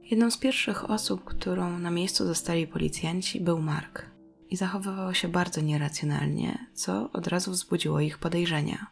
Jedną 0.03 0.31
z 0.31 0.37
pierwszych 0.37 0.89
osób, 0.89 1.23
którą 1.23 1.79
na 1.79 1.91
miejscu 1.91 2.25
zostali 2.25 2.67
policjanci, 2.67 3.41
był 3.41 3.61
Mark. 3.61 4.12
I 4.53 4.57
zachowywał 4.57 5.13
się 5.13 5.27
bardzo 5.27 5.61
nieracjonalnie, 5.61 6.67
co 6.73 7.11
od 7.11 7.27
razu 7.27 7.51
wzbudziło 7.51 7.99
ich 7.99 8.17
podejrzenia. 8.17 8.87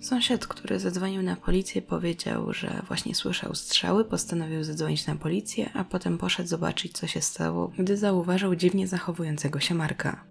Sąsiad, 0.00 0.46
który 0.46 0.80
zadzwonił 0.80 1.22
na 1.22 1.36
policję, 1.36 1.82
powiedział, 1.82 2.52
że 2.52 2.82
właśnie 2.88 3.14
słyszał 3.14 3.54
strzały, 3.54 4.04
postanowił 4.04 4.64
zadzwonić 4.64 5.06
na 5.06 5.16
policję, 5.16 5.70
a 5.74 5.84
potem 5.84 6.18
poszedł 6.18 6.48
zobaczyć, 6.48 6.92
co 6.92 7.06
się 7.06 7.20
stało, 7.20 7.72
gdy 7.78 7.96
zauważył 7.96 8.54
dziwnie 8.54 8.88
zachowującego 8.88 9.60
się 9.60 9.74
Marka. 9.74 10.24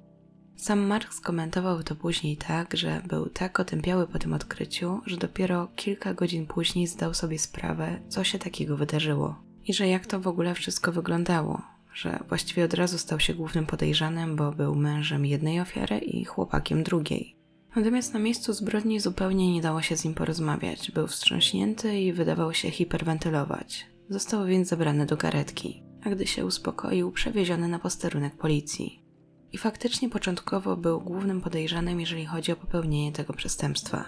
Sam 0.56 0.80
Mark 0.80 1.14
skomentował 1.14 1.84
to 1.84 1.96
później 1.96 2.38
tak, 2.38 2.78
że 2.78 3.02
był 3.08 3.30
tak 3.30 3.60
otępiały 3.60 4.08
po 4.08 4.20
tym 4.20 4.34
odkryciu, 4.34 5.02
że 5.06 5.18
dopiero 5.18 5.68
kilka 5.76 6.14
godzin 6.14 6.48
później 6.48 6.88
zdał 6.88 7.14
sobie 7.14 7.40
sprawę, 7.40 8.00
co 8.10 8.24
się 8.24 8.40
takiego 8.40 8.78
wydarzyło 8.78 9.44
i 9.66 9.74
że 9.74 9.88
jak 9.88 10.06
to 10.06 10.20
w 10.20 10.28
ogóle 10.28 10.56
wszystko 10.56 10.92
wyglądało, 10.92 11.73
że 11.94 12.20
właściwie 12.28 12.66
od 12.66 12.74
razu 12.74 12.98
stał 12.98 13.20
się 13.20 13.34
głównym 13.34 13.66
podejrzanym, 13.66 14.36
bo 14.36 14.52
był 14.52 14.76
mężem 14.76 15.26
jednej 15.26 15.60
ofiary 15.60 15.98
i 15.98 16.26
chłopakiem 16.26 16.84
drugiej. 16.84 17.36
Natomiast 17.76 18.14
na 18.14 18.20
miejscu 18.20 18.54
zbrodni 18.54 19.00
zupełnie 19.00 19.54
nie 19.54 19.62
dało 19.62 19.82
się 19.82 19.98
z 19.98 20.06
nim 20.06 20.14
porozmawiać. 20.14 20.91
Był 20.91 21.08
wstrząśnięty 21.08 22.00
i 22.00 22.14
wydawał 22.14 22.54
się 22.54 22.72
hiperwentylować. 22.72 23.86
Został 24.10 24.46
więc 24.46 24.68
zabrany 24.68 25.06
do 25.06 25.18
karetki, 25.18 25.84
a 26.04 26.10
gdy 26.10 26.28
się 26.28 26.46
uspokoił, 26.46 27.12
przewieziony 27.12 27.68
na 27.68 27.80
posterunek 27.80 28.38
policji. 28.38 29.04
I 29.52 29.58
faktycznie 29.58 30.10
początkowo 30.10 30.78
był 30.78 31.02
głównym 31.02 31.41
podejrzanym, 31.41 32.00
jeżeli 32.00 32.26
chodzi 32.26 32.52
o 32.52 32.56
popełnienie 32.56 33.12
tego 33.12 33.34
przestępstwa. 33.34 34.06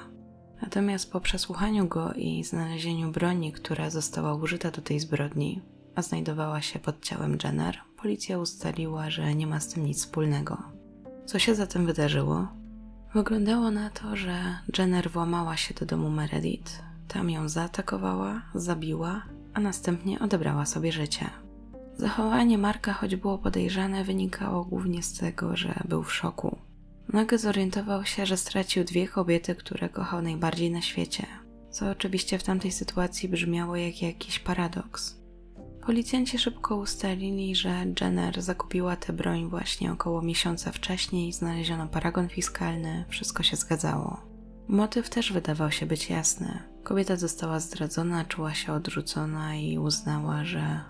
Natomiast 0.61 1.11
po 1.11 1.21
przesłuchaniu 1.21 1.87
go 1.87 2.13
i 2.13 2.43
znalezieniu 2.43 3.11
broni, 3.11 3.51
która 3.51 3.89
została 3.89 4.33
użyta 4.33 4.71
do 4.71 4.81
tej 4.81 4.99
zbrodni, 4.99 5.61
a 5.95 6.01
znajdowała 6.01 6.61
się 6.61 6.79
pod 6.79 7.01
ciałem 7.01 7.37
Jenner, 7.43 7.77
policja 7.97 8.39
ustaliła, 8.39 9.09
że 9.09 9.35
nie 9.35 9.47
ma 9.47 9.59
z 9.59 9.67
tym 9.67 9.85
nic 9.85 9.97
wspólnego. 9.97 10.57
Co 11.25 11.39
się 11.39 11.55
zatem 11.55 11.85
wydarzyło? 11.85 12.47
Wyglądało 13.13 13.71
na 13.71 13.89
to, 13.89 14.15
że 14.15 14.59
Jenner 14.77 15.11
włamała 15.11 15.57
się 15.57 15.73
do 15.73 15.85
domu 15.85 16.09
Meredith, 16.09 16.83
tam 17.07 17.29
ją 17.29 17.49
zaatakowała, 17.49 18.41
zabiła, 18.55 19.21
a 19.53 19.59
następnie 19.59 20.19
odebrała 20.19 20.65
sobie 20.65 20.91
życie. 20.91 21.29
Zachowanie 21.97 22.57
Marka, 22.57 22.93
choć 22.93 23.15
było 23.15 23.37
podejrzane, 23.37 24.03
wynikało 24.03 24.65
głównie 24.65 25.03
z 25.03 25.13
tego, 25.13 25.57
że 25.57 25.83
był 25.85 26.03
w 26.03 26.13
szoku. 26.13 26.57
Nagle 27.13 27.37
zorientował 27.37 28.05
się, 28.05 28.25
że 28.25 28.37
stracił 28.37 28.83
dwie 28.83 29.07
kobiety, 29.07 29.55
które 29.55 29.89
kochał 29.89 30.21
najbardziej 30.21 30.71
na 30.71 30.81
świecie, 30.81 31.27
co 31.69 31.89
oczywiście 31.89 32.39
w 32.39 32.43
tamtej 32.43 32.71
sytuacji 32.71 33.29
brzmiało 33.29 33.75
jak 33.75 34.01
jakiś 34.01 34.39
paradoks. 34.39 35.24
Policjanci 35.85 36.39
szybko 36.39 36.75
ustalili, 36.75 37.55
że 37.55 37.85
Jenner 38.01 38.41
zakupiła 38.41 38.95
tę 38.95 39.13
broń 39.13 39.49
właśnie 39.49 39.91
około 39.91 40.21
miesiąca 40.21 40.71
wcześniej, 40.71 41.33
znaleziono 41.33 41.87
paragon 41.87 42.29
fiskalny, 42.29 43.05
wszystko 43.07 43.43
się 43.43 43.57
zgadzało. 43.57 44.21
Motyw 44.67 45.09
też 45.09 45.33
wydawał 45.33 45.71
się 45.71 45.85
być 45.85 46.09
jasny. 46.09 46.59
Kobieta 46.83 47.15
została 47.15 47.59
zdradzona, 47.59 48.25
czuła 48.25 48.53
się 48.53 48.73
odrzucona 48.73 49.55
i 49.55 49.77
uznała, 49.77 50.45
że 50.45 50.81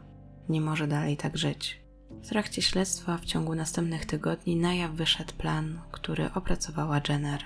nie 0.50 0.62
może 0.62 0.88
dalej 0.88 1.18
tak 1.18 1.38
żyć. 1.38 1.82
W 2.24 2.30
trakcie 2.30 2.62
śledztwa 2.62 3.18
w 3.18 3.26
ciągu 3.26 3.56
następnych 3.56 4.06
tygodni 4.06 4.56
na 4.56 4.74
jaw 4.74 4.92
wyszedł 4.92 5.34
plan, 5.34 5.82
który 5.92 6.34
opracowała 6.34 7.02
Jenner. 7.10 7.44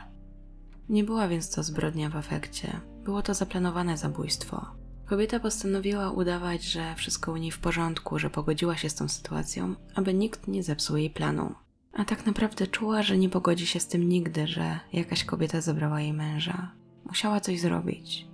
Nie 0.89 1.03
była 1.03 1.27
więc 1.27 1.51
to 1.51 1.63
zbrodnia 1.63 2.09
w 2.09 2.15
efekcie, 2.15 2.79
było 3.03 3.21
to 3.21 3.33
zaplanowane 3.33 3.97
zabójstwo. 3.97 4.65
Kobieta 5.09 5.39
postanowiła 5.39 6.11
udawać, 6.11 6.63
że 6.63 6.95
wszystko 6.95 7.31
u 7.31 7.37
niej 7.37 7.51
w 7.51 7.59
porządku, 7.59 8.19
że 8.19 8.29
pogodziła 8.29 8.77
się 8.77 8.89
z 8.89 8.95
tą 8.95 9.07
sytuacją, 9.07 9.75
aby 9.95 10.13
nikt 10.13 10.47
nie 10.47 10.63
zepsuł 10.63 10.97
jej 10.97 11.09
planu. 11.09 11.55
A 11.93 12.05
tak 12.05 12.25
naprawdę 12.25 12.67
czuła, 12.67 13.03
że 13.03 13.17
nie 13.17 13.29
pogodzi 13.29 13.67
się 13.67 13.79
z 13.79 13.87
tym 13.87 14.09
nigdy, 14.09 14.47
że 14.47 14.79
jakaś 14.93 15.23
kobieta 15.23 15.61
zabrała 15.61 16.01
jej 16.01 16.13
męża. 16.13 16.71
Musiała 17.05 17.39
coś 17.39 17.59
zrobić. 17.59 18.27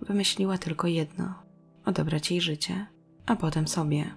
Wymyśliła 0.00 0.58
tylko 0.58 0.86
jedno: 0.86 1.34
odebrać 1.84 2.30
jej 2.30 2.40
życie, 2.40 2.86
a 3.26 3.36
potem 3.36 3.68
sobie. 3.68 4.14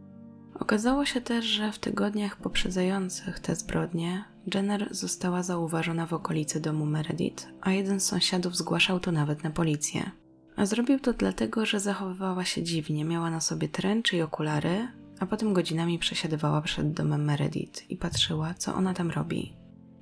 Okazało 0.59 1.05
się 1.05 1.21
też, 1.21 1.45
że 1.45 1.71
w 1.71 1.79
tygodniach 1.79 2.37
poprzedzających 2.37 3.39
te 3.39 3.55
zbrodnie 3.55 4.23
Jenner 4.53 4.87
została 4.91 5.43
zauważona 5.43 6.05
w 6.05 6.13
okolicy 6.13 6.59
domu 6.59 6.85
Meredith, 6.85 7.47
a 7.61 7.71
jeden 7.71 7.99
z 7.99 8.05
sąsiadów 8.05 8.57
zgłaszał 8.57 8.99
to 8.99 9.11
nawet 9.11 9.43
na 9.43 9.49
policję. 9.49 10.11
A 10.55 10.65
zrobił 10.65 10.99
to 10.99 11.13
dlatego, 11.13 11.65
że 11.65 11.79
zachowywała 11.79 12.45
się 12.45 12.63
dziwnie, 12.63 13.05
miała 13.05 13.29
na 13.29 13.41
sobie 13.41 13.69
tręcz 13.69 14.13
i 14.13 14.21
okulary, 14.21 14.87
a 15.19 15.25
potem 15.25 15.53
godzinami 15.53 15.99
przesiadywała 15.99 16.61
przed 16.61 16.93
domem 16.93 17.25
Meredith 17.25 17.91
i 17.91 17.97
patrzyła, 17.97 18.53
co 18.53 18.75
ona 18.75 18.93
tam 18.93 19.11
robi. 19.11 19.53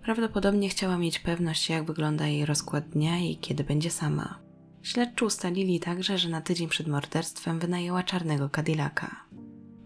Prawdopodobnie 0.02 0.70
chciała 0.70 0.98
mieć 0.98 1.20
pewność, 1.20 1.70
jak 1.70 1.86
wygląda 1.86 2.28
jej 2.28 2.46
rozkład 2.46 2.90
dnia 2.90 3.20
i 3.20 3.38
kiedy 3.38 3.64
będzie 3.64 3.92
sama. 3.92 4.40
Śledczy 4.82 5.26
ustalili 5.26 5.80
także, 5.80 6.18
że 6.18 6.30
na 6.30 6.42
tydzień 6.42 6.70
przed 6.70 6.88
morderstwem 6.88 7.60
wynajęła 7.60 8.04
czarnego 8.04 8.50
Cadillaca. 8.50 9.16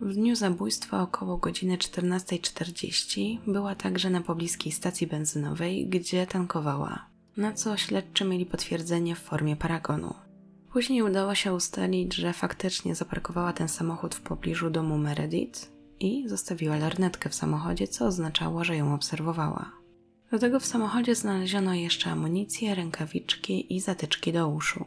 W 0.01 0.13
dniu 0.13 0.36
zabójstwa 0.36 1.01
około 1.01 1.38
godziny 1.38 1.78
14.40 1.78 3.38
była 3.47 3.76
także 3.76 4.09
na 4.09 4.22
pobliskiej 4.22 4.72
stacji 4.72 5.07
benzynowej, 5.07 5.88
gdzie 5.88 6.28
tankowała, 6.28 7.05
na 7.38 7.53
co 7.53 7.78
śledczy 7.78 8.26
mieli 8.26 8.45
potwierdzenie 8.45 9.16
w 9.16 9.20
formie 9.20 9.55
paragonu. 9.55 10.25
Później 10.76 11.02
udało 11.02 11.36
się 11.36 11.54
ustalić, 11.54 12.16
że 12.16 12.34
faktycznie 12.34 12.96
zaparkowała 12.96 13.54
ten 13.54 13.68
samochód 13.68 14.16
w 14.16 14.22
pobliżu 14.22 14.70
domu 14.70 14.98
Meredith 14.98 15.72
i 16.00 16.30
zostawiła 16.30 16.78
lornetkę 16.78 17.30
w 17.30 17.36
samochodzie, 17.36 17.88
co 17.88 18.06
oznaczało, 18.06 18.64
że 18.64 18.78
ją 18.78 18.94
obserwowała. 18.94 19.72
Do 20.32 20.40
tego 20.40 20.60
w 20.60 20.66
samochodzie 20.66 21.16
znaleziono 21.16 21.74
jeszcze 21.74 22.12
amunicję, 22.12 22.76
rękawiczki 22.76 23.76
i 23.76 23.80
zatyczki 23.80 24.34
do 24.34 24.48
uszu. 24.48 24.86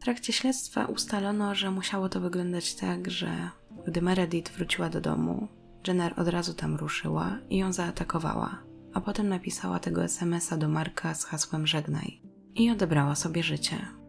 W 0.00 0.02
trakcie 0.02 0.32
śledztwa 0.32 0.84
ustalono, 0.84 1.54
że 1.54 1.70
musiało 1.70 2.08
to 2.08 2.20
wyglądać 2.20 2.74
tak, 2.74 3.10
że 3.10 3.50
gdy 3.86 4.02
Meredith 4.02 4.52
wróciła 4.52 4.88
do 4.88 5.00
domu, 5.00 5.48
Jenner 5.86 6.20
od 6.20 6.28
razu 6.28 6.54
tam 6.54 6.76
ruszyła 6.76 7.38
i 7.50 7.56
ją 7.56 7.72
zaatakowała, 7.72 8.62
a 8.94 9.00
potem 9.00 9.28
napisała 9.28 9.78
tego 9.78 10.04
SMS-a 10.04 10.56
do 10.56 10.68
Marka 10.68 11.14
z 11.14 11.24
hasłem 11.24 11.66
żegnaj 11.66 12.20
i 12.54 12.70
odebrała 12.70 13.14
sobie 13.14 13.42
życie. 13.42 14.05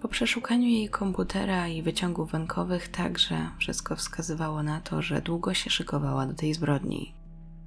Po 0.00 0.08
przeszukaniu 0.08 0.68
jej 0.68 0.88
komputera 0.88 1.68
i 1.68 1.82
wyciągów 1.82 2.32
wękowych 2.32 2.88
także 2.88 3.50
wszystko 3.58 3.96
wskazywało 3.96 4.62
na 4.62 4.80
to, 4.80 5.02
że 5.02 5.22
długo 5.22 5.54
się 5.54 5.70
szykowała 5.70 6.26
do 6.26 6.34
tej 6.34 6.54
zbrodni. 6.54 7.14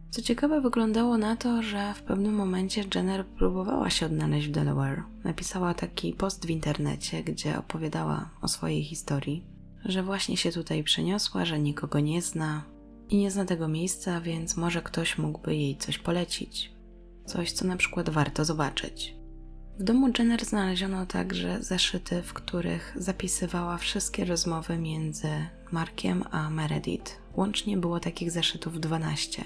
Co 0.09 0.21
ciekawe, 0.21 0.61
wyglądało 0.61 1.17
na 1.17 1.35
to, 1.35 1.63
że 1.63 1.93
w 1.93 2.01
pewnym 2.01 2.33
momencie 2.33 2.83
Jenner 2.95 3.25
próbowała 3.25 3.89
się 3.89 4.05
odnaleźć 4.05 4.47
w 4.47 4.51
Delaware. 4.51 5.03
Napisała 5.23 5.73
taki 5.73 6.13
post 6.13 6.45
w 6.45 6.49
internecie, 6.49 7.23
gdzie 7.23 7.57
opowiadała 7.57 8.29
o 8.41 8.47
swojej 8.47 8.83
historii, 8.83 9.43
że 9.85 10.03
właśnie 10.03 10.37
się 10.37 10.51
tutaj 10.51 10.83
przeniosła, 10.83 11.45
że 11.45 11.59
nikogo 11.59 11.99
nie 11.99 12.21
zna 12.21 12.63
i 13.09 13.17
nie 13.17 13.31
zna 13.31 13.45
tego 13.45 13.67
miejsca, 13.67 14.21
więc 14.21 14.57
może 14.57 14.81
ktoś 14.81 15.17
mógłby 15.17 15.55
jej 15.55 15.77
coś 15.77 15.97
polecić. 15.97 16.71
Coś, 17.25 17.51
co 17.51 17.67
na 17.67 17.77
przykład 17.77 18.09
warto 18.09 18.45
zobaczyć. 18.45 19.18
W 19.79 19.83
domu 19.83 20.09
Jenner 20.19 20.45
znaleziono 20.45 21.05
także 21.05 21.63
zeszyty, 21.63 22.21
w 22.21 22.33
których 22.33 22.93
zapisywała 22.95 23.77
wszystkie 23.77 24.25
rozmowy 24.25 24.77
między 24.77 25.27
Markiem 25.71 26.23
a 26.31 26.49
Meredith. 26.49 27.21
Łącznie 27.35 27.77
było 27.77 27.99
takich 27.99 28.31
zeszytów 28.31 28.79
12. 28.79 29.43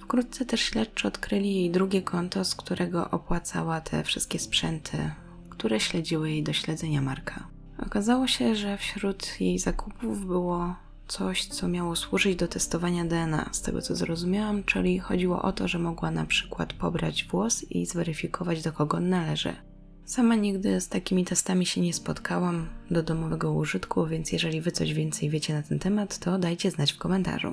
Wkrótce 0.00 0.44
też 0.44 0.60
śledczy 0.60 1.08
odkryli 1.08 1.54
jej 1.54 1.70
drugie 1.70 2.02
konto, 2.02 2.44
z 2.44 2.54
którego 2.54 3.10
opłacała 3.10 3.80
te 3.80 4.04
wszystkie 4.04 4.38
sprzęty, 4.38 5.10
które 5.48 5.80
śledziły 5.80 6.30
jej 6.30 6.42
do 6.42 6.52
śledzenia 6.52 7.02
Marka. 7.02 7.48
Okazało 7.78 8.26
się, 8.26 8.54
że 8.54 8.76
wśród 8.76 9.40
jej 9.40 9.58
zakupów 9.58 10.26
było 10.26 10.74
coś, 11.10 11.46
co 11.46 11.68
miało 11.68 11.96
służyć 11.96 12.36
do 12.36 12.48
testowania 12.48 13.04
DNA, 13.04 13.48
z 13.52 13.62
tego 13.62 13.82
co 13.82 13.96
zrozumiałam, 13.96 14.64
czyli 14.64 14.98
chodziło 14.98 15.42
o 15.42 15.52
to, 15.52 15.68
że 15.68 15.78
mogła 15.78 16.10
na 16.10 16.26
przykład 16.26 16.72
pobrać 16.72 17.24
włos 17.24 17.70
i 17.70 17.86
zweryfikować, 17.86 18.62
do 18.62 18.72
kogo 18.72 19.00
należy. 19.00 19.56
Sama 20.04 20.34
nigdy 20.34 20.80
z 20.80 20.88
takimi 20.88 21.24
testami 21.24 21.66
się 21.66 21.80
nie 21.80 21.92
spotkałam 21.92 22.68
do 22.90 23.02
domowego 23.02 23.52
użytku, 23.52 24.06
więc 24.06 24.32
jeżeli 24.32 24.60
wy 24.60 24.72
coś 24.72 24.94
więcej 24.94 25.30
wiecie 25.30 25.54
na 25.54 25.62
ten 25.62 25.78
temat, 25.78 26.18
to 26.18 26.38
dajcie 26.38 26.70
znać 26.70 26.92
w 26.92 26.98
komentarzu. 26.98 27.52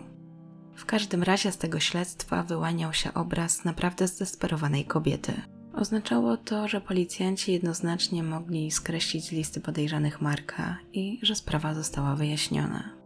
W 0.75 0.85
każdym 0.85 1.23
razie 1.23 1.51
z 1.51 1.57
tego 1.57 1.79
śledztwa 1.79 2.43
wyłaniał 2.43 2.93
się 2.93 3.13
obraz 3.13 3.65
naprawdę 3.65 4.07
zdesperowanej 4.07 4.85
kobiety. 4.85 5.33
Oznaczało 5.73 6.37
to, 6.37 6.67
że 6.67 6.81
policjanci 6.81 7.51
jednoznacznie 7.51 8.23
mogli 8.23 8.71
skreślić 8.71 9.31
listy 9.31 9.61
podejrzanych 9.61 10.21
Marka 10.21 10.77
i 10.93 11.19
że 11.21 11.35
sprawa 11.35 11.73
została 11.73 12.15
wyjaśniona. 12.15 12.96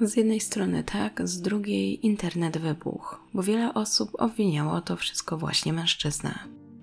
Z 0.00 0.16
jednej 0.16 0.40
strony 0.40 0.84
tak, 0.84 1.28
z 1.28 1.40
drugiej 1.40 2.06
internet 2.06 2.58
wybuchł, 2.58 3.16
bo 3.34 3.42
wiele 3.42 3.74
osób 3.74 4.10
obwiniało 4.18 4.80
to 4.80 4.96
wszystko 4.96 5.38
właśnie 5.38 5.72
mężczyznę. 5.72 6.38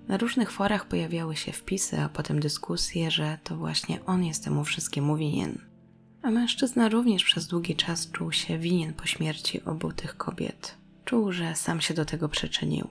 Na 0.08 0.16
różnych 0.16 0.52
forach 0.52 0.88
pojawiały 0.88 1.36
się 1.36 1.52
wpisy, 1.52 2.00
a 2.00 2.08
potem 2.08 2.40
dyskusje, 2.40 3.10
że 3.10 3.38
to 3.44 3.56
właśnie 3.56 4.04
on 4.04 4.24
jest 4.24 4.44
temu 4.44 4.64
wszystkiemu 4.64 5.16
winien. 5.16 5.58
A 6.22 6.30
mężczyzna 6.30 6.88
również 6.88 7.24
przez 7.24 7.46
długi 7.46 7.76
czas 7.76 8.10
czuł 8.10 8.32
się 8.32 8.58
winien 8.58 8.94
po 8.94 9.06
śmierci 9.06 9.64
obu 9.64 9.92
tych 9.92 10.16
kobiet. 10.16 10.74
Czuł, 11.04 11.32
że 11.32 11.54
sam 11.54 11.80
się 11.80 11.94
do 11.94 12.04
tego 12.04 12.28
przyczynił. 12.28 12.88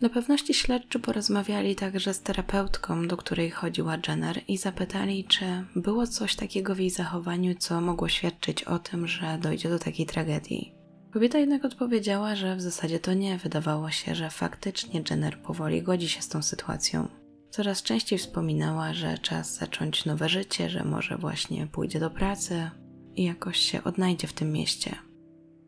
Dla 0.00 0.08
pewności 0.08 0.54
śledczy 0.54 0.98
porozmawiali 0.98 1.76
także 1.76 2.14
z 2.14 2.22
terapeutką, 2.22 3.08
do 3.08 3.16
której 3.16 3.50
chodziła 3.50 3.96
Jenner 4.08 4.40
i 4.48 4.56
zapytali, 4.56 5.24
czy 5.24 5.44
było 5.76 6.06
coś 6.06 6.36
takiego 6.36 6.74
w 6.74 6.78
jej 6.78 6.90
zachowaniu, 6.90 7.54
co 7.54 7.80
mogło 7.80 8.08
świadczyć 8.08 8.64
o 8.64 8.78
tym, 8.78 9.08
że 9.08 9.38
dojdzie 9.42 9.68
do 9.68 9.78
takiej 9.78 10.06
tragedii. 10.06 10.74
Kobieta 11.12 11.38
jednak 11.38 11.64
odpowiedziała, 11.64 12.36
że 12.36 12.56
w 12.56 12.60
zasadzie 12.60 12.98
to 12.98 13.14
nie. 13.14 13.38
Wydawało 13.38 13.90
się, 13.90 14.14
że 14.14 14.30
faktycznie 14.30 15.02
Jenner 15.10 15.38
powoli 15.42 15.82
godzi 15.82 16.08
się 16.08 16.22
z 16.22 16.28
tą 16.28 16.42
sytuacją. 16.42 17.08
Coraz 17.50 17.82
częściej 17.82 18.18
wspominała, 18.18 18.94
że 18.94 19.18
czas 19.18 19.54
zacząć 19.54 20.04
nowe 20.04 20.28
życie, 20.28 20.70
że 20.70 20.84
może 20.84 21.16
właśnie 21.16 21.66
pójdzie 21.66 22.00
do 22.00 22.10
pracy 22.10 22.70
i 23.16 23.24
jakoś 23.24 23.58
się 23.58 23.84
odnajdzie 23.84 24.26
w 24.26 24.32
tym 24.32 24.52
mieście. 24.52 25.07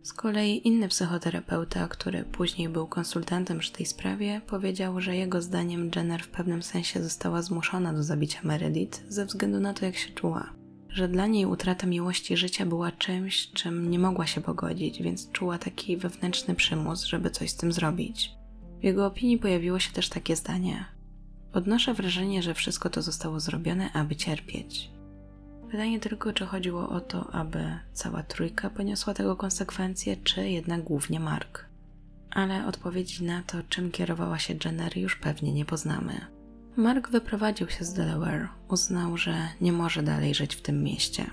Z 0.02 0.12
kolei 0.12 0.68
inny 0.68 0.88
psychoterapeuta, 0.88 1.88
który 1.88 2.24
później 2.24 2.68
był 2.68 2.86
konsultantem 2.86 3.58
przy 3.58 3.72
tej 3.72 3.86
sprawie, 3.86 4.40
powiedział, 4.46 5.00
że 5.00 5.16
jego 5.16 5.42
zdaniem 5.42 5.90
Jenner 5.96 6.22
w 6.22 6.28
pewnym 6.28 6.62
sensie 6.62 7.02
została 7.02 7.42
zmuszona 7.42 7.92
do 7.92 8.02
zabicia 8.02 8.40
Meredith 8.42 9.02
ze 9.08 9.26
względu 9.26 9.60
na 9.60 9.74
to, 9.74 9.84
jak 9.86 9.96
się 9.96 10.10
czuła. 10.10 10.52
Że 10.88 11.08
dla 11.08 11.26
niej 11.26 11.46
utrata 11.46 11.86
miłości 11.86 12.36
życia 12.36 12.66
była 12.66 12.92
czymś, 12.92 13.50
czym 13.50 13.90
nie 13.90 13.98
mogła 13.98 14.26
się 14.26 14.40
pogodzić, 14.40 15.02
więc 15.02 15.30
czuła 15.30 15.58
taki 15.58 15.96
wewnętrzny 15.96 16.54
przymus, 16.54 17.04
żeby 17.04 17.30
coś 17.30 17.50
z 17.50 17.56
tym 17.56 17.72
zrobić. 17.72 18.30
W 18.80 18.84
jego 18.84 19.06
opinii 19.06 19.38
pojawiło 19.38 19.78
się 19.78 19.92
też 19.92 20.08
takie 20.08 20.36
zdanie: 20.36 20.84
Odnoszę 21.52 21.94
wrażenie, 21.94 22.42
że 22.42 22.54
wszystko 22.54 22.90
to 22.90 23.02
zostało 23.02 23.40
zrobione, 23.40 23.92
aby 23.92 24.16
cierpieć. 24.16 24.90
Pytanie 25.70 26.00
tylko, 26.00 26.32
czy 26.32 26.46
chodziło 26.46 26.88
o 26.88 27.00
to, 27.00 27.34
aby 27.34 27.78
cała 27.92 28.22
trójka 28.22 28.70
poniosła 28.70 29.14
tego 29.14 29.36
konsekwencje, 29.36 30.16
czy 30.16 30.48
jednak 30.48 30.82
głównie 30.82 31.20
Mark. 31.20 31.64
Ale 32.30 32.66
odpowiedzi 32.66 33.24
na 33.24 33.42
to, 33.42 33.58
czym 33.68 33.90
kierowała 33.90 34.38
się 34.38 34.54
Jenner, 34.64 34.98
już 34.98 35.16
pewnie 35.16 35.52
nie 35.52 35.64
poznamy. 35.64 36.20
Mark 36.76 37.10
wyprowadził 37.10 37.68
się 37.68 37.84
z 37.84 37.92
Delaware, 37.92 38.48
uznał, 38.68 39.16
że 39.16 39.48
nie 39.60 39.72
może 39.72 40.02
dalej 40.02 40.34
żyć 40.34 40.54
w 40.54 40.62
tym 40.62 40.82
mieście. 40.82 41.26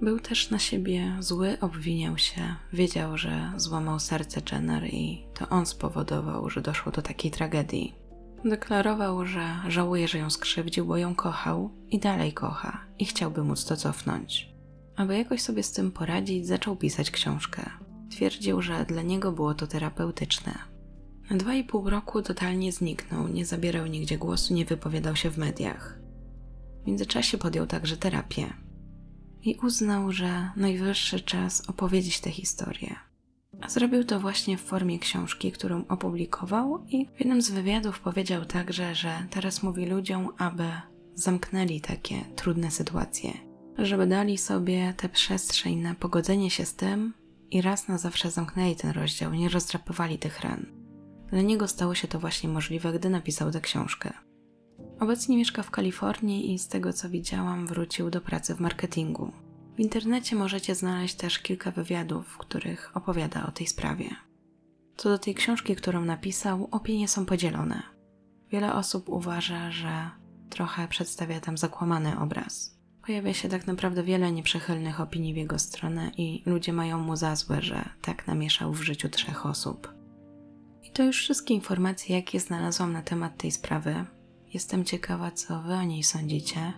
Był 0.00 0.20
też 0.20 0.50
na 0.50 0.58
siebie 0.58 1.16
zły, 1.20 1.56
obwiniał 1.60 2.18
się, 2.18 2.54
wiedział, 2.72 3.18
że 3.18 3.52
złamał 3.56 4.00
serce 4.00 4.40
Jenner 4.52 4.84
i 4.84 5.24
to 5.34 5.48
on 5.48 5.66
spowodował, 5.66 6.50
że 6.50 6.60
doszło 6.60 6.92
do 6.92 7.02
takiej 7.02 7.30
tragedii. 7.30 8.01
Deklarował, 8.44 9.26
że 9.26 9.60
żałuje, 9.68 10.08
że 10.08 10.18
ją 10.18 10.30
skrzywdził, 10.30 10.86
bo 10.86 10.96
ją 10.96 11.14
kochał 11.14 11.70
i 11.90 11.98
dalej 11.98 12.32
kocha 12.32 12.84
i 12.98 13.04
chciałby 13.04 13.44
móc 13.44 13.64
to 13.64 13.76
cofnąć. 13.76 14.52
Aby 14.96 15.18
jakoś 15.18 15.42
sobie 15.42 15.62
z 15.62 15.72
tym 15.72 15.92
poradzić, 15.92 16.46
zaczął 16.46 16.76
pisać 16.76 17.10
książkę. 17.10 17.70
Twierdził, 18.10 18.62
że 18.62 18.84
dla 18.84 19.02
niego 19.02 19.32
było 19.32 19.54
to 19.54 19.66
terapeutyczne. 19.66 20.54
Na 21.30 21.36
dwa 21.36 21.54
i 21.54 21.64
pół 21.64 21.90
roku 21.90 22.22
totalnie 22.22 22.72
zniknął, 22.72 23.28
nie 23.28 23.46
zabierał 23.46 23.86
nigdzie 23.86 24.18
głosu, 24.18 24.54
nie 24.54 24.64
wypowiadał 24.64 25.16
się 25.16 25.30
w 25.30 25.38
mediach. 25.38 25.98
W 26.82 26.86
międzyczasie 26.86 27.38
podjął 27.38 27.66
także 27.66 27.96
terapię 27.96 28.52
i 29.42 29.58
uznał, 29.62 30.12
że 30.12 30.50
najwyższy 30.56 31.20
czas 31.20 31.68
opowiedzieć 31.68 32.20
tę 32.20 32.30
historię. 32.30 33.11
A 33.60 33.68
zrobił 33.68 34.04
to 34.04 34.20
właśnie 34.20 34.56
w 34.58 34.62
formie 34.62 34.98
książki, 34.98 35.52
którą 35.52 35.84
opublikował 35.88 36.84
i 36.88 37.06
w 37.06 37.20
jednym 37.20 37.42
z 37.42 37.50
wywiadów 37.50 38.00
powiedział 38.00 38.44
także, 38.44 38.94
że 38.94 39.26
teraz 39.30 39.62
mówi 39.62 39.86
ludziom, 39.86 40.28
aby 40.38 40.64
zamknęli 41.14 41.80
takie 41.80 42.24
trudne 42.36 42.70
sytuacje, 42.70 43.32
żeby 43.78 44.06
dali 44.06 44.38
sobie 44.38 44.94
tę 44.96 45.08
przestrzeń 45.08 45.76
na 45.76 45.94
pogodzenie 45.94 46.50
się 46.50 46.66
z 46.66 46.74
tym 46.74 47.14
i 47.50 47.62
raz 47.62 47.88
na 47.88 47.98
zawsze 47.98 48.30
zamknęli 48.30 48.76
ten 48.76 48.90
rozdział, 48.90 49.34
nie 49.34 49.48
rozdrapywali 49.48 50.18
tych 50.18 50.40
ran. 50.40 50.66
Dla 51.30 51.42
niego 51.42 51.68
stało 51.68 51.94
się 51.94 52.08
to 52.08 52.18
właśnie 52.18 52.48
możliwe, 52.48 52.92
gdy 52.92 53.10
napisał 53.10 53.50
tę 53.50 53.60
książkę. 53.60 54.12
Obecnie 55.00 55.36
mieszka 55.36 55.62
w 55.62 55.70
Kalifornii 55.70 56.52
i 56.54 56.58
z 56.58 56.68
tego 56.68 56.92
co 56.92 57.10
widziałam, 57.10 57.66
wrócił 57.66 58.10
do 58.10 58.20
pracy 58.20 58.54
w 58.54 58.60
marketingu. 58.60 59.32
W 59.76 59.80
internecie 59.80 60.36
możecie 60.36 60.74
znaleźć 60.74 61.14
też 61.14 61.38
kilka 61.38 61.70
wywiadów, 61.70 62.26
w 62.26 62.38
których 62.38 62.96
opowiada 62.96 63.46
o 63.46 63.50
tej 63.50 63.66
sprawie. 63.66 64.10
Co 64.96 65.08
do 65.08 65.18
tej 65.18 65.34
książki, 65.34 65.76
którą 65.76 66.04
napisał, 66.04 66.68
opinie 66.70 67.08
są 67.08 67.26
podzielone. 67.26 67.82
Wiele 68.50 68.74
osób 68.74 69.08
uważa, 69.08 69.70
że 69.70 70.10
trochę 70.50 70.88
przedstawia 70.88 71.40
tam 71.40 71.58
zakłamany 71.58 72.18
obraz. 72.18 72.78
Pojawia 73.06 73.34
się 73.34 73.48
tak 73.48 73.66
naprawdę 73.66 74.02
wiele 74.02 74.32
nieprzychylnych 74.32 75.00
opinii 75.00 75.34
w 75.34 75.36
jego 75.36 75.58
stronę 75.58 76.10
i 76.16 76.42
ludzie 76.46 76.72
mają 76.72 76.98
mu 76.98 77.16
za 77.16 77.36
złe, 77.36 77.62
że 77.62 77.88
tak 78.02 78.26
namieszał 78.26 78.72
w 78.72 78.82
życiu 78.82 79.08
trzech 79.08 79.46
osób. 79.46 79.94
I 80.82 80.90
to 80.90 81.02
już 81.02 81.18
wszystkie 81.18 81.54
informacje, 81.54 82.16
jakie 82.16 82.40
znalazłam 82.40 82.92
na 82.92 83.02
temat 83.02 83.38
tej 83.38 83.50
sprawy. 83.50 84.04
Jestem 84.54 84.84
ciekawa, 84.84 85.30
co 85.30 85.62
wy 85.62 85.74
o 85.74 85.82
niej 85.82 86.02
sądzicie 86.02 86.72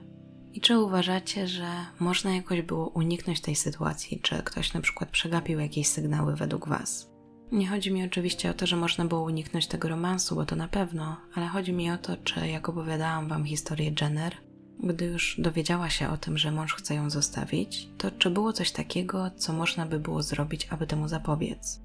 i 0.54 0.60
czy 0.60 0.78
uważacie, 0.78 1.48
że 1.48 1.66
można 2.00 2.34
jakoś 2.34 2.62
było 2.62 2.88
uniknąć 2.88 3.40
tej 3.40 3.56
sytuacji, 3.56 4.20
czy 4.20 4.42
ktoś 4.42 4.74
na 4.74 4.80
przykład 4.80 5.10
przegapił 5.10 5.60
jakieś 5.60 5.86
sygnały 5.88 6.36
według 6.36 6.68
Was? 6.68 7.10
Nie 7.52 7.68
chodzi 7.68 7.92
mi 7.92 8.04
oczywiście 8.04 8.50
o 8.50 8.54
to, 8.54 8.66
że 8.66 8.76
można 8.76 9.04
było 9.04 9.22
uniknąć 9.22 9.66
tego 9.66 9.88
romansu, 9.88 10.34
bo 10.34 10.46
to 10.46 10.56
na 10.56 10.68
pewno, 10.68 11.16
ale 11.34 11.46
chodzi 11.46 11.72
mi 11.72 11.90
o 11.90 11.98
to, 11.98 12.16
czy 12.16 12.48
jak 12.48 12.68
opowiadałam 12.68 13.28
Wam 13.28 13.44
historię 13.44 13.92
Jenner, 14.00 14.36
gdy 14.82 15.04
już 15.04 15.36
dowiedziała 15.38 15.90
się 15.90 16.08
o 16.08 16.16
tym, 16.16 16.38
że 16.38 16.52
mąż 16.52 16.74
chce 16.74 16.94
ją 16.94 17.10
zostawić, 17.10 17.88
to 17.98 18.10
czy 18.10 18.30
było 18.30 18.52
coś 18.52 18.72
takiego, 18.72 19.30
co 19.36 19.52
można 19.52 19.86
by 19.86 20.00
było 20.00 20.22
zrobić, 20.22 20.68
aby 20.70 20.86
temu 20.86 21.08
zapobiec? 21.08 21.80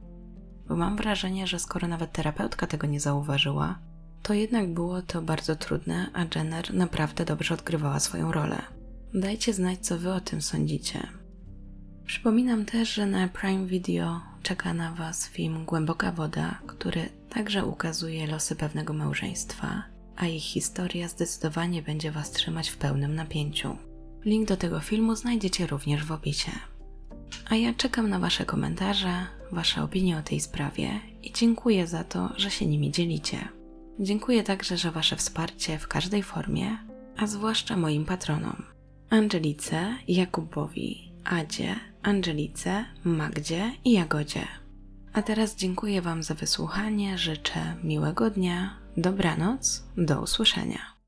Bo 0.67 0.75
mam 0.75 0.97
wrażenie, 0.97 1.47
że 1.47 1.59
skoro 1.59 1.87
nawet 1.87 2.11
terapeutka 2.11 2.67
tego 2.67 2.87
nie 2.87 2.99
zauważyła, 2.99 3.79
to 4.23 4.33
jednak 4.33 4.73
było 4.73 5.01
to 5.01 5.21
bardzo 5.21 5.55
trudne, 5.55 6.09
a 6.13 6.25
Jenner 6.35 6.73
naprawdę 6.73 7.25
dobrze 7.25 7.53
odgrywała 7.53 7.99
swoją 7.99 8.31
rolę. 8.31 8.61
Dajcie 9.13 9.53
znać, 9.53 9.79
co 9.79 9.97
wy 9.97 10.13
o 10.13 10.21
tym 10.21 10.41
sądzicie. 10.41 11.07
Przypominam 12.05 12.65
też, 12.65 12.93
że 12.93 13.05
na 13.05 13.27
Prime 13.27 13.65
Video 13.65 14.21
czeka 14.43 14.73
na 14.73 14.91
Was 14.91 15.27
film 15.27 15.65
Głęboka 15.65 16.11
Woda, 16.11 16.59
który 16.67 17.09
także 17.29 17.65
ukazuje 17.65 18.27
losy 18.27 18.55
pewnego 18.55 18.93
małżeństwa, 18.93 19.83
a 20.15 20.27
ich 20.27 20.43
historia 20.43 21.07
zdecydowanie 21.07 21.81
będzie 21.81 22.11
Was 22.11 22.31
trzymać 22.31 22.69
w 22.69 22.77
pełnym 22.77 23.15
napięciu. 23.15 23.77
Link 24.25 24.47
do 24.47 24.57
tego 24.57 24.79
filmu 24.79 25.15
znajdziecie 25.15 25.67
również 25.67 26.05
w 26.05 26.11
opisie. 26.11 26.51
A 27.49 27.55
ja 27.55 27.73
czekam 27.73 28.09
na 28.09 28.19
Wasze 28.19 28.45
komentarze, 28.45 29.25
Wasze 29.51 29.83
opinie 29.83 30.17
o 30.17 30.21
tej 30.21 30.39
sprawie 30.39 30.99
i 31.23 31.33
dziękuję 31.33 31.87
za 31.87 32.03
to, 32.03 32.29
że 32.37 32.51
się 32.51 32.65
nimi 32.65 32.91
dzielicie. 32.91 33.58
Dziękuję 34.01 34.43
także 34.43 34.77
za 34.77 34.91
Wasze 34.91 35.15
wsparcie 35.15 35.79
w 35.79 35.87
każdej 35.87 36.23
formie, 36.23 36.77
a 37.17 37.27
zwłaszcza 37.27 37.77
moim 37.77 38.05
patronom 38.05 38.63
Angelice, 39.09 39.95
Jakubowi, 40.07 41.11
Adzie, 41.25 41.75
Angelice, 42.03 42.85
Magdzie 43.03 43.71
i 43.85 43.91
Jagodzie. 43.91 44.47
A 45.13 45.21
teraz 45.21 45.55
dziękuję 45.55 46.01
Wam 46.01 46.23
za 46.23 46.33
wysłuchanie, 46.33 47.17
życzę 47.17 47.75
miłego 47.83 48.29
dnia, 48.29 48.77
dobranoc, 48.97 49.83
do 49.97 50.21
usłyszenia. 50.21 50.98